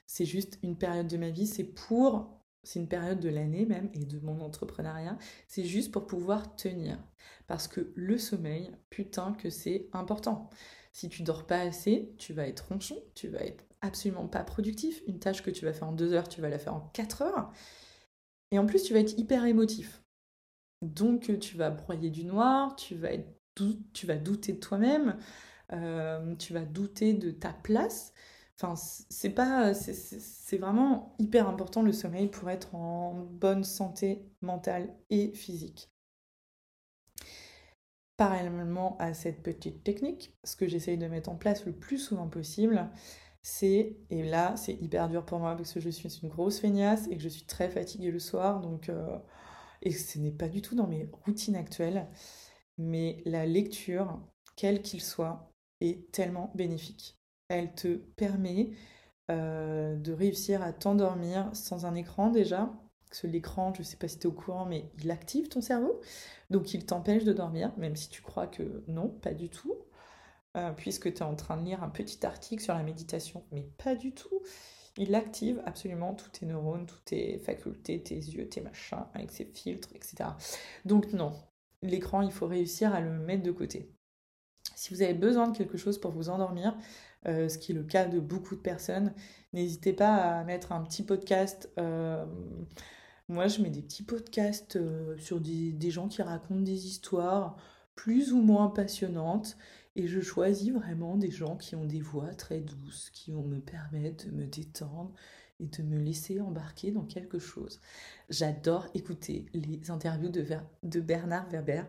C'est 0.08 0.26
juste 0.26 0.58
une 0.64 0.78
période 0.78 1.08
de 1.08 1.18
ma 1.18 1.30
vie, 1.30 1.48
c'est 1.48 1.66
pour, 1.66 2.39
c'est 2.64 2.80
une 2.80 2.88
période 2.88 3.20
de 3.20 3.30
l'année 3.30 3.66
même 3.66 3.90
et 3.94 4.06
de 4.06 4.20
mon 4.20 4.42
entrepreneuriat. 4.42 5.18
C'est 5.48 5.64
juste 5.64 5.92
pour 5.92 6.08
pouvoir 6.08 6.56
tenir. 6.56 7.00
Parce 7.48 7.68
que 7.68 7.92
le 7.96 8.18
sommeil, 8.18 8.72
putain 8.90 9.34
que 9.34 9.50
c'est 9.50 9.88
important. 9.94 10.50
Si 10.92 11.10
tu 11.10 11.24
dors 11.24 11.46
pas 11.46 11.62
assez, 11.62 12.14
tu 12.18 12.34
vas 12.34 12.48
être 12.48 12.68
ronchon, 12.70 12.98
tu 13.16 13.28
vas 13.28 13.42
être 13.42 13.66
absolument 13.82 14.28
pas 14.28 14.44
productif. 14.44 15.02
Une 15.08 15.20
tâche 15.20 15.44
que 15.44 15.52
tu 15.52 15.66
vas 15.66 15.74
faire 15.74 15.88
en 15.88 15.94
deux 15.94 16.14
heures, 16.14 16.28
tu 16.28 16.42
vas 16.42 16.50
la 16.50 16.60
faire 16.60 16.76
en 16.76 16.82
quatre 16.94 17.22
heures. 17.22 17.52
Et 18.52 18.60
en 18.60 18.66
plus, 18.66 18.84
tu 18.84 18.94
vas 18.94 19.00
être 19.00 19.18
hyper 19.18 19.46
émotif. 19.46 20.04
Donc, 20.82 21.40
tu 21.40 21.58
vas 21.58 21.70
broyer 21.70 22.10
du 22.10 22.26
noir, 22.26 22.76
tu 22.76 22.96
vas, 22.96 23.14
être 23.14 23.30
tu 23.94 24.06
vas 24.06 24.16
douter 24.16 24.54
de 24.54 24.60
toi-même, 24.60 25.18
euh, 25.74 26.36
tu 26.36 26.54
vas 26.54 26.66
douter 26.66 27.14
de 27.14 27.32
ta 27.32 27.52
place. 27.52 28.14
Enfin, 28.62 28.76
c'est 28.76 29.30
pas, 29.30 29.74
c'est 29.74 30.58
vraiment 30.58 31.16
hyper 31.18 31.48
important 31.48 31.82
le 31.82 31.94
sommeil 31.94 32.28
pour 32.28 32.50
être 32.50 32.76
en 32.76 33.14
bonne 33.14 33.64
santé 33.64 34.26
mentale 34.42 34.94
et 35.10 35.32
physique. 35.34 35.90
Parallèlement 38.18 38.98
à 38.98 39.14
cette 39.14 39.42
petite 39.44 39.84
technique, 39.86 40.36
ce 40.44 40.58
que 40.58 40.68
j'essaye 40.68 40.98
de 40.98 41.08
mettre 41.08 41.30
en 41.30 41.38
place 41.38 41.66
le 41.66 41.72
plus 41.72 41.98
souvent 42.00 42.28
possible, 42.28 42.90
c'est, 43.42 43.96
et 44.10 44.24
là 44.24 44.58
c'est 44.58 44.74
hyper 44.74 45.08
dur 45.08 45.26
pour 45.26 45.40
moi 45.40 45.56
parce 45.56 45.72
que 45.74 45.80
je 45.80 45.90
suis 45.90 46.10
une 46.22 46.28
grosse 46.28 46.60
feignasse 46.60 47.08
et 47.08 47.16
que 47.16 47.24
je 47.24 47.30
suis 47.30 47.46
très 47.46 47.70
fatiguée 47.70 48.12
le 48.12 48.20
soir, 48.20 48.60
donc, 48.60 48.90
euh, 48.90 49.18
et 49.82 49.92
ce 49.92 50.20
n'est 50.20 50.32
pas 50.32 50.50
du 50.50 50.62
tout 50.62 50.76
dans 50.76 50.88
mes 50.88 51.10
routines 51.26 51.56
actuelles, 51.56 52.10
mais 52.78 53.22
la 53.26 53.46
lecture, 53.46 54.20
quel 54.58 54.82
qu'il 54.82 55.02
soit, 55.02 55.54
est 55.82 56.12
tellement 56.12 56.52
bénéfique. 56.56 57.19
Elle 57.50 57.74
te 57.74 57.98
permet 57.98 58.72
euh, 59.30 59.96
de 59.96 60.14
réussir 60.14 60.62
à 60.62 60.74
t'endormir 60.74 61.50
sans 61.54 61.86
un 61.86 61.96
écran 61.96 62.30
déjà, 62.30 62.72
parce 63.10 63.22
que 63.22 63.28
l'écran, 63.28 63.74
je 63.74 63.80
ne 63.80 63.84
sais 63.84 63.98
pas 63.98 64.08
si 64.08 64.18
tu 64.20 64.24
es 64.24 64.28
au 64.28 64.32
courant, 64.32 64.66
mais 64.66 64.90
il 65.00 65.12
active 65.12 65.50
ton 65.50 65.62
cerveau, 65.62 66.00
donc 66.50 66.74
il 66.74 66.86
t'empêche 66.86 67.24
de 67.24 67.34
dormir, 67.34 67.74
même 67.78 67.96
si 67.96 68.10
tu 68.10 68.22
crois 68.22 68.48
que 68.48 68.84
non, 68.88 69.10
pas 69.10 69.34
du 69.34 69.50
tout. 69.50 69.76
Euh, 70.58 70.72
puisque 70.72 71.14
tu 71.14 71.20
es 71.20 71.22
en 71.22 71.36
train 71.36 71.58
de 71.58 71.64
lire 71.64 71.84
un 71.84 71.90
petit 71.90 72.26
article 72.26 72.64
sur 72.64 72.74
la 72.74 72.82
méditation, 72.82 73.44
mais 73.52 73.70
pas 73.78 73.94
du 73.96 74.14
tout. 74.14 74.42
Il 74.98 75.14
active 75.14 75.62
absolument 75.66 76.16
tous 76.16 76.30
tes 76.30 76.46
neurones, 76.48 76.88
toutes 76.88 77.06
tes 77.06 77.38
facultés, 77.38 78.02
tes 78.02 78.16
yeux, 78.16 78.50
tes 78.50 78.62
machins, 78.62 79.06
avec 79.14 79.32
ses 79.32 79.46
filtres, 79.46 79.90
etc. 79.94 80.32
Donc 80.86 81.14
non, 81.14 81.34
l'écran, 81.84 82.24
il 82.24 82.32
faut 82.32 82.48
réussir 82.48 82.94
à 82.96 83.00
le 83.00 83.12
mettre 83.12 83.44
de 83.44 83.52
côté. 83.52 83.94
Si 84.76 84.94
vous 84.94 85.04
avez 85.04 85.14
besoin 85.14 85.48
de 85.48 85.58
quelque 85.58 85.78
chose 85.78 86.00
pour 86.00 86.12
vous 86.12 86.30
endormir, 86.30 86.76
ce 87.26 87.58
qui 87.58 87.72
est 87.72 87.76
le 87.76 87.84
cas 87.84 88.06
de 88.06 88.20
beaucoup 88.20 88.56
de 88.56 88.62
personnes, 88.62 89.14
n'hésitez 89.54 89.94
pas 89.94 90.16
à 90.16 90.44
mettre 90.44 90.72
un 90.72 90.84
petit 90.84 91.04
podcast. 91.04 91.70
Euh, 91.78 92.26
moi, 93.28 93.48
je 93.48 93.62
mets 93.62 93.70
des 93.70 93.82
petits 93.82 94.04
podcasts 94.04 94.80
sur 95.18 95.40
des, 95.40 95.92
gens 95.92 96.08
qui 96.08 96.22
racontent 96.22 96.62
des 96.62 96.88
histoires 96.88 97.58
plus 97.96 98.34
ou 98.34 98.42
moins 98.42 98.70
passionnantes 98.70 99.58
et 99.96 100.08
je 100.08 100.22
choisis 100.22 100.72
vraiment 100.72 101.18
des 101.18 101.32
gens 101.32 101.58
qui 101.58 101.76
ont 101.76 101.86
des 101.86 102.00
voix 102.00 102.34
très 102.34 102.62
douces, 102.62 103.10
qui 103.12 103.32
vont 103.32 103.44
me 103.44 103.60
permettre 103.60 104.26
de 104.26 104.32
me 104.32 104.46
détendre 104.46 105.14
et 105.60 105.68
de 105.68 105.84
me 105.84 106.00
laisser 106.00 106.40
embarquer 106.40 106.92
dans 106.92 107.06
quelque 107.06 107.38
chose. 107.38 107.82
J'adore 108.30 108.88
écouter 108.94 109.46
les 109.54 109.92
interviews 109.92 110.30
de, 110.30 111.00
Bernard 111.02 111.50
Werber 111.50 111.84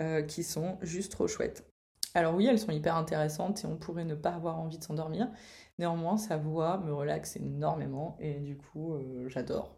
euh, 0.00 0.22
qui 0.22 0.44
sont 0.44 0.78
juste 0.82 1.12
trop 1.12 1.26
chouettes. 1.26 1.68
Alors 2.14 2.34
oui, 2.34 2.46
elles 2.46 2.58
sont 2.58 2.72
hyper 2.72 2.96
intéressantes 2.96 3.64
et 3.64 3.66
on 3.66 3.76
pourrait 3.76 4.04
ne 4.04 4.14
pas 4.14 4.30
avoir 4.30 4.58
envie 4.58 4.78
de 4.78 4.84
s'endormir. 4.84 5.30
Néanmoins, 5.78 6.16
sa 6.16 6.36
voix 6.36 6.78
me 6.78 6.92
relaxe 6.92 7.36
énormément 7.36 8.16
et 8.20 8.40
du 8.40 8.56
coup, 8.56 8.94
euh, 8.94 9.28
j'adore. 9.28 9.76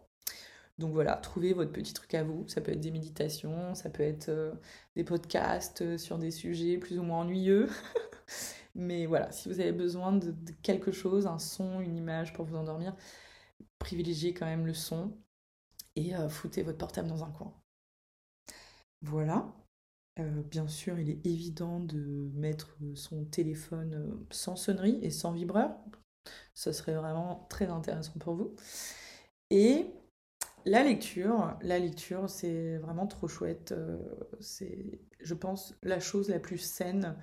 Donc 0.79 0.93
voilà, 0.93 1.15
trouvez 1.17 1.53
votre 1.53 1.71
petit 1.71 1.93
truc 1.93 2.13
à 2.15 2.23
vous. 2.23 2.47
Ça 2.47 2.61
peut 2.61 2.71
être 2.71 2.79
des 2.81 2.91
méditations, 2.91 3.75
ça 3.75 3.89
peut 3.89 4.03
être 4.03 4.29
euh, 4.29 4.53
des 4.95 5.03
podcasts 5.03 5.81
euh, 5.83 5.97
sur 5.97 6.17
des 6.17 6.31
sujets 6.31 6.77
plus 6.77 6.97
ou 6.99 7.03
moins 7.03 7.21
ennuyeux. 7.21 7.69
Mais 8.75 9.05
voilà, 9.05 9.31
si 9.31 9.49
vous 9.49 9.59
avez 9.59 9.73
besoin 9.73 10.13
de, 10.13 10.33
quelque 10.63 10.91
chose, 10.91 11.27
un 11.27 11.39
son, 11.39 11.81
une 11.81 11.97
image 11.97 12.33
pour 12.33 12.45
vous 12.45 12.55
endormir, 12.55 12.95
privilégiez 13.79 14.33
quand 14.33 14.45
même 14.45 14.65
le 14.65 14.73
son 14.73 15.11
et 15.95 16.13
foutez 16.29 16.63
votre 16.63 16.77
portable 16.77 17.09
dans 17.09 17.23
un 17.25 17.31
coin. 17.31 17.53
Voilà. 19.01 19.53
Bien 20.49 20.67
sûr, 20.67 20.99
il 20.99 21.09
est 21.09 21.25
évident 21.25 21.79
de 21.79 22.29
mettre 22.35 22.77
son 22.95 23.25
téléphone 23.25 24.25
sans 24.31 24.55
sonnerie 24.55 24.99
et 25.01 25.09
sans 25.09 25.31
vibreur. 25.31 25.71
Ce 26.53 26.71
serait 26.71 26.95
vraiment 26.95 27.47
très 27.49 27.67
intéressant 27.67 28.13
pour 28.19 28.35
vous. 28.35 28.55
Et 29.49 29.85
la 30.65 30.83
lecture, 30.83 31.57
la 31.61 31.79
lecture, 31.79 32.29
c'est 32.29 32.77
vraiment 32.77 33.07
trop 33.07 33.27
chouette. 33.27 33.71
Euh, 33.71 33.97
c'est, 34.39 35.01
je 35.19 35.33
pense, 35.33 35.75
la 35.83 35.99
chose 35.99 36.29
la 36.29 36.39
plus 36.39 36.57
saine, 36.59 37.15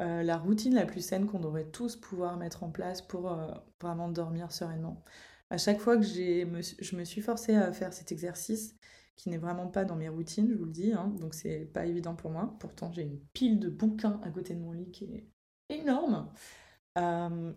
euh, 0.00 0.22
la 0.22 0.36
routine 0.36 0.74
la 0.74 0.84
plus 0.84 1.00
saine 1.00 1.26
qu'on 1.26 1.40
devrait 1.40 1.70
tous 1.70 1.96
pouvoir 1.96 2.36
mettre 2.36 2.64
en 2.64 2.70
place 2.70 3.00
pour 3.00 3.32
euh, 3.32 3.50
vraiment 3.80 4.08
dormir 4.08 4.52
sereinement. 4.52 5.02
À 5.48 5.58
chaque 5.58 5.78
fois 5.78 5.96
que 5.96 6.02
je 6.02 6.96
me 6.96 7.04
suis 7.04 7.22
forcée 7.22 7.54
à 7.54 7.72
faire 7.72 7.92
cet 7.92 8.12
exercice, 8.12 8.74
qui 9.16 9.30
n'est 9.30 9.38
vraiment 9.38 9.66
pas 9.66 9.84
dans 9.84 9.96
mes 9.96 10.08
routines, 10.08 10.48
je 10.48 10.54
vous 10.54 10.66
le 10.66 10.70
dis, 10.72 10.92
hein, 10.92 11.08
donc 11.18 11.34
c'est 11.34 11.64
pas 11.64 11.86
évident 11.86 12.14
pour 12.14 12.30
moi. 12.30 12.54
Pourtant, 12.60 12.92
j'ai 12.92 13.02
une 13.02 13.18
pile 13.32 13.58
de 13.58 13.70
bouquins 13.70 14.20
à 14.22 14.30
côté 14.30 14.54
de 14.54 14.60
mon 14.60 14.72
lit 14.72 14.90
qui 14.90 15.04
est 15.06 15.26
énorme. 15.70 16.30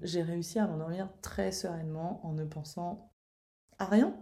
j'ai 0.01 0.21
réussi 0.23 0.59
à 0.59 0.67
m'endormir 0.67 1.09
très 1.21 1.51
sereinement 1.51 2.25
en 2.25 2.33
ne 2.33 2.45
pensant 2.45 3.11
à 3.77 3.85
rien, 3.85 4.15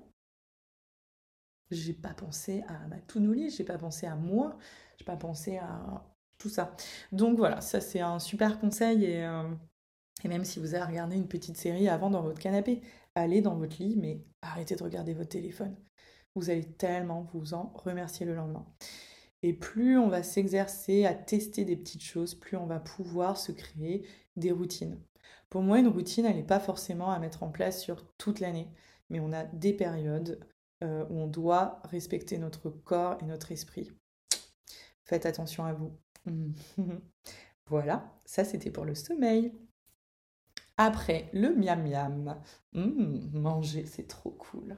j'ai 1.72 1.94
pas 1.94 2.14
pensé 2.14 2.64
à 2.68 2.88
ma 2.88 2.98
to-do 3.02 3.34
list, 3.34 3.58
j'ai 3.58 3.64
pas 3.64 3.78
pensé 3.78 4.08
à 4.08 4.16
moi, 4.16 4.58
j'ai 4.98 5.06
pas 5.06 5.18
pensé 5.18 5.58
à 5.58 6.06
tout 6.38 6.50
ça. 6.50 6.76
Donc 7.12 7.38
voilà, 7.38 7.62
ça 7.62 7.82
c'est 7.82 8.02
un 8.02 8.20
super 8.20 8.60
conseil 8.60 9.06
et, 9.06 9.28
et, 10.24 10.28
même 10.28 10.46
si 10.46 10.60
vous 10.60 10.74
avez 10.76 10.86
regardé 10.86 11.16
une 11.16 11.28
petite 11.28 11.58
série 11.58 11.90
avant 11.90 12.10
dans 12.10 12.22
votre 12.22 12.40
canapé, 12.40 12.82
allez 13.16 13.42
dans 13.42 13.56
votre 13.56 13.82
lit, 13.82 13.96
mais 13.98 14.24
arrêtez 14.42 14.76
de 14.76 14.84
regarder 14.84 15.14
votre 15.14 15.30
téléphone. 15.30 15.76
Vous 16.38 16.52
allez 16.52 16.66
tellement 16.66 17.28
vous 17.34 17.56
en 17.56 17.74
remercier 17.74 18.24
le 18.24 18.36
lendemain. 18.36 18.66
Et 19.42 19.54
plus 19.54 19.98
on 19.98 20.08
va 20.08 20.22
s'exercer 20.22 21.06
à 21.06 21.16
tester 21.16 21.66
des 21.66 21.76
petites 21.76 22.04
choses, 22.04 22.36
plus 22.36 22.58
on 22.58 22.68
va 22.68 22.80
pouvoir 22.80 23.38
se 23.38 23.52
créer 23.52 24.08
des 24.36 24.52
routines. 24.52 25.00
Pour 25.50 25.64
moi, 25.64 25.80
une 25.80 25.88
routine, 25.88 26.26
elle 26.26 26.36
n'est 26.36 26.44
pas 26.44 26.60
forcément 26.60 27.10
à 27.10 27.18
mettre 27.18 27.42
en 27.42 27.50
place 27.50 27.82
sur 27.82 28.06
toute 28.18 28.40
l'année, 28.40 28.70
mais 29.10 29.20
on 29.20 29.34
a 29.34 29.46
des 29.46 29.74
périodes 29.74 30.40
euh, 30.84 31.06
où 31.10 31.18
on 31.18 31.28
doit 31.28 31.82
respecter 31.86 32.38
notre 32.38 32.70
corps 32.70 33.18
et 33.22 33.26
notre 33.26 33.52
esprit. 33.52 33.92
Faites 35.06 35.26
attention 35.26 35.66
à 35.66 35.74
vous. 35.74 35.98
voilà, 37.66 38.14
ça 38.26 38.44
c'était 38.44 38.70
pour 38.72 38.86
le 38.86 38.94
sommeil. 38.94 39.54
Après, 40.78 41.30
le 41.34 41.56
miam 41.56 41.84
miam. 41.88 42.40
Mmh, 42.74 43.32
manger, 43.34 43.86
c'est 43.86 44.08
trop 44.08 44.32
cool. 44.32 44.78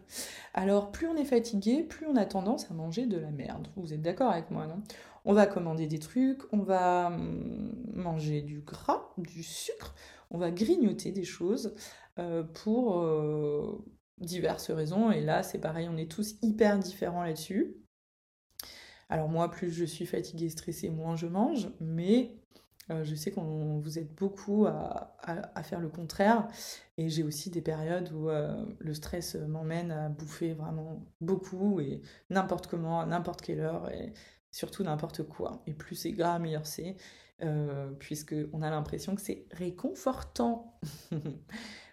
Alors, 0.54 0.92
plus 0.92 1.08
on 1.08 1.16
est 1.18 1.26
fatigué, 1.26 1.84
plus 1.84 2.08
on 2.08 2.16
a 2.16 2.26
tendance 2.26 2.72
à 2.72 2.74
manger 2.74 3.06
de 3.06 3.18
la 3.18 3.32
merde. 3.32 3.68
Vous 3.76 3.94
êtes 3.94 4.02
d'accord 4.02 4.32
avec 4.32 4.50
moi, 4.50 4.66
non? 4.66 4.82
On 5.26 5.34
va 5.34 5.46
commander 5.46 5.88
des 5.88 6.00
trucs, 6.00 6.42
on 6.54 6.60
va 6.60 7.10
mmh, 7.10 7.92
manger 7.96 8.42
du 8.42 8.62
gras, 8.62 9.14
du 9.18 9.44
sucre, 9.44 9.94
on 10.32 10.38
va 10.38 10.52
grignoter 10.52 11.12
des 11.12 11.26
choses 11.26 11.76
euh, 12.18 12.44
pour, 12.44 13.02
euh, 13.02 13.86
diverses 14.20 14.72
raisons. 14.72 15.12
Et 15.12 15.22
là, 15.22 15.44
c'est 15.44 15.60
pareil, 15.60 15.90
on 15.90 15.98
est 15.98 16.10
tous 16.10 16.36
hyper 16.42 16.80
différents 16.80 17.24
là-dessus. 17.24 17.76
Alors 19.10 19.28
moi, 19.28 19.50
plus 19.50 19.72
je 19.72 19.86
suis 19.86 20.06
fatiguée, 20.06 20.50
stressée, 20.50 20.90
moins 20.90 21.16
je 21.16 21.28
mange. 21.28 21.70
Mais 21.80 22.39
euh, 22.92 23.04
je 23.04 23.16
sais 23.16 23.32
qu'on 23.32 23.80
vous 23.80 24.00
aide 24.00 24.14
beaucoup 24.16 24.66
à, 24.66 25.16
faire 25.64 25.80
le 25.80 25.90
contraire. 25.90 26.48
Et 26.98 27.10
j'ai 27.10 27.24
aussi 27.24 27.50
des 27.50 27.62
périodes 27.62 28.12
où 28.12 28.30
euh, 28.30 28.66
le 28.80 28.94
stress 28.94 29.36
m'emmène 29.36 29.92
à 29.92 30.10
bouffer 30.10 30.54
vraiment 30.54 31.06
beaucoup 31.22 31.80
et 31.80 32.02
n'importe 32.30 32.68
comment, 32.68 33.00
à 33.00 33.06
n'importe 33.06 33.42
quelle 33.42 33.60
heure 33.60 33.90
et 33.92 34.14
surtout 34.52 34.84
n'importe 34.84 35.24
quoi. 35.24 35.62
Et 35.68 35.74
plus 35.74 35.96
c'est 35.96 36.12
gras, 36.12 36.40
meilleur 36.40 36.66
c'est. 36.66 36.96
Euh, 37.42 37.92
puisqu'on 38.00 38.62
a 38.62 38.70
l'impression 38.70 39.16
que 39.16 39.22
c'est 39.22 39.46
réconfortant. 39.52 40.80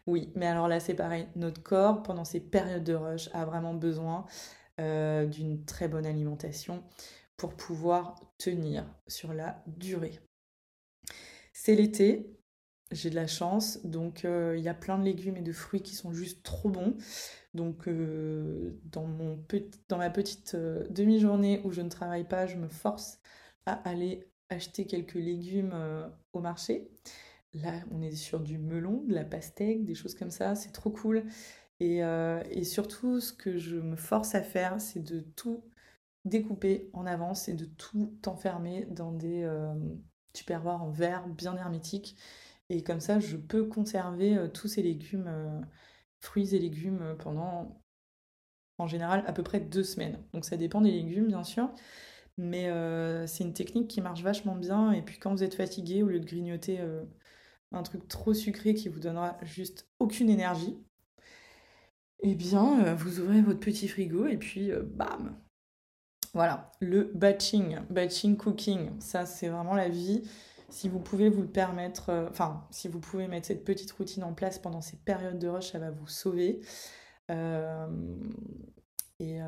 Oui, 0.08 0.30
mais 0.36 0.46
alors 0.46 0.68
là, 0.68 0.78
c'est 0.78 0.94
pareil. 0.94 1.26
Notre 1.34 1.60
corps, 1.64 2.04
pendant 2.04 2.24
ces 2.24 2.38
périodes 2.38 2.84
de 2.84 2.94
rush, 2.94 3.28
a 3.32 3.44
vraiment 3.44 3.74
besoin 3.74 4.24
d'une 4.78 5.64
très 5.66 5.88
bonne 5.88 6.06
alimentation 6.06 6.84
pour 7.36 7.54
pouvoir 7.54 8.14
tenir 8.38 8.86
sur 9.08 9.34
la 9.34 9.64
durée. 9.66 10.20
C'est 11.66 11.74
l'été, 11.74 12.38
j'ai 12.92 13.10
de 13.10 13.16
la 13.16 13.26
chance, 13.26 13.84
donc 13.84 14.24
euh, 14.24 14.54
il 14.56 14.62
y 14.62 14.68
a 14.68 14.74
plein 14.74 15.00
de 15.00 15.02
légumes 15.02 15.36
et 15.36 15.42
de 15.42 15.50
fruits 15.50 15.82
qui 15.82 15.96
sont 15.96 16.12
juste 16.12 16.44
trop 16.44 16.68
bons. 16.68 16.96
Donc 17.54 17.88
euh, 17.88 18.78
dans, 18.84 19.04
mon 19.04 19.44
dans 19.88 19.98
ma 19.98 20.08
petite 20.08 20.54
demi-journée 20.54 21.62
où 21.64 21.72
je 21.72 21.80
ne 21.80 21.88
travaille 21.88 22.22
pas, 22.22 22.46
je 22.46 22.54
me 22.54 22.68
force 22.68 23.18
à 23.66 23.72
aller 23.72 24.28
acheter 24.48 24.86
quelques 24.86 25.14
légumes 25.14 25.74
au 26.32 26.38
marché. 26.38 26.88
Là, 27.52 27.72
on 27.90 28.00
est 28.00 28.14
sur 28.14 28.38
du 28.38 28.58
melon, 28.58 29.02
de 29.08 29.14
la 29.14 29.24
pastèque, 29.24 29.84
des 29.84 29.96
choses 29.96 30.14
comme 30.14 30.30
ça, 30.30 30.54
c'est 30.54 30.70
trop 30.70 30.90
cool. 30.90 31.24
Euh, 31.82 32.44
et, 32.48 32.62
surtout, 32.62 33.18
ce 33.18 33.32
que 33.32 33.58
je 33.58 33.74
me 33.74 33.96
force 33.96 34.36
à 34.36 34.42
faire, 34.44 34.80
c'est 34.80 35.02
de 35.02 35.18
tout 35.18 35.64
découper 36.24 36.90
en 36.92 37.06
avance 37.06 37.48
et 37.48 37.54
de 37.54 37.64
tout 37.64 38.16
enfermer 38.24 38.86
dans 38.88 39.10
des 39.10 39.44
euh, 40.36 40.38
tupperwares 40.38 40.82
en 40.82 40.90
verre 40.90 41.26
bien 41.28 41.56
hermétiques. 41.56 42.16
Et 42.68 42.82
comme 42.82 43.00
ça, 43.00 43.20
je 43.20 43.36
peux 43.36 43.64
conserver 43.64 44.36
euh, 44.36 44.48
tous 44.48 44.68
ces 44.68 44.82
légumes, 44.82 45.64
fruits 46.20 46.54
et 46.54 46.58
légumes, 46.58 47.16
pendant, 47.18 47.80
en 48.78 48.86
général, 48.86 49.24
à 49.26 49.32
peu 49.32 49.42
près 49.42 49.60
deux 49.60 49.84
semaines. 49.84 50.18
Donc 50.32 50.44
ça 50.44 50.56
dépend 50.56 50.80
des 50.80 50.90
légumes, 50.92 51.28
bien 51.28 51.44
sûr. 51.44 51.70
Mais 52.38 52.68
c'est 53.26 53.44
une 53.44 53.54
technique 53.54 53.88
qui 53.88 54.00
marche 54.00 54.22
vachement 54.22 54.56
bien. 54.56 54.92
Et 54.92 55.02
puis 55.02 55.18
quand 55.18 55.32
vous 55.32 55.42
êtes 55.42 55.54
fatigué, 55.54 56.02
au 56.02 56.08
lieu 56.08 56.20
de 56.20 56.26
grignoter 56.26 56.80
un 57.72 57.82
truc 57.82 58.08
trop 58.08 58.34
sucré 58.34 58.74
qui 58.74 58.88
vous 58.88 59.00
donnera 59.00 59.38
juste 59.42 59.88
aucune 60.00 60.28
énergie, 60.30 60.76
eh 62.20 62.34
bien, 62.34 62.84
euh, 62.84 62.94
vous 62.94 63.20
ouvrez 63.20 63.40
votre 63.42 63.60
petit 63.60 63.88
frigo 63.88 64.26
et 64.26 64.36
puis 64.36 64.70
euh, 64.70 64.82
bam 64.82 65.38
Voilà, 66.36 66.70
le 66.80 67.04
batching, 67.14 67.78
batching 67.88 68.36
cooking, 68.36 68.90
ça 69.00 69.24
c'est 69.24 69.48
vraiment 69.48 69.74
la 69.74 69.88
vie. 69.88 70.22
Si 70.68 70.86
vous 70.86 71.00
pouvez 71.00 71.30
vous 71.30 71.40
le 71.40 71.48
permettre, 71.48 72.10
euh, 72.10 72.28
enfin, 72.28 72.66
si 72.70 72.88
vous 72.88 73.00
pouvez 73.00 73.26
mettre 73.26 73.46
cette 73.46 73.64
petite 73.64 73.90
routine 73.92 74.22
en 74.22 74.34
place 74.34 74.58
pendant 74.58 74.82
ces 74.82 74.98
périodes 74.98 75.38
de 75.38 75.48
rush, 75.48 75.72
ça 75.72 75.78
va 75.78 75.90
vous 75.90 76.06
sauver. 76.06 76.60
et 79.18 79.38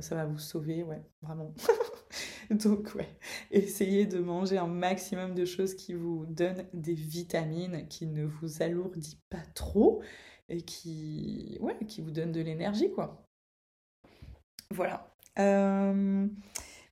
ça 0.00 0.14
va 0.14 0.24
vous 0.24 0.38
sauver, 0.38 0.82
ouais, 0.84 1.02
vraiment. 1.20 1.52
Donc 2.50 2.94
ouais, 2.94 3.10
essayez 3.50 4.06
de 4.06 4.18
manger 4.18 4.56
un 4.56 4.68
maximum 4.68 5.34
de 5.34 5.44
choses 5.44 5.74
qui 5.74 5.92
vous 5.92 6.24
donnent 6.24 6.64
des 6.72 6.94
vitamines, 6.94 7.86
qui 7.88 8.06
ne 8.06 8.24
vous 8.24 8.62
alourdit 8.62 9.20
pas 9.28 9.44
trop 9.54 10.02
et 10.48 10.62
qui, 10.62 11.58
ouais, 11.60 11.76
qui 11.86 12.00
vous 12.00 12.10
donnent 12.10 12.32
de 12.32 12.40
l'énergie 12.40 12.90
quoi. 12.90 13.22
Voilà. 14.70 15.14
Euh, 15.38 16.26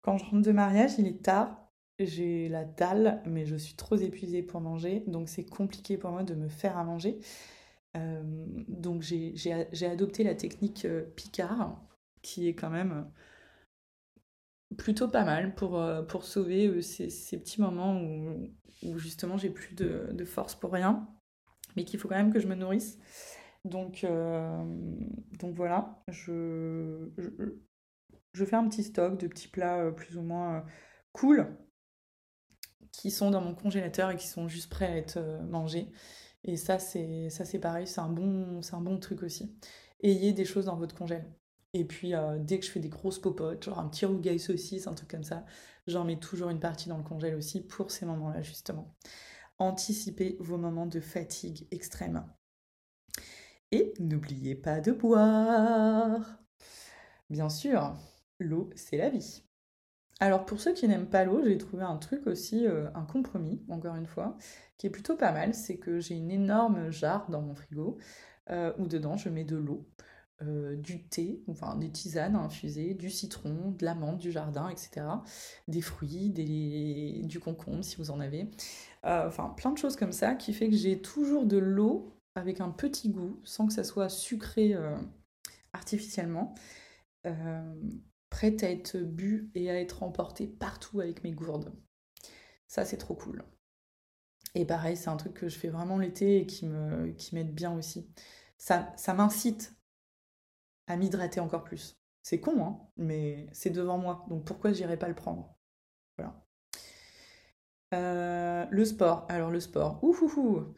quand 0.02 0.18
je 0.18 0.24
rentre 0.24 0.42
de 0.42 0.52
mariage, 0.52 0.92
il 0.98 1.06
est 1.06 1.22
tard. 1.22 1.62
J'ai 1.98 2.48
la 2.48 2.64
dalle, 2.64 3.22
mais 3.24 3.46
je 3.46 3.56
suis 3.56 3.74
trop 3.74 3.96
épuisée 3.96 4.42
pour 4.42 4.60
manger, 4.60 5.02
donc 5.06 5.30
c'est 5.30 5.48
compliqué 5.48 5.96
pour 5.96 6.10
moi 6.10 6.24
de 6.24 6.34
me 6.34 6.48
faire 6.48 6.76
à 6.76 6.84
manger. 6.84 7.18
Euh, 7.96 8.22
donc 8.68 9.00
j'ai 9.00 9.86
adopté 9.86 10.22
la 10.22 10.34
technique 10.34 10.84
euh, 10.84 11.04
Picard, 11.16 11.80
qui 12.20 12.48
est 12.48 12.54
quand 12.54 12.68
même 12.68 13.10
plutôt 14.76 15.08
pas 15.08 15.24
mal 15.24 15.54
pour, 15.54 15.80
sauver 16.22 16.82
ces, 16.82 17.38
petits 17.38 17.62
moments 17.62 18.02
où, 18.82 18.98
justement 18.98 19.38
j'ai 19.38 19.48
plus 19.48 19.74
de, 19.74 20.24
force 20.26 20.54
pour 20.54 20.72
rien, 20.72 21.08
mais 21.76 21.84
qu'il 21.84 21.98
faut 21.98 22.08
quand 22.08 22.16
même 22.16 22.32
que 22.32 22.40
je 22.40 22.46
me 22.46 22.54
nourrisse. 22.54 22.98
Donc, 23.64 24.04
voilà, 25.54 26.02
je, 26.08 27.08
je, 28.36 28.44
fais 28.44 28.56
un 28.56 28.68
petit 28.68 28.84
stock 28.84 29.18
de 29.18 29.26
petits 29.26 29.48
plats 29.48 29.90
plus 29.92 30.16
ou 30.16 30.22
moins 30.22 30.64
cool 31.12 31.56
qui 32.92 33.10
sont 33.10 33.30
dans 33.30 33.40
mon 33.40 33.54
congélateur 33.54 34.10
et 34.10 34.16
qui 34.16 34.26
sont 34.26 34.48
juste 34.48 34.70
prêts 34.70 34.86
à 34.86 34.96
être 34.96 35.18
mangés. 35.48 35.90
Et 36.44 36.56
ça, 36.56 36.78
c'est 36.78 37.28
ça 37.30 37.44
c'est 37.44 37.58
pareil, 37.58 37.86
c'est 37.86 38.00
un, 38.00 38.08
bon, 38.08 38.60
un 38.72 38.80
bon 38.80 38.98
truc 38.98 39.22
aussi. 39.22 39.56
Ayez 40.02 40.32
des 40.32 40.44
choses 40.44 40.66
dans 40.66 40.76
votre 40.76 40.94
congèle. 40.94 41.26
Et 41.74 41.84
puis, 41.84 42.14
euh, 42.14 42.38
dès 42.38 42.58
que 42.58 42.66
je 42.66 42.70
fais 42.70 42.80
des 42.80 42.88
grosses 42.88 43.18
popotes, 43.18 43.64
genre 43.64 43.78
un 43.78 43.88
petit 43.88 44.06
rougail 44.06 44.38
saucisse, 44.38 44.86
un 44.86 44.94
truc 44.94 45.10
comme 45.10 45.24
ça, 45.24 45.44
j'en 45.86 46.04
mets 46.04 46.18
toujours 46.18 46.48
une 46.48 46.60
partie 46.60 46.88
dans 46.88 46.96
le 46.96 47.04
congèle 47.04 47.34
aussi 47.34 47.60
pour 47.60 47.90
ces 47.90 48.06
moments-là, 48.06 48.42
justement. 48.42 48.94
Anticipez 49.58 50.36
vos 50.40 50.56
moments 50.58 50.86
de 50.86 51.00
fatigue 51.00 51.66
extrême. 51.70 52.24
Et 53.72 53.92
n'oubliez 53.98 54.54
pas 54.54 54.80
de 54.80 54.92
boire. 54.92 56.38
Bien 57.28 57.48
sûr, 57.48 57.94
l'eau, 58.38 58.70
c'est 58.74 58.96
la 58.96 59.10
vie. 59.10 59.42
Alors 60.18 60.46
pour 60.46 60.60
ceux 60.60 60.72
qui 60.72 60.88
n'aiment 60.88 61.08
pas 61.08 61.24
l'eau, 61.24 61.42
j'ai 61.44 61.58
trouvé 61.58 61.82
un 61.82 61.96
truc 61.96 62.26
aussi, 62.26 62.66
euh, 62.66 62.88
un 62.94 63.04
compromis, 63.04 63.62
encore 63.68 63.96
une 63.96 64.06
fois, 64.06 64.38
qui 64.78 64.86
est 64.86 64.90
plutôt 64.90 65.16
pas 65.16 65.32
mal. 65.32 65.54
C'est 65.54 65.76
que 65.76 66.00
j'ai 66.00 66.14
une 66.14 66.30
énorme 66.30 66.90
jarre 66.90 67.28
dans 67.30 67.42
mon 67.42 67.54
frigo 67.54 67.98
euh, 68.50 68.72
où 68.78 68.86
dedans 68.86 69.16
je 69.16 69.28
mets 69.28 69.44
de 69.44 69.56
l'eau. 69.56 69.86
Euh, 70.42 70.76
du 70.76 71.02
thé, 71.08 71.42
enfin 71.48 71.76
des 71.76 71.90
tisanes 71.90 72.36
infusées, 72.36 72.92
du 72.92 73.08
citron, 73.08 73.70
de 73.70 73.82
l'amande 73.86 74.18
du 74.18 74.30
jardin, 74.30 74.68
etc. 74.68 75.06
Des 75.66 75.80
fruits, 75.80 76.28
du 76.28 77.40
concombre 77.40 77.82
si 77.82 77.96
vous 77.96 78.10
en 78.10 78.20
avez. 78.20 78.50
Enfin 79.02 79.54
plein 79.56 79.70
de 79.70 79.78
choses 79.78 79.96
comme 79.96 80.12
ça 80.12 80.34
qui 80.34 80.52
fait 80.52 80.68
que 80.68 80.76
j'ai 80.76 81.00
toujours 81.00 81.46
de 81.46 81.56
l'eau 81.56 82.12
avec 82.34 82.60
un 82.60 82.68
petit 82.68 83.08
goût, 83.08 83.40
sans 83.44 83.66
que 83.66 83.72
ça 83.72 83.82
soit 83.82 84.10
sucré 84.10 84.76
artificiellement, 85.72 86.54
prête 88.36 88.62
à 88.62 88.70
être 88.70 88.98
bu 88.98 89.50
et 89.54 89.70
à 89.70 89.80
être 89.80 90.02
emportée 90.02 90.46
partout 90.46 91.00
avec 91.00 91.24
mes 91.24 91.32
gourdes. 91.32 91.72
Ça, 92.66 92.84
c'est 92.84 92.98
trop 92.98 93.14
cool. 93.14 93.42
Et 94.54 94.66
pareil, 94.66 94.94
c'est 94.94 95.08
un 95.08 95.16
truc 95.16 95.32
que 95.32 95.48
je 95.48 95.58
fais 95.58 95.70
vraiment 95.70 95.96
l'été 95.96 96.42
et 96.42 96.46
qui 96.46 96.66
me 96.66 97.12
qui 97.12 97.34
m'aide 97.34 97.54
bien 97.54 97.72
aussi. 97.72 98.12
Ça, 98.58 98.92
ça 98.98 99.14
m'incite 99.14 99.74
à 100.86 100.98
m'hydrater 100.98 101.40
encore 101.40 101.64
plus. 101.64 101.98
C'est 102.22 102.38
con, 102.38 102.62
hein, 102.62 102.78
mais 102.98 103.46
c'est 103.52 103.70
devant 103.70 103.96
moi, 103.96 104.26
donc 104.28 104.44
pourquoi 104.44 104.70
j'irais 104.74 104.98
pas 104.98 105.08
le 105.08 105.14
prendre? 105.14 105.56
Voilà. 106.18 106.44
Euh, 107.94 108.66
le 108.70 108.84
sport. 108.84 109.24
Alors 109.30 109.50
le 109.50 109.60
sport. 109.60 109.98
Ouh, 110.04 110.74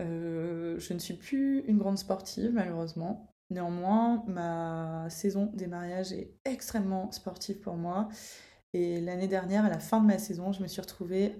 euh, 0.00 0.78
je 0.78 0.92
ne 0.92 1.00
suis 1.00 1.14
plus 1.14 1.64
une 1.66 1.78
grande 1.78 1.98
sportive 1.98 2.52
malheureusement. 2.52 3.35
Néanmoins, 3.50 4.24
ma 4.26 5.08
saison 5.08 5.50
des 5.54 5.66
mariages 5.66 6.12
est 6.12 6.34
extrêmement 6.44 7.10
sportive 7.12 7.60
pour 7.60 7.76
moi. 7.76 8.08
Et 8.72 9.00
l'année 9.00 9.28
dernière, 9.28 9.64
à 9.64 9.68
la 9.68 9.78
fin 9.78 10.00
de 10.00 10.06
ma 10.06 10.18
saison, 10.18 10.52
je 10.52 10.62
me 10.62 10.66
suis 10.66 10.80
retrouvée 10.80 11.38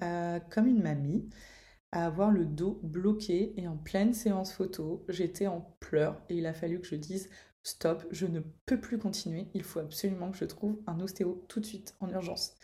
comme 0.51 0.67
une 0.67 0.83
mamie 0.83 1.29
à 1.93 2.07
avoir 2.07 2.31
le 2.31 2.45
dos 2.45 2.81
bloqué 2.83 3.55
et 3.61 3.69
en 3.69 3.77
pleine 3.77 4.15
séance 4.15 4.53
photo. 4.53 5.05
J'étais 5.09 5.47
en 5.47 5.61
pleurs 5.81 6.23
et 6.29 6.37
il 6.37 6.47
a 6.47 6.55
fallu 6.55 6.81
que 6.81 6.87
je 6.87 6.97
dise 6.97 7.29
stop, 7.63 8.07
je 8.11 8.27
ne 8.27 8.41
peux 8.67 8.81
plus 8.81 8.99
continuer. 8.99 9.49
Il 9.55 9.65
faut 9.65 9.81
absolument 9.81 10.31
que 10.31 10.39
je 10.39 10.45
trouve 10.45 10.79
un 10.87 11.01
ostéo 11.01 11.45
tout 11.49 11.59
de 11.59 11.67
suite 11.67 11.97
en 12.01 12.09
urgence. 12.11 12.55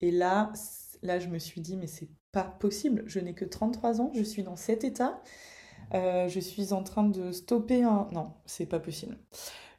Et 0.00 0.12
là, 0.12 0.52
là, 1.02 1.18
je 1.18 1.28
me 1.28 1.38
suis 1.38 1.60
dit, 1.60 1.76
mais 1.76 1.88
c'est 1.88 2.10
pas 2.30 2.44
possible. 2.44 3.02
Je 3.06 3.18
n'ai 3.18 3.34
que 3.34 3.44
33 3.44 4.00
ans, 4.00 4.12
je 4.14 4.22
suis 4.22 4.44
dans 4.44 4.54
cet 4.56 4.84
état. 4.84 5.20
Euh, 5.94 6.28
je 6.28 6.40
suis 6.40 6.72
en 6.72 6.82
train 6.82 7.04
de 7.04 7.32
stopper 7.32 7.82
un. 7.82 8.08
Non, 8.12 8.32
c'est 8.46 8.66
pas 8.66 8.80
possible. 8.80 9.18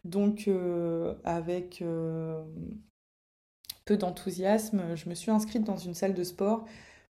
Donc, 0.06 0.48
euh, 0.48 1.16
avec 1.24 1.82
euh, 1.82 2.44
peu 3.86 3.98
d'enthousiasme, 3.98 4.96
je 4.96 5.10
me 5.10 5.16
suis 5.16 5.32
inscrite 5.32 5.64
dans 5.64 5.78
une 5.78 5.94
salle 5.94 6.14
de 6.14 6.24
sport 6.24 6.66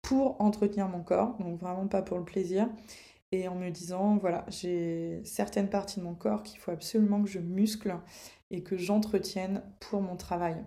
pour 0.01 0.41
entretenir 0.41 0.87
mon 0.89 1.03
corps, 1.03 1.37
donc 1.39 1.59
vraiment 1.59 1.87
pas 1.87 2.01
pour 2.01 2.17
le 2.17 2.25
plaisir. 2.25 2.69
Et 3.31 3.47
en 3.47 3.55
me 3.55 3.69
disant, 3.69 4.17
voilà, 4.17 4.45
j'ai 4.49 5.21
certaines 5.25 5.69
parties 5.69 5.99
de 5.99 6.05
mon 6.05 6.15
corps 6.15 6.43
qu'il 6.43 6.59
faut 6.59 6.71
absolument 6.71 7.23
que 7.23 7.29
je 7.29 7.39
muscle 7.39 7.95
et 8.51 8.63
que 8.63 8.77
j'entretienne 8.77 9.63
pour 9.79 10.01
mon 10.01 10.15
travail. 10.17 10.63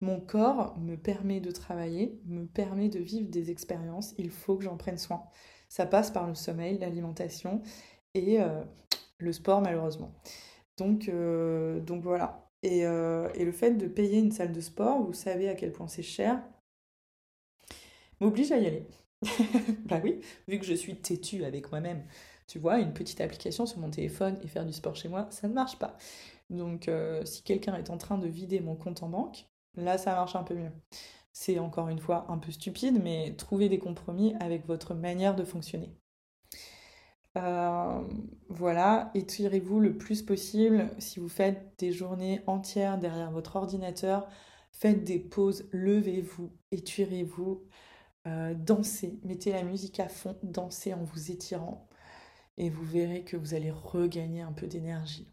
Mon 0.00 0.18
corps 0.20 0.78
me 0.78 0.96
permet 0.96 1.40
de 1.40 1.50
travailler, 1.50 2.18
me 2.24 2.46
permet 2.46 2.88
de 2.88 2.98
vivre 3.00 3.28
des 3.28 3.50
expériences, 3.50 4.14
il 4.16 4.30
faut 4.30 4.56
que 4.56 4.64
j'en 4.64 4.78
prenne 4.78 4.96
soin. 4.96 5.24
Ça 5.70 5.86
passe 5.86 6.10
par 6.10 6.28
le 6.28 6.34
sommeil, 6.34 6.76
l'alimentation 6.78 7.62
et 8.12 8.42
euh, 8.42 8.62
le 9.18 9.32
sport 9.32 9.62
malheureusement. 9.62 10.12
Donc, 10.76 11.08
euh, 11.08 11.80
donc 11.80 12.02
voilà. 12.02 12.46
Et, 12.62 12.84
euh, 12.84 13.30
et, 13.34 13.46
le 13.46 13.52
fait 13.52 13.70
de 13.72 13.86
payer 13.86 14.18
une 14.18 14.32
salle 14.32 14.52
de 14.52 14.60
sport, 14.60 15.00
vous 15.02 15.14
savez 15.14 15.48
à 15.48 15.54
quel 15.54 15.72
point 15.72 15.88
c'est 15.88 16.02
cher, 16.02 16.42
m'oblige 18.20 18.52
à 18.52 18.58
y 18.58 18.66
aller. 18.66 18.86
bah 19.86 20.00
oui, 20.04 20.20
vu 20.46 20.58
que 20.58 20.66
je 20.66 20.74
suis 20.74 20.96
têtue 20.96 21.44
avec 21.44 21.70
moi-même. 21.70 22.04
Tu 22.46 22.58
vois, 22.58 22.80
une 22.80 22.92
petite 22.92 23.22
application 23.22 23.64
sur 23.64 23.78
mon 23.78 23.88
téléphone 23.88 24.38
et 24.42 24.48
faire 24.48 24.66
du 24.66 24.74
sport 24.74 24.96
chez 24.96 25.08
moi, 25.08 25.28
ça 25.30 25.48
ne 25.48 25.54
marche 25.54 25.78
pas. 25.78 25.96
Donc 26.50 26.90
si 27.24 27.42
quelqu'un 27.42 27.76
est 27.76 27.90
en 27.90 27.96
train 27.96 28.18
de 28.18 28.26
vider 28.26 28.60
mon 28.60 28.74
compte 28.74 29.02
en 29.02 29.08
banque, 29.08 29.46
Là, 29.76 29.98
ça 29.98 30.14
marche 30.14 30.36
un 30.36 30.42
peu 30.42 30.54
mieux. 30.54 30.72
C'est 31.32 31.58
encore 31.58 31.88
une 31.88 31.98
fois 31.98 32.26
un 32.28 32.38
peu 32.38 32.52
stupide, 32.52 33.00
mais 33.02 33.34
trouvez 33.36 33.68
des 33.68 33.78
compromis 33.78 34.34
avec 34.40 34.66
votre 34.66 34.94
manière 34.94 35.36
de 35.36 35.44
fonctionner. 35.44 35.94
Euh, 37.38 38.02
voilà, 38.48 39.10
étirez-vous 39.14 39.80
le 39.80 39.96
plus 39.96 40.22
possible. 40.22 40.90
Si 40.98 41.20
vous 41.20 41.28
faites 41.28 41.74
des 41.78 41.92
journées 41.92 42.42
entières 42.46 42.98
derrière 42.98 43.30
votre 43.30 43.56
ordinateur, 43.56 44.28
faites 44.72 45.04
des 45.04 45.18
pauses, 45.18 45.68
levez-vous, 45.72 46.50
étirez-vous, 46.72 47.64
euh, 48.26 48.54
dansez, 48.54 49.20
mettez 49.24 49.52
la 49.52 49.62
musique 49.62 50.00
à 50.00 50.08
fond, 50.08 50.36
dansez 50.42 50.94
en 50.94 51.04
vous 51.04 51.30
étirant 51.30 51.88
et 52.58 52.70
vous 52.70 52.84
verrez 52.84 53.24
que 53.24 53.36
vous 53.36 53.54
allez 53.54 53.70
regagner 53.70 54.42
un 54.42 54.52
peu 54.52 54.66
d'énergie. 54.66 55.32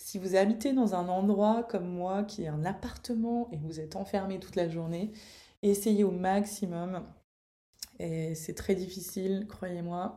Si 0.00 0.18
vous 0.18 0.34
habitez 0.34 0.72
dans 0.72 0.94
un 0.94 1.08
endroit 1.08 1.62
comme 1.62 1.86
moi 1.86 2.24
qui 2.24 2.44
est 2.44 2.48
un 2.48 2.64
appartement 2.64 3.50
et 3.52 3.58
vous 3.58 3.80
êtes 3.80 3.96
enfermé 3.96 4.40
toute 4.40 4.56
la 4.56 4.66
journée, 4.66 5.12
essayez 5.62 6.04
au 6.04 6.10
maximum. 6.10 7.06
Et 7.98 8.34
c'est 8.34 8.54
très 8.54 8.74
difficile, 8.74 9.46
croyez-moi, 9.46 10.16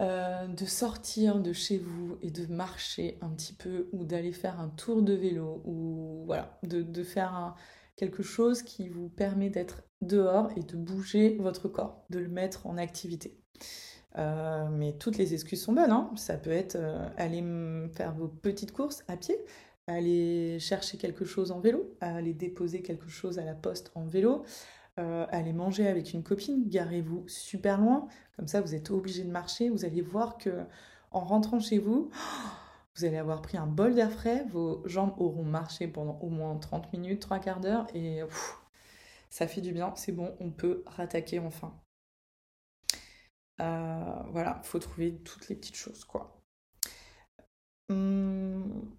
euh, 0.00 0.46
de 0.46 0.64
sortir 0.66 1.40
de 1.40 1.52
chez 1.52 1.78
vous 1.78 2.16
et 2.22 2.30
de 2.30 2.46
marcher 2.46 3.18
un 3.22 3.30
petit 3.30 3.54
peu 3.54 3.88
ou 3.92 4.04
d'aller 4.04 4.32
faire 4.32 4.60
un 4.60 4.68
tour 4.68 5.02
de 5.02 5.14
vélo 5.14 5.60
ou 5.64 6.22
voilà, 6.26 6.60
de, 6.62 7.02
faire 7.02 7.56
quelque 7.96 8.22
chose 8.22 8.62
qui 8.62 8.88
vous 8.88 9.08
permet 9.08 9.50
d'être 9.50 9.82
dehors 10.00 10.52
et 10.56 10.62
de 10.62 10.76
bouger 10.76 11.36
votre 11.40 11.68
corps, 11.68 12.06
de 12.08 12.20
le 12.20 12.28
mettre 12.28 12.68
en 12.68 12.78
activité. 12.78 13.36
Euh, 14.18 14.68
mais 14.70 14.92
toutes 14.94 15.16
les 15.16 15.34
excuses 15.34 15.62
sont 15.62 15.72
bonnes. 15.72 15.92
Hein. 15.92 16.10
Ça 16.16 16.36
peut 16.36 16.50
être 16.50 16.76
euh, 16.76 17.08
aller 17.16 17.42
faire 17.94 18.14
vos 18.14 18.28
petites 18.28 18.72
courses 18.72 19.04
à 19.08 19.16
pied, 19.16 19.36
aller 19.86 20.58
chercher 20.58 20.98
quelque 20.98 21.24
chose 21.24 21.52
en 21.52 21.60
vélo, 21.60 21.94
aller 22.00 22.34
déposer 22.34 22.82
quelque 22.82 23.08
chose 23.08 23.38
à 23.38 23.44
la 23.44 23.54
poste 23.54 23.92
en 23.94 24.04
vélo, 24.04 24.44
euh, 24.98 25.26
aller 25.30 25.52
manger 25.52 25.86
avec 25.86 26.12
une 26.12 26.22
copine, 26.22 26.68
garez-vous 26.68 27.24
super 27.28 27.80
loin. 27.80 28.08
Comme 28.36 28.48
ça, 28.48 28.60
vous 28.60 28.74
êtes 28.74 28.90
obligé 28.90 29.22
de 29.22 29.30
marcher. 29.30 29.70
Vous 29.70 29.84
allez 29.84 30.02
voir 30.02 30.38
que 30.38 30.64
en 31.12 31.20
rentrant 31.20 31.60
chez 31.60 31.78
vous, 31.78 32.10
vous 32.96 33.04
allez 33.04 33.18
avoir 33.18 33.40
pris 33.42 33.56
un 33.56 33.66
bol 33.66 33.94
d'air 33.94 34.10
frais, 34.10 34.44
vos 34.50 34.82
jambes 34.86 35.14
auront 35.18 35.44
marché 35.44 35.86
pendant 35.86 36.18
au 36.20 36.28
moins 36.28 36.56
30 36.56 36.92
minutes, 36.92 37.20
3 37.20 37.38
quarts 37.38 37.60
d'heure, 37.60 37.86
et 37.94 38.20
ça 39.30 39.46
fait 39.46 39.60
du 39.60 39.72
bien, 39.72 39.92
c'est 39.96 40.12
bon, 40.12 40.34
on 40.40 40.50
peut 40.50 40.82
rattaquer 40.86 41.38
enfin. 41.38 41.72
Euh, 43.60 44.22
voilà, 44.30 44.60
faut 44.64 44.78
trouver 44.78 45.16
toutes 45.24 45.48
les 45.48 45.56
petites 45.56 45.76
choses, 45.76 46.04
quoi. 46.04 46.40
Hum, 47.90 48.96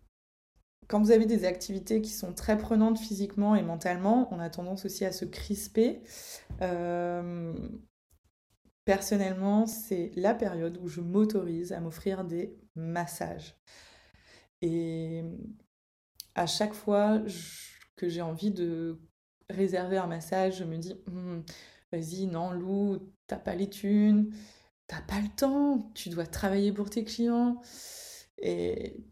quand 0.88 1.00
vous 1.00 1.12
avez 1.12 1.26
des 1.28 1.46
activités 1.46 2.02
qui 2.02 2.10
sont 2.12 2.34
très 2.34 2.58
prenantes 2.58 3.00
physiquement 3.00 3.56
et 3.56 3.62
mentalement, 3.62 4.28
on 4.34 4.40
a 4.40 4.50
tendance 4.50 4.86
aussi 4.86 5.06
à 5.06 5.12
se 5.12 5.24
crisper. 5.26 6.02
Euh, 6.62 7.54
personnellement, 8.86 9.68
c'est 9.68 10.12
la 10.16 10.34
période 10.34 10.80
où 10.82 10.88
je 10.88 11.02
m'autorise 11.02 11.74
à 11.74 11.80
m'offrir 11.80 12.26
des 12.26 12.58
massages. 12.76 13.56
Et 14.62 15.24
à 16.36 16.48
chaque 16.48 16.74
fois 16.74 17.22
que 17.96 18.10
j'ai 18.10 18.22
envie 18.24 18.52
de 18.52 19.00
réserver 19.50 19.98
un 19.98 20.08
massage, 20.08 20.58
je 20.58 20.64
me 20.64 20.78
dis, 20.78 20.96
hum, 21.08 21.44
vas-y, 21.92 22.28
non, 22.28 22.52
Lou, 22.52 23.14
t'as 23.28 23.38
pas 23.38 23.56
les 23.56 23.70
thunes, 23.70 24.34
t'as 24.88 25.02
pas 25.02 25.20
le 25.22 25.30
temps, 25.30 25.92
tu 25.96 26.10
dois 26.10 26.26
travailler 26.26 26.72
pour 26.72 26.90
tes 26.90 27.04
clients. 27.04 27.62
Et, 28.38 29.06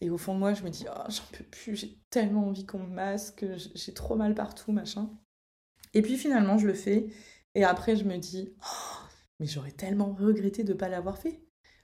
et 0.00 0.10
au 0.10 0.18
fond 0.18 0.34
de 0.34 0.38
moi, 0.38 0.54
je 0.54 0.62
me 0.62 0.70
dis, 0.70 0.86
oh, 0.88 1.10
j'en 1.10 1.24
peux 1.32 1.44
plus, 1.44 1.76
j'ai 1.76 1.98
tellement 2.10 2.48
envie 2.48 2.66
qu'on 2.66 2.78
me 2.80 2.94
masque, 2.94 3.44
j'ai 3.74 3.94
trop 3.94 4.16
mal 4.16 4.34
partout, 4.34 4.72
machin. 4.72 5.10
Et 5.94 6.02
puis 6.02 6.16
finalement, 6.16 6.58
je 6.58 6.66
le 6.66 6.74
fais. 6.74 7.08
Et 7.54 7.64
après, 7.64 7.96
je 7.96 8.04
me 8.04 8.16
dis, 8.18 8.54
oh, 8.60 9.06
mais 9.38 9.46
j'aurais 9.46 9.72
tellement 9.72 10.12
regretté 10.12 10.64
de 10.64 10.72
ne 10.72 10.78
pas 10.78 10.88
l'avoir 10.88 11.18
fait. 11.18 11.40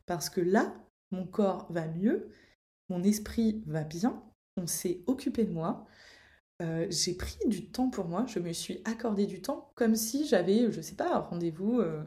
Parce 0.06 0.28
que 0.28 0.40
là, 0.40 0.74
mon 1.12 1.26
corps 1.26 1.70
va 1.70 1.86
mieux, 1.86 2.30
mon 2.88 3.02
esprit 3.02 3.62
va 3.66 3.84
bien, 3.84 4.22
on 4.56 4.66
s'est 4.66 5.02
occupé 5.06 5.44
de 5.44 5.52
moi, 5.52 5.86
euh, 6.60 6.86
j'ai 6.90 7.14
pris 7.14 7.38
du 7.46 7.66
temps 7.66 7.88
pour 7.88 8.06
moi, 8.06 8.26
je 8.26 8.38
me 8.38 8.52
suis 8.52 8.82
accordé 8.84 9.26
du 9.26 9.40
temps 9.40 9.72
comme 9.76 9.96
si 9.96 10.26
j'avais, 10.26 10.70
je 10.70 10.80
sais 10.80 10.94
pas, 10.94 11.16
un 11.16 11.20
rendez-vous 11.20 11.80
euh, 11.80 12.02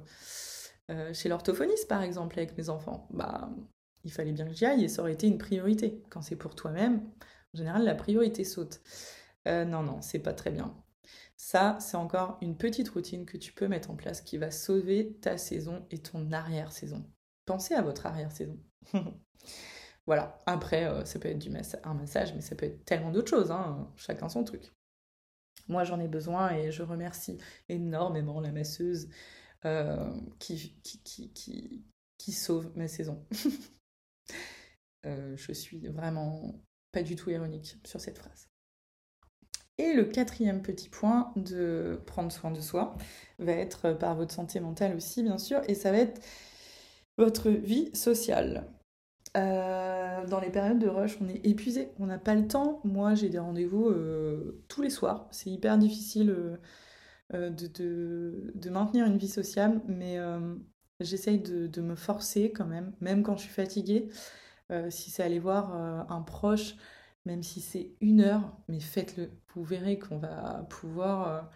euh, 0.92 1.14
chez 1.14 1.30
l'orthophoniste 1.30 1.88
par 1.88 2.04
exemple 2.04 2.38
avec 2.38 2.56
mes 2.58 2.70
enfants. 2.70 3.08
Bah, 3.12 3.50
il 4.04 4.12
fallait 4.12 4.32
bien 4.32 4.46
que 4.46 4.54
j'y 4.54 4.66
aille 4.66 4.84
et 4.84 4.90
ça 4.90 5.02
aurait 5.02 5.14
été 5.14 5.28
une 5.28 5.38
priorité. 5.38 6.04
Quand 6.10 6.22
c'est 6.22 6.36
pour 6.36 6.56
toi-même, 6.56 7.02
en 7.54 7.58
général, 7.58 7.84
la 7.84 7.96
priorité 7.96 8.44
saute. 8.44 8.82
non, 9.46 9.84
non, 9.84 10.02
c'est 10.02 10.20
pas 10.20 10.34
très 10.34 10.52
bien. 10.52 10.76
Ça, 11.38 11.78
c'est 11.80 11.98
encore 11.98 12.38
une 12.42 12.58
petite 12.58 12.90
routine 12.90 13.26
que 13.26 13.38
tu 13.38 13.54
peux 13.54 13.68
mettre 13.68 13.92
en 13.92 13.96
place 13.96 14.22
qui 14.22 14.38
va 14.38 14.52
sauver 14.52 15.14
ta 15.22 15.38
saison 15.38 15.86
et 15.90 16.00
ton 16.00 16.32
arrière-saison. 16.32 17.04
Pensez 17.46 17.74
à 17.74 17.82
votre 17.82 18.06
arrière-saison. 18.06 18.58
Voilà. 20.06 20.38
Après, 20.46 20.86
euh, 20.86 21.06
ça 21.06 21.20
peut 21.20 21.30
être 21.30 21.40
du 21.40 21.52
un 21.84 21.94
massage, 21.94 22.34
mais 22.34 22.42
ça 22.42 22.56
peut 22.56 22.66
être 22.66 22.84
tellement 22.86 23.12
d'autres 23.12 23.30
choses. 23.30 23.52
Hein. 23.52 23.92
Chacun 23.96 24.30
son 24.30 24.44
truc. 24.44 24.72
Moi, 25.68 25.84
j'en 25.84 26.00
ai 26.00 26.08
besoin 26.08 26.52
et 26.54 26.72
je 26.72 26.84
remercie 26.84 27.38
énormément 27.70 28.42
la 28.42 28.52
masseuse 28.52 29.10
euh, 29.66 30.12
qui, 30.40 30.76
sauve 32.32 32.72
ma 32.76 32.88
saison. 32.88 33.26
Euh, 35.06 35.36
je 35.36 35.52
suis 35.52 35.86
vraiment 35.90 36.56
pas 36.94 37.04
du 37.04 37.18
tout 37.18 37.30
ironique 37.30 37.76
sur 37.84 38.00
cette 38.00 38.18
phrase. 38.18 38.48
Et 39.78 39.92
le 39.92 40.06
quatrième 40.06 40.62
petit 40.62 40.88
point 40.88 41.34
de 41.36 42.02
prendre 42.06 42.32
soin 42.32 42.52
de 42.52 42.62
soi 42.62 42.96
va 43.38 43.52
être 43.52 43.92
par 43.92 44.16
votre 44.16 44.34
santé 44.34 44.62
mentale 44.62 44.96
aussi, 44.96 45.22
bien 45.22 45.38
sûr, 45.38 45.62
et 45.68 45.76
ça 45.76 45.92
va 45.92 45.98
être 45.98 46.22
Votre 47.18 47.50
vie 47.50 47.94
sociale. 47.94 48.66
Euh, 49.36 50.28
dans 50.28 50.40
les 50.40 50.52
périodes 50.52 50.80
de 50.80 50.88
rush, 50.88 51.18
on 51.20 51.28
est 51.28 51.46
épuisé, 51.46 51.92
on 52.00 52.06
n'a 52.06 52.20
pas 52.20 52.36
le 52.36 52.48
temps. 52.48 52.82
Moi, 52.84 53.16
j'ai 53.16 53.30
des 53.30 53.40
rendez-vous 53.40 53.88
euh, 53.88 54.64
tous 54.68 54.82
les 54.82 54.90
soirs. 54.90 55.28
C'est 55.32 55.50
hyper 55.50 55.78
difficile 55.78 56.60
euh, 57.34 57.50
de, 57.50 58.70
maintenir 58.70 59.06
une 59.06 59.18
vie 59.18 59.28
sociale, 59.28 59.82
mais 59.88 60.18
j'essaye 61.00 61.40
de, 61.40 61.68
de, 61.68 61.82
me 61.82 61.96
forcer 61.96 62.52
quand 62.52 62.68
même, 62.68 62.94
même 63.02 63.24
quand 63.24 63.36
je 63.38 63.44
suis 63.44 63.54
fatiguée. 63.54 64.10
si 64.90 65.12
c'est 65.12 65.24
aller 65.24 65.40
voir 65.40 65.74
un 66.12 66.22
proche, 66.22 66.76
même 67.26 67.44
si 67.44 67.62
c'est 67.62 67.96
une 68.02 68.22
heure, 68.22 68.56
mais 68.68 68.80
faites-le. 68.80 69.32
Vous 69.56 69.64
verrez 69.64 70.00
qu'on 70.00 70.18
va 70.18 70.66
pouvoir, 70.70 71.50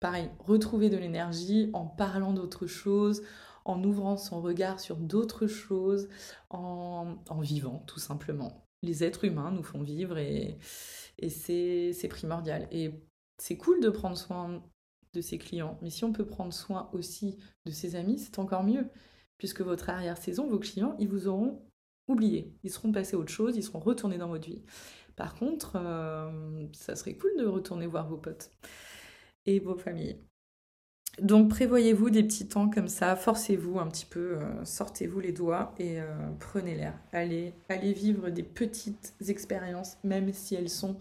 pareil, 0.00 0.30
retrouver 0.38 0.90
de 0.90 0.96
l'énergie 0.96 1.70
en 1.72 1.86
parlant 1.86 2.32
d'autre 2.32 2.66
chose, 2.66 3.22
en 3.64 3.82
ouvrant 3.82 4.16
son 4.16 4.40
regard 4.40 4.80
sur 4.80 4.96
d'autres 4.96 5.46
choses, 5.46 6.08
en, 6.50 7.16
vivant 7.40 7.82
tout 7.86 7.98
simplement. 7.98 8.66
Les 8.82 9.04
êtres 9.04 9.24
humains 9.24 9.50
nous 9.50 9.62
font 9.62 9.82
vivre 9.82 10.18
et, 10.18 10.58
c'est 11.28 12.08
primordial. 12.08 12.68
Et 12.70 12.90
c'est 13.38 13.56
cool 13.56 13.80
de 13.80 13.88
prendre 13.88 14.16
soin 14.16 14.62
de 15.12 15.20
ses 15.20 15.38
clients, 15.38 15.78
mais 15.80 15.90
si 15.90 16.04
on 16.04 16.12
peut 16.12 16.26
prendre 16.26 16.52
soin 16.52 16.90
aussi 16.92 17.38
de 17.66 17.70
ses 17.70 17.94
amis, 17.94 18.18
c'est 18.18 18.38
encore 18.38 18.64
mieux, 18.64 18.88
puisque 19.38 19.60
votre 19.60 19.88
arrière-saison, 19.88 20.48
vos 20.48 20.58
clients, 20.58 20.96
ils 20.98 21.08
vous 21.08 21.28
auront 21.28 21.62
oublié, 22.08 22.58
ils 22.64 22.70
seront 22.70 22.92
passés 22.92 23.14
à 23.16 23.18
autre 23.18 23.32
chose, 23.32 23.56
ils 23.56 23.62
seront 23.62 23.78
retournés 23.78 24.18
dans 24.18 24.28
votre 24.28 24.46
vie. 24.46 24.64
Par 25.16 25.36
contre, 25.36 25.76
euh, 25.76 26.66
ça 26.72 26.96
serait 26.96 27.16
cool 27.16 27.30
de 27.38 27.46
retourner 27.46 27.86
voir 27.86 28.08
vos 28.08 28.18
potes 28.18 28.50
et 29.46 29.60
vos 29.60 29.76
familles. 29.76 30.20
Donc 31.20 31.48
prévoyez-vous 31.50 32.10
des 32.10 32.24
petits 32.24 32.48
temps 32.48 32.68
comme 32.68 32.88
ça, 32.88 33.14
forcez-vous 33.14 33.78
un 33.78 33.86
petit 33.86 34.06
peu, 34.06 34.36
euh, 34.38 34.64
sortez-vous 34.64 35.20
les 35.20 35.32
doigts 35.32 35.72
et 35.78 36.00
euh, 36.00 36.30
prenez 36.40 36.74
l'air. 36.74 36.98
Allez, 37.12 37.54
allez 37.68 37.92
vivre 37.92 38.30
des 38.30 38.42
petites 38.42 39.14
expériences, 39.28 39.96
même 40.02 40.32
si 40.32 40.56
elles 40.56 40.70
sont 40.70 40.98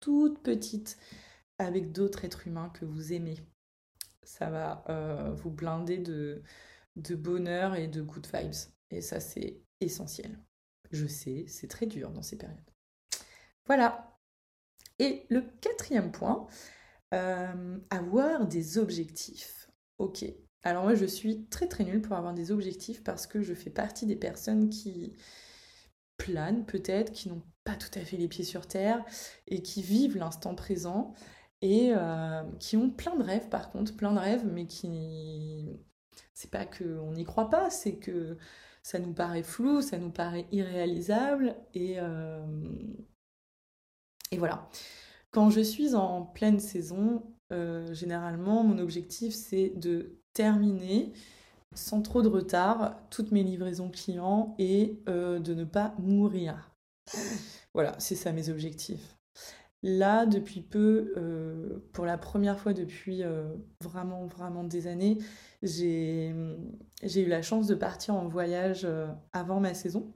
toutes 0.00 0.42
petites, 0.42 0.98
avec 1.58 1.92
d'autres 1.92 2.24
êtres 2.24 2.46
humains 2.46 2.70
que 2.70 2.86
vous 2.86 3.12
aimez. 3.12 3.36
Ça 4.22 4.48
va 4.48 4.82
euh, 4.88 5.32
vous 5.34 5.50
blinder 5.50 5.98
de, 5.98 6.42
de 6.96 7.14
bonheur 7.14 7.74
et 7.74 7.86
de 7.86 8.00
good 8.00 8.26
vibes. 8.32 8.70
Et 8.90 9.02
ça, 9.02 9.20
c'est 9.20 9.60
essentiel. 9.80 10.38
Je 10.90 11.06
sais, 11.06 11.44
c'est 11.48 11.68
très 11.68 11.86
dur 11.86 12.10
dans 12.10 12.22
ces 12.22 12.38
périodes. 12.38 12.70
Voilà. 13.66 14.18
Et 14.98 15.26
le 15.28 15.42
quatrième 15.60 16.12
point, 16.12 16.46
euh, 17.14 17.78
avoir 17.90 18.46
des 18.46 18.78
objectifs. 18.78 19.70
Ok. 19.98 20.24
Alors 20.62 20.84
moi, 20.84 20.94
je 20.94 21.04
suis 21.04 21.46
très 21.46 21.68
très 21.68 21.84
nulle 21.84 22.02
pour 22.02 22.16
avoir 22.16 22.34
des 22.34 22.50
objectifs 22.50 23.02
parce 23.04 23.26
que 23.26 23.42
je 23.42 23.54
fais 23.54 23.70
partie 23.70 24.06
des 24.06 24.16
personnes 24.16 24.70
qui 24.70 25.14
planent 26.16 26.64
peut-être, 26.66 27.12
qui 27.12 27.28
n'ont 27.28 27.42
pas 27.64 27.76
tout 27.76 27.98
à 27.98 28.00
fait 28.00 28.16
les 28.16 28.28
pieds 28.28 28.44
sur 28.44 28.66
terre 28.66 29.04
et 29.46 29.62
qui 29.62 29.82
vivent 29.82 30.16
l'instant 30.16 30.54
présent 30.54 31.14
et 31.62 31.92
euh, 31.94 32.42
qui 32.60 32.76
ont 32.76 32.90
plein 32.90 33.16
de 33.16 33.22
rêves 33.22 33.48
par 33.48 33.70
contre, 33.70 33.96
plein 33.96 34.12
de 34.12 34.18
rêves, 34.18 34.46
mais 34.46 34.66
qui... 34.66 35.68
C'est 36.32 36.50
pas 36.50 36.66
qu'on 36.66 37.12
n'y 37.12 37.24
croit 37.24 37.50
pas, 37.50 37.70
c'est 37.70 37.96
que 37.96 38.36
ça 38.82 38.98
nous 38.98 39.12
paraît 39.14 39.42
flou, 39.42 39.82
ça 39.82 39.98
nous 39.98 40.10
paraît 40.10 40.46
irréalisable 40.52 41.56
et, 41.74 42.00
euh, 42.00 42.44
et 44.30 44.38
voilà. 44.38 44.68
Quand 45.34 45.50
je 45.50 45.62
suis 45.62 45.96
en 45.96 46.22
pleine 46.22 46.60
saison, 46.60 47.24
euh, 47.52 47.92
généralement, 47.92 48.62
mon 48.62 48.78
objectif, 48.78 49.34
c'est 49.34 49.70
de 49.70 50.20
terminer 50.32 51.12
sans 51.74 52.02
trop 52.02 52.22
de 52.22 52.28
retard 52.28 52.96
toutes 53.10 53.32
mes 53.32 53.42
livraisons 53.42 53.90
clients 53.90 54.54
et 54.60 55.02
euh, 55.08 55.40
de 55.40 55.52
ne 55.54 55.64
pas 55.64 55.92
mourir. 55.98 56.72
Voilà, 57.74 57.96
c'est 57.98 58.14
ça 58.14 58.30
mes 58.30 58.48
objectifs. 58.48 59.16
Là, 59.82 60.24
depuis 60.24 60.60
peu, 60.60 61.12
euh, 61.16 61.84
pour 61.92 62.06
la 62.06 62.16
première 62.16 62.60
fois 62.60 62.72
depuis 62.72 63.24
vraiment, 63.82 64.26
vraiment 64.26 64.62
des 64.62 64.86
années, 64.86 65.18
j'ai 65.62 66.30
eu 67.02 67.26
la 67.26 67.42
chance 67.42 67.66
de 67.66 67.74
partir 67.74 68.14
en 68.14 68.28
voyage 68.28 68.86
avant 69.32 69.58
ma 69.58 69.74
saison. 69.74 70.14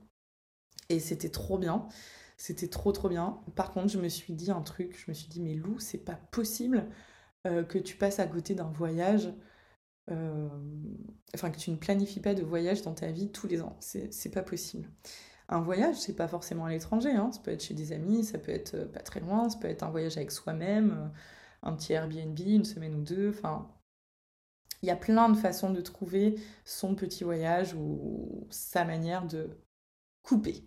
Et 0.87 1.01
c'était 1.01 1.29
trop 1.29 1.57
bien. 1.57 1.89
C'était 2.39 2.69
trop 2.69 2.93
trop 2.93 3.09
bien. 3.09 3.37
Par 3.55 3.71
contre, 3.71 3.89
je 3.89 3.99
me 3.99 4.07
suis 4.07 4.33
dit 4.33 4.49
un 4.49 4.61
truc, 4.61 4.97
je 4.97 5.11
me 5.11 5.13
suis 5.13 5.27
dit 5.27 5.41
mais 5.41 5.55
Lou, 5.55 5.77
c'est 5.79 5.97
pas 5.97 6.15
possible 6.31 6.87
euh, 7.45 7.63
que 7.63 7.77
tu 7.77 7.97
passes 7.97 8.19
à 8.19 8.27
côté 8.27 8.55
d'un 8.55 8.69
voyage, 8.69 9.29
euh, 10.09 10.47
enfin 11.35 11.51
que 11.51 11.57
tu 11.59 11.69
ne 11.69 11.75
planifies 11.75 12.21
pas 12.21 12.33
de 12.33 12.41
voyage 12.41 12.81
dans 12.81 12.93
ta 12.93 13.11
vie 13.11 13.29
tous 13.29 13.47
les 13.47 13.61
ans. 13.61 13.75
C'est 13.81 14.31
pas 14.33 14.41
possible. 14.41 14.89
Un 15.49 15.59
voyage, 15.59 15.97
c'est 15.97 16.15
pas 16.15 16.29
forcément 16.29 16.65
à 16.65 16.69
l'étranger, 16.69 17.11
hein. 17.11 17.29
ça 17.33 17.41
peut 17.41 17.51
être 17.51 17.63
chez 17.63 17.73
des 17.73 17.91
amis, 17.91 18.23
ça 18.23 18.37
peut 18.39 18.53
être 18.53 18.75
euh, 18.75 18.85
pas 18.85 19.01
très 19.01 19.19
loin, 19.19 19.49
ça 19.49 19.57
peut 19.59 19.67
être 19.67 19.83
un 19.83 19.89
voyage 19.89 20.15
avec 20.15 20.31
soi-même, 20.31 21.11
un 21.63 21.73
petit 21.73 21.93
Airbnb, 21.93 22.39
une 22.39 22.65
semaine 22.65 22.95
ou 22.95 23.01
deux, 23.01 23.31
enfin 23.31 23.69
il 24.81 24.87
y 24.87 24.91
a 24.91 24.95
plein 24.95 25.29
de 25.29 25.37
façons 25.37 25.71
de 25.71 25.81
trouver 25.81 26.35
son 26.63 26.95
petit 26.95 27.23
voyage 27.23 27.73
ou 27.73 28.47
sa 28.49 28.85
manière 28.85 29.27
de 29.27 29.49
couper. 30.23 30.63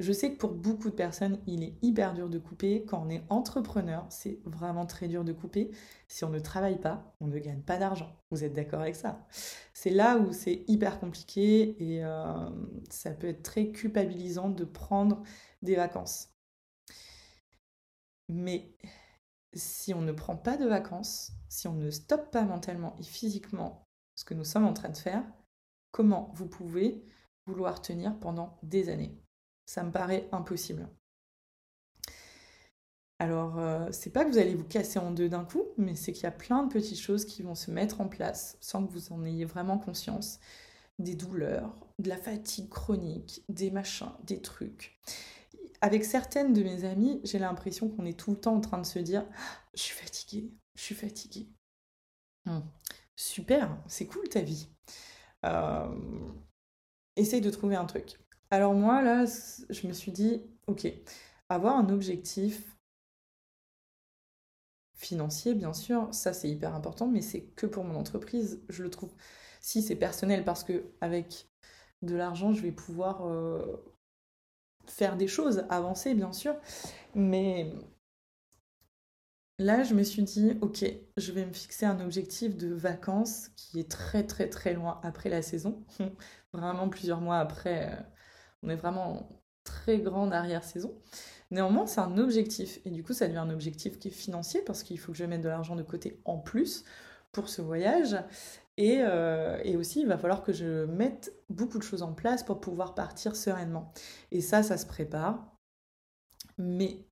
Je 0.00 0.12
sais 0.12 0.32
que 0.32 0.36
pour 0.36 0.52
beaucoup 0.52 0.90
de 0.90 0.94
personnes, 0.94 1.40
il 1.48 1.64
est 1.64 1.74
hyper 1.82 2.14
dur 2.14 2.28
de 2.28 2.38
couper. 2.38 2.84
Quand 2.84 3.02
on 3.04 3.10
est 3.10 3.24
entrepreneur, 3.30 4.06
c'est 4.10 4.38
vraiment 4.44 4.86
très 4.86 5.08
dur 5.08 5.24
de 5.24 5.32
couper. 5.32 5.72
Si 6.06 6.24
on 6.24 6.30
ne 6.30 6.38
travaille 6.38 6.80
pas, 6.80 7.12
on 7.20 7.26
ne 7.26 7.38
gagne 7.38 7.62
pas 7.62 7.78
d'argent. 7.78 8.14
Vous 8.30 8.44
êtes 8.44 8.52
d'accord 8.52 8.80
avec 8.80 8.94
ça? 8.94 9.26
C'est 9.74 9.90
là 9.90 10.16
où 10.18 10.32
c'est 10.32 10.64
hyper 10.68 11.00
compliqué 11.00 11.76
et 11.82 12.04
euh, 12.04 12.48
ça 12.90 13.10
peut 13.10 13.26
être 13.26 13.42
très 13.42 13.72
culpabilisant 13.72 14.50
de 14.50 14.64
prendre 14.64 15.22
des 15.62 15.74
vacances. 15.74 16.28
Mais 18.28 18.76
si 19.52 19.94
on 19.94 20.02
ne 20.02 20.12
prend 20.12 20.36
pas 20.36 20.56
de 20.56 20.66
vacances, 20.66 21.32
si 21.48 21.66
on 21.66 21.74
ne 21.74 21.90
stoppe 21.90 22.30
pas 22.30 22.44
mentalement 22.44 22.94
et 23.00 23.02
physiquement 23.04 23.88
ce 24.14 24.24
que 24.24 24.34
nous 24.34 24.44
sommes 24.44 24.66
en 24.66 24.74
train 24.74 24.90
de 24.90 24.96
faire, 24.96 25.24
comment 25.90 26.30
vous 26.34 26.46
pouvez 26.46 27.04
vouloir 27.46 27.82
tenir 27.82 28.16
pendant 28.20 28.58
des 28.62 28.90
années? 28.90 29.18
Ça 29.68 29.82
me 29.82 29.92
paraît 29.92 30.26
impossible. 30.32 30.88
Alors, 33.18 33.58
euh, 33.58 33.86
c'est 33.92 34.08
pas 34.08 34.24
que 34.24 34.30
vous 34.30 34.38
allez 34.38 34.54
vous 34.54 34.64
casser 34.64 34.98
en 34.98 35.10
deux 35.10 35.28
d'un 35.28 35.44
coup, 35.44 35.62
mais 35.76 35.94
c'est 35.94 36.12
qu'il 36.12 36.22
y 36.22 36.26
a 36.26 36.30
plein 36.30 36.62
de 36.62 36.72
petites 36.72 36.98
choses 36.98 37.26
qui 37.26 37.42
vont 37.42 37.54
se 37.54 37.70
mettre 37.70 38.00
en 38.00 38.08
place 38.08 38.56
sans 38.62 38.86
que 38.86 38.90
vous 38.90 39.12
en 39.12 39.22
ayez 39.26 39.44
vraiment 39.44 39.78
conscience. 39.78 40.40
Des 40.98 41.14
douleurs, 41.14 41.74
de 41.98 42.08
la 42.08 42.16
fatigue 42.16 42.70
chronique, 42.70 43.44
des 43.50 43.70
machins, 43.70 44.12
des 44.24 44.40
trucs. 44.40 44.98
Avec 45.82 46.02
certaines 46.02 46.54
de 46.54 46.62
mes 46.62 46.84
amies, 46.84 47.20
j'ai 47.24 47.38
l'impression 47.38 47.90
qu'on 47.90 48.06
est 48.06 48.18
tout 48.18 48.30
le 48.30 48.40
temps 48.40 48.56
en 48.56 48.60
train 48.62 48.78
de 48.78 48.86
se 48.86 48.98
dire 48.98 49.26
Je 49.74 49.82
suis 49.82 49.94
fatiguée, 49.94 50.50
je 50.76 50.82
suis 50.82 50.94
fatiguée. 50.94 51.46
Hmm. 52.46 52.60
Super, 53.16 53.76
c'est 53.86 54.06
cool 54.06 54.28
ta 54.30 54.40
vie. 54.40 54.70
Euh, 55.44 55.94
essaye 57.16 57.42
de 57.42 57.50
trouver 57.50 57.76
un 57.76 57.84
truc. 57.84 58.18
Alors 58.50 58.74
moi, 58.74 59.00
là, 59.02 59.24
je 59.70 59.86
me 59.86 59.92
suis 59.94 60.12
dit, 60.12 60.42
ok, 60.66 60.86
avoir 61.48 61.76
un 61.78 61.88
objectif 61.88 62.76
financier, 64.94 65.54
bien 65.54 65.72
sûr, 65.72 66.08
ça 66.12 66.32
c'est 66.32 66.48
hyper 66.50 66.74
important, 66.74 67.06
mais 67.06 67.22
c'est 67.22 67.42
que 67.56 67.66
pour 67.66 67.84
mon 67.84 67.94
entreprise, 67.96 68.60
je 68.68 68.82
le 68.82 68.90
trouve. 68.90 69.12
Si 69.60 69.82
c'est 69.82 69.96
personnel, 69.96 70.44
parce 70.44 70.64
que 70.64 70.84
avec 71.00 71.48
de 72.02 72.16
l'argent, 72.16 72.52
je 72.52 72.62
vais 72.62 72.72
pouvoir 72.72 73.26
euh, 73.26 73.76
faire 74.86 75.16
des 75.16 75.28
choses, 75.28 75.64
avancer, 75.70 76.14
bien 76.14 76.32
sûr, 76.32 76.54
mais 77.14 77.72
là, 79.58 79.82
je 79.84 79.94
me 79.94 80.02
suis 80.02 80.22
dit, 80.22 80.52
ok, 80.60 80.84
je 81.16 81.32
vais 81.32 81.46
me 81.46 81.52
fixer 81.52 81.86
un 81.86 82.00
objectif 82.00 82.56
de 82.56 82.68
vacances 82.72 83.50
qui 83.56 83.80
est 83.80 83.90
très 83.90 84.24
très 84.26 84.48
très 84.48 84.74
loin 84.74 85.00
après 85.02 85.28
la 85.28 85.42
saison, 85.42 85.84
vraiment 86.52 86.88
plusieurs 86.88 87.20
mois 87.20 87.38
après. 87.38 88.04
On 88.62 88.68
est 88.68 88.76
vraiment 88.76 89.12
en 89.12 89.28
très 89.64 89.98
grande 89.98 90.32
arrière-saison. 90.32 90.94
Néanmoins, 91.50 91.86
c'est 91.86 92.00
un 92.00 92.18
objectif. 92.18 92.80
Et 92.84 92.90
du 92.90 93.02
coup, 93.02 93.12
ça 93.12 93.26
devient 93.26 93.38
un 93.38 93.50
objectif 93.50 93.98
qui 93.98 94.08
est 94.08 94.12
financier 94.12 94.62
parce 94.62 94.82
qu'il 94.82 94.98
faut 94.98 95.12
que 95.12 95.18
je 95.18 95.24
mette 95.24 95.40
de 95.40 95.48
l'argent 95.48 95.76
de 95.76 95.82
côté 95.82 96.20
en 96.24 96.38
plus 96.38 96.84
pour 97.32 97.48
ce 97.48 97.62
voyage. 97.62 98.16
Et, 98.76 98.98
euh, 99.00 99.58
et, 99.64 99.76
aussi, 99.76 100.00
il 100.00 100.06
va 100.06 100.18
falloir 100.18 100.42
que 100.42 100.52
je 100.52 100.84
mette 100.84 101.32
beaucoup 101.48 101.78
de 101.78 101.82
choses 101.82 102.02
en 102.02 102.12
place 102.12 102.42
pour 102.42 102.60
pouvoir 102.60 102.94
partir 102.94 103.34
sereinement. 103.34 103.92
Et 104.30 104.40
ça, 104.40 104.62
ça 104.62 104.76
se 104.76 104.86
prépare. 104.86 105.44
Mais 106.58 107.04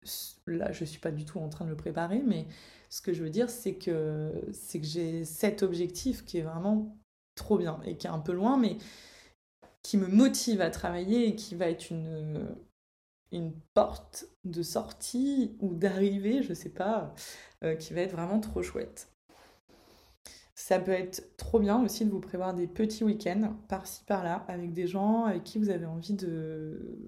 là, 0.46 0.72
je 0.72 0.82
ne 0.82 0.86
suis 0.86 1.00
pas 1.00 1.10
du 1.10 1.24
tout 1.24 1.38
en 1.38 1.48
train 1.48 1.64
de 1.64 1.70
le 1.70 1.76
préparer. 1.76 2.22
Mais 2.24 2.46
ce 2.90 3.00
que 3.00 3.12
je 3.12 3.22
veux 3.22 3.30
dire, 3.30 3.50
c'est 3.50 3.74
que, 3.74 4.32
que 4.72 4.82
j'ai 4.82 5.24
cet 5.24 5.62
objectif 5.62 6.24
qui 6.24 6.38
est 6.38 6.42
vraiment 6.42 6.96
trop 7.34 7.58
bien 7.58 7.80
et 7.84 7.96
qui 7.96 8.06
est 8.06 8.10
un 8.10 8.18
peu 8.18 8.32
loin, 8.32 8.56
mais 8.58 8.76
qui 9.86 9.98
me 9.98 10.08
motive 10.08 10.60
à 10.62 10.70
travailler 10.70 11.28
et 11.28 11.36
qui 11.36 11.54
va 11.54 11.68
être 11.68 11.92
une, 11.92 12.56
porte 13.72 14.26
de 14.44 14.62
sortie 14.62 15.56
ou 15.60 15.74
d'arrivée, 15.74 16.42
je 16.42 16.54
sais 16.54 16.70
pas, 16.70 17.14
euh, 17.62 17.76
qui 17.76 17.92
va 17.94 18.00
être 18.00 18.12
vraiment 18.12 18.40
trop 18.40 18.62
chouette. 18.62 19.12
Ça 20.56 20.80
peut 20.80 20.90
être 20.90 21.36
trop 21.36 21.60
bien 21.60 21.84
aussi 21.84 22.04
de 22.04 22.10
vous 22.10 22.20
prévoir 22.20 22.52
des 22.52 22.66
petits 22.66 23.04
week-ends 23.04 23.54
par-ci 23.68 24.02
par-là 24.04 24.44
avec 24.48 24.72
des 24.72 24.88
gens 24.88 25.26
avec 25.26 25.44
qui 25.44 25.58
vous 25.58 25.68
avez 25.68 25.86
envie 25.86 26.14
de 26.14 26.98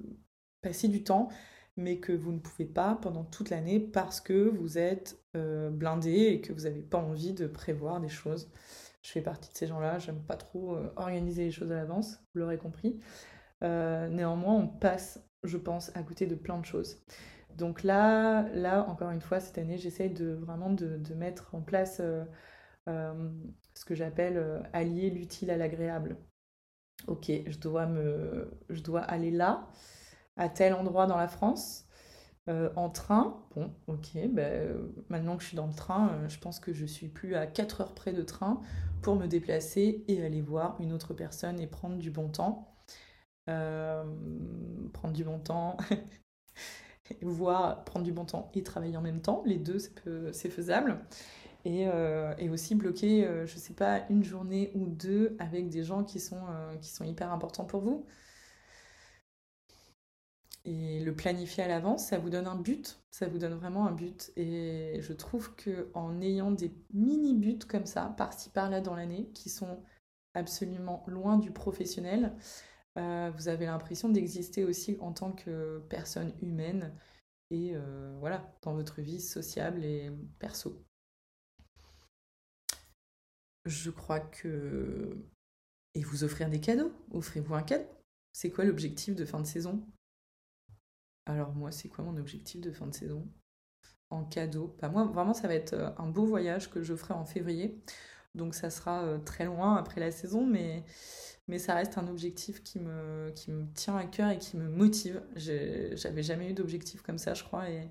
passer 0.60 0.86
du 0.86 1.02
temps, 1.02 1.30
mais 1.76 1.98
que 1.98 2.12
vous 2.12 2.30
ne 2.30 2.38
pouvez 2.38 2.66
pas 2.66 2.94
pendant 2.94 3.24
toute 3.24 3.50
l'année 3.50 3.80
parce 3.80 4.20
que 4.20 4.50
vous 4.50 4.78
êtes 4.78 5.18
euh, 5.34 5.70
blindé 5.70 6.12
et 6.12 6.40
que 6.40 6.52
vous 6.52 6.62
n'avez 6.62 6.82
pas 6.82 6.98
envie 6.98 7.32
de 7.32 7.48
prévoir 7.48 8.00
des 8.00 8.08
choses. 8.08 8.48
Je 9.02 9.10
fais 9.10 9.22
partie 9.22 9.50
de 9.50 9.56
ces 9.56 9.66
gens-là, 9.66 9.98
j'aime 9.98 10.22
pas 10.22 10.36
trop 10.36 10.74
euh, 10.74 10.92
organiser 10.96 11.44
les 11.44 11.50
choses 11.50 11.72
à 11.72 11.76
l'avance, 11.76 12.20
vous 12.34 12.40
l'aurez 12.40 12.58
compris. 12.58 13.00
Euh, 13.62 14.08
néanmoins, 14.08 14.54
on 14.54 14.68
passe, 14.68 15.24
je 15.44 15.56
pense, 15.56 15.94
à 15.96 16.02
côté 16.02 16.26
de 16.26 16.34
plein 16.34 16.58
de 16.58 16.64
choses. 16.64 17.02
Donc 17.56 17.82
là, 17.82 18.42
là 18.54 18.84
encore 18.88 19.10
une 19.10 19.20
fois, 19.20 19.40
cette 19.40 19.58
année, 19.58 19.78
j'essaye 19.78 20.10
de 20.10 20.32
vraiment 20.32 20.70
de, 20.70 21.14
mettre 21.14 21.54
en 21.54 21.60
place 21.60 22.00
ce 22.86 23.84
que 23.84 23.94
j'appelle 23.94 24.62
allier 24.72 25.10
l'utile 25.10 25.50
à 25.50 25.56
l'agréable. 25.56 26.16
Ok, 27.06 27.30
je 27.46 27.58
dois, 27.58 27.86
me, 27.86 28.50
je 28.68 28.80
dois 28.82 29.00
aller 29.00 29.30
là, 29.30 29.68
à 30.36 30.48
tel 30.48 30.74
endroit 30.74 31.06
dans 31.06 31.16
la 31.16 31.28
France, 31.28 31.87
euh, 32.48 32.70
en 32.76 32.88
train. 32.88 33.36
Bon, 33.54 33.70
ok, 33.88 34.16
ben, 34.30 34.74
maintenant 35.10 35.36
que 35.36 35.42
je 35.42 35.48
suis 35.48 35.56
dans 35.56 35.66
le 35.66 35.74
train, 35.74 36.08
euh, 36.08 36.28
je 36.28 36.38
pense 36.38 36.60
que 36.60 36.72
je 36.72 36.86
suis 36.86 37.08
plus 37.08 37.34
à 37.34 37.46
4 37.46 37.82
heures 37.82 37.94
près 37.94 38.12
de 38.12 38.22
train 38.22 38.62
pour 39.02 39.16
me 39.16 39.26
déplacer 39.26 40.02
et 40.08 40.24
aller 40.24 40.40
voir 40.40 40.80
une 40.80 40.94
autre 40.94 41.12
personne 41.12 41.60
et 41.60 41.66
prendre 41.66 41.98
du 41.98 42.10
bon 42.10 42.28
temps. 42.28 42.74
Euh, 43.50 44.02
prendre 44.94 45.12
du 45.12 45.24
bon 45.24 45.38
temps, 45.38 45.76
voir 47.22 47.84
prendre 47.84 48.04
du 48.04 48.12
bon 48.12 48.24
temps 48.24 48.50
et 48.54 48.62
travailler 48.62 48.96
en 48.96 49.02
même 49.02 49.20
temps, 49.20 49.42
les 49.46 49.58
deux 49.58 49.78
c'est 50.32 50.50
faisable. 50.50 51.00
Et, 51.64 51.86
aussi 52.50 52.74
bloquer, 52.74 53.28
je 53.44 53.58
sais 53.58 53.74
pas, 53.74 54.04
une 54.08 54.24
journée 54.24 54.70
ou 54.74 54.86
deux 54.86 55.36
avec 55.38 55.68
des 55.68 55.82
gens 55.82 56.02
qui 56.02 56.18
sont, 56.18 56.40
qui 56.80 56.88
sont 56.90 57.04
hyper 57.04 57.30
importants 57.30 57.64
pour 57.64 57.82
vous 57.82 58.06
et 60.68 61.00
le 61.00 61.14
planifier 61.14 61.64
à 61.64 61.68
l'avance, 61.68 62.08
ça 62.08 62.18
vous 62.18 62.28
donne 62.28 62.46
un 62.46 62.56
but, 62.56 63.00
ça 63.10 63.26
vous 63.26 63.38
donne 63.38 63.54
vraiment 63.54 63.86
un 63.86 63.92
but. 63.92 64.30
Et 64.36 64.98
je 65.00 65.14
trouve 65.14 65.54
que 65.54 65.90
en 65.94 66.20
ayant 66.20 66.50
des 66.50 66.70
mini 66.92 67.34
buts 67.34 67.66
comme 67.66 67.86
ça, 67.86 68.14
par-ci 68.18 68.50
par-là 68.50 68.82
dans 68.82 68.94
l'année, 68.94 69.30
qui 69.32 69.48
sont 69.48 69.82
absolument 70.34 71.04
loin 71.06 71.38
du 71.38 71.52
professionnel, 71.52 72.36
euh, 72.98 73.30
vous 73.34 73.48
avez 73.48 73.64
l'impression 73.64 74.10
d'exister 74.10 74.64
aussi 74.64 74.98
en 75.00 75.12
tant 75.12 75.32
que 75.32 75.82
personne 75.88 76.34
humaine 76.42 76.94
et 77.50 77.72
euh, 77.74 78.14
voilà, 78.20 78.54
dans 78.60 78.74
votre 78.74 79.00
vie 79.00 79.22
sociable 79.22 79.84
et 79.84 80.12
perso. 80.38 80.84
Je 83.64 83.90
crois 83.90 84.20
que. 84.20 85.16
Et 85.94 86.02
vous 86.02 86.24
offrir 86.24 86.50
des 86.50 86.60
cadeaux, 86.60 86.92
offrez-vous 87.10 87.54
un 87.54 87.62
cadeau. 87.62 87.88
C'est 88.32 88.50
quoi 88.50 88.64
l'objectif 88.64 89.16
de 89.16 89.24
fin 89.24 89.40
de 89.40 89.46
saison? 89.46 89.82
Alors 91.28 91.52
moi, 91.54 91.70
c'est 91.70 91.88
quoi 91.88 92.04
mon 92.04 92.16
objectif 92.16 92.60
de 92.60 92.72
fin 92.72 92.86
de 92.86 92.94
saison? 92.94 93.28
En 94.10 94.24
cadeau. 94.24 94.74
Bah, 94.80 94.88
moi, 94.88 95.04
vraiment, 95.04 95.34
ça 95.34 95.46
va 95.46 95.54
être 95.54 95.74
euh, 95.74 95.90
un 95.98 96.08
beau 96.08 96.24
voyage 96.24 96.70
que 96.70 96.82
je 96.82 96.94
ferai 96.96 97.14
en 97.14 97.26
février. 97.26 97.78
Donc 98.34 98.54
ça 98.54 98.70
sera 98.70 99.02
euh, 99.04 99.18
très 99.18 99.44
loin 99.44 99.76
après 99.76 100.00
la 100.00 100.10
saison, 100.10 100.46
mais, 100.46 100.84
ça 101.58 101.74
reste 101.74 101.98
un 101.98 102.08
objectif 102.08 102.62
qui 102.62 102.78
me, 102.78 103.32
tient 103.74 103.96
à 103.96 104.04
cœur 104.04 104.30
et 104.30 104.38
qui 104.38 104.56
me 104.56 104.68
motive. 104.68 105.22
J'avais 105.36 106.22
jamais 106.22 106.50
eu 106.50 106.54
d'objectif 106.54 107.02
comme 107.02 107.18
ça, 107.18 107.34
je 107.34 107.44
crois. 107.44 107.68
Et, 107.70 107.90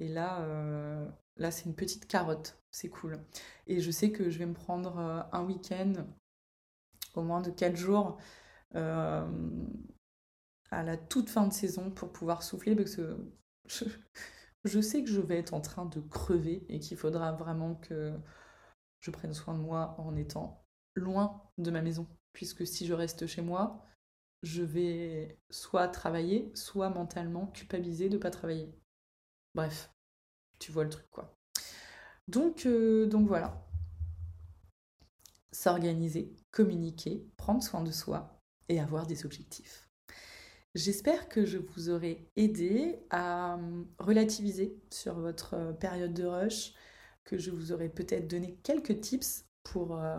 euh, 0.00 1.08
là 1.36 1.50
c'est 1.50 1.66
une 1.66 1.74
petite 1.74 2.06
carotte. 2.06 2.58
C'est 2.70 2.88
cool. 2.88 3.18
Et 3.66 3.80
je 3.80 3.90
sais 3.90 4.12
que 4.12 4.30
je 4.30 4.38
vais 4.38 4.46
me 4.46 4.54
prendre 4.54 4.98
un 5.32 5.44
week-end, 5.44 5.92
au 7.14 7.22
moins 7.22 7.40
de 7.40 7.50
4 7.50 7.76
jours, 7.76 8.18
à 10.72 10.82
la 10.82 10.96
toute 10.96 11.28
fin 11.28 11.46
de 11.46 11.52
saison 11.52 11.90
pour 11.90 12.12
pouvoir 12.12 12.42
souffler 12.42 12.74
parce 12.74 12.96
que 12.96 13.16
je, 14.64 14.80
sais 14.80 15.04
que 15.04 15.10
je 15.10 15.20
vais 15.20 15.38
être 15.38 15.54
en 15.54 15.60
train 15.60 15.84
de 15.84 16.00
crever 16.00 16.64
et 16.68 16.80
qu'il 16.80 16.96
faudra 16.96 17.32
vraiment 17.32 17.74
que 17.76 18.18
je 19.00 19.10
prenne 19.10 19.34
soin 19.34 19.54
de 19.54 19.60
moi 19.60 19.94
en 19.98 20.16
étant 20.16 20.64
loin 20.94 21.42
de 21.58 21.70
ma 21.70 21.82
maison. 21.82 22.08
Puisque 22.32 22.66
si 22.66 22.86
je 22.86 22.94
reste 22.94 23.26
chez 23.26 23.42
moi, 23.42 23.84
je 24.42 24.62
vais 24.62 25.38
soit 25.50 25.88
travailler, 25.88 26.50
soit 26.54 26.88
mentalement 26.88 27.48
culpabiliser 27.48 28.08
de 28.08 28.16
ne 28.16 28.22
pas 28.22 28.30
travailler. 28.30 28.74
Bref, 29.54 29.92
tu 30.58 30.72
vois 30.72 30.84
le 30.84 30.90
truc 30.90 31.08
quoi. 31.10 31.36
Donc, 32.28 32.64
euh, 32.64 33.06
donc 33.06 33.28
voilà. 33.28 33.68
S'organiser, 35.52 36.34
communiquer, 36.50 37.28
prendre 37.36 37.62
soin 37.62 37.82
de 37.82 37.90
soi 37.90 38.40
et 38.70 38.80
avoir 38.80 39.06
des 39.06 39.26
objectifs. 39.26 39.81
J'espère 40.74 41.28
que 41.28 41.44
je 41.44 41.58
vous 41.58 41.90
aurai 41.90 42.26
aidé 42.36 43.04
à 43.10 43.54
hum, 43.56 43.86
relativiser 43.98 44.80
sur 44.90 45.18
votre 45.18 45.54
euh, 45.54 45.72
période 45.72 46.14
de 46.14 46.24
rush, 46.24 46.72
que 47.24 47.36
je 47.36 47.50
vous 47.50 47.72
aurai 47.72 47.88
peut-être 47.90 48.26
donné 48.26 48.56
quelques 48.62 49.00
tips 49.00 49.44
pour, 49.64 49.98
euh, 49.98 50.16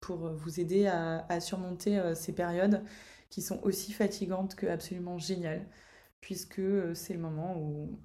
pour 0.00 0.30
vous 0.34 0.58
aider 0.60 0.86
à, 0.86 1.40
surmonter 1.40 1.98
euh, 1.98 2.14
ces 2.14 2.34
périodes 2.34 2.84
qui 3.30 3.40
sont 3.40 3.60
aussi 3.62 3.92
fatigantes 3.92 4.56
que 4.56 4.66
absolument 4.66 5.18
géniales, 5.18 5.68
puisque 6.20 6.60
c'est 6.94 7.14
le 7.14 7.20
moment 7.20 7.56
où 7.58 8.00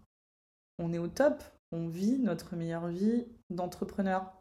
on 0.80 0.94
est 0.94 1.00
au 1.00 1.08
top, 1.08 1.44
on 1.72 1.88
vit 1.88 2.20
notre 2.20 2.56
meilleure 2.56 2.88
vie 2.88 3.26
d'entrepreneur. 3.50 4.32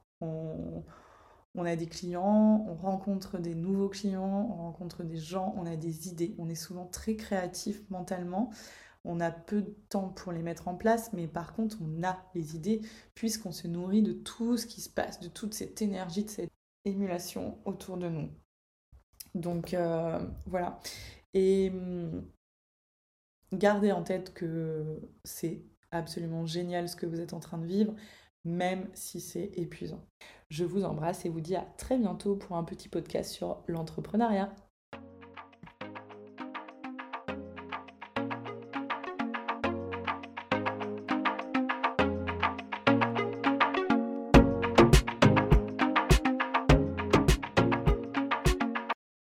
On 1.55 1.65
a 1.67 1.77
des 1.77 1.87
clients, 1.87 2.65
on 2.67 2.75
rencontre 2.75 3.39
des 3.39 3.55
nouveaux 3.55 3.89
clients, 3.89 4.49
on 4.51 4.63
rencontre 4.63 5.03
des 5.05 5.19
gens, 5.19 5.55
on 5.57 5.67
a 5.67 5.77
des 5.77 6.09
idées. 6.09 6.35
On 6.39 6.49
est 6.49 6.55
souvent 6.55 6.87
très 6.87 7.15
créatif 7.17 7.83
mentalement. 7.91 8.51
On 9.05 9.21
a 9.21 9.31
peu 9.31 9.63
de 9.63 9.75
temps 9.89 10.09
pour 10.09 10.33
les 10.33 10.43
mettre 10.43 10.69
en 10.69 10.77
place, 10.77 11.13
mais 11.13 11.27
par 11.27 11.55
contre, 11.55 11.79
on 11.83 12.03
a 12.05 12.25
les 12.35 12.57
idées 12.57 12.81
puisqu'on 13.15 13.53
se 13.53 13.67
nourrit 13.67 14.03
de 14.03 14.13
tout 14.13 14.57
ce 14.57 14.67
qui 14.67 14.81
se 14.81 14.89
passe, 14.89 15.21
de 15.21 15.29
toute 15.29 15.55
cette 15.55 15.83
énergie, 15.83 16.25
de 16.25 16.31
cette 16.31 16.53
émulation 16.85 17.59
autour 17.65 17.97
de 17.97 18.09
nous. 18.09 18.31
Donc 19.35 19.75
euh, 19.75 20.25
voilà. 20.47 20.81
Et 21.35 21.71
hum, 21.71 22.25
gardez 23.53 23.93
en 23.93 24.03
tête 24.03 24.33
que 24.33 25.01
c'est 25.25 25.63
absolument 25.91 26.47
génial 26.47 26.89
ce 26.89 26.97
que 26.97 27.07
vous 27.07 27.21
êtes 27.21 27.35
en 27.35 27.41
train 27.41 27.59
de 27.59 27.67
vivre, 27.67 27.95
même 28.45 28.88
si 28.95 29.20
c'est 29.20 29.51
épuisant. 29.57 30.05
Je 30.49 30.64
vous 30.64 30.84
embrasse 30.84 31.24
et 31.24 31.28
vous 31.28 31.40
dis 31.40 31.57
à 31.57 31.66
très 31.78 31.99
bientôt 31.99 32.36
pour 32.36 32.57
un 32.57 32.64
petit 32.64 32.88
podcast 32.88 33.30
sur 33.30 33.62
l'entrepreneuriat. 33.66 34.55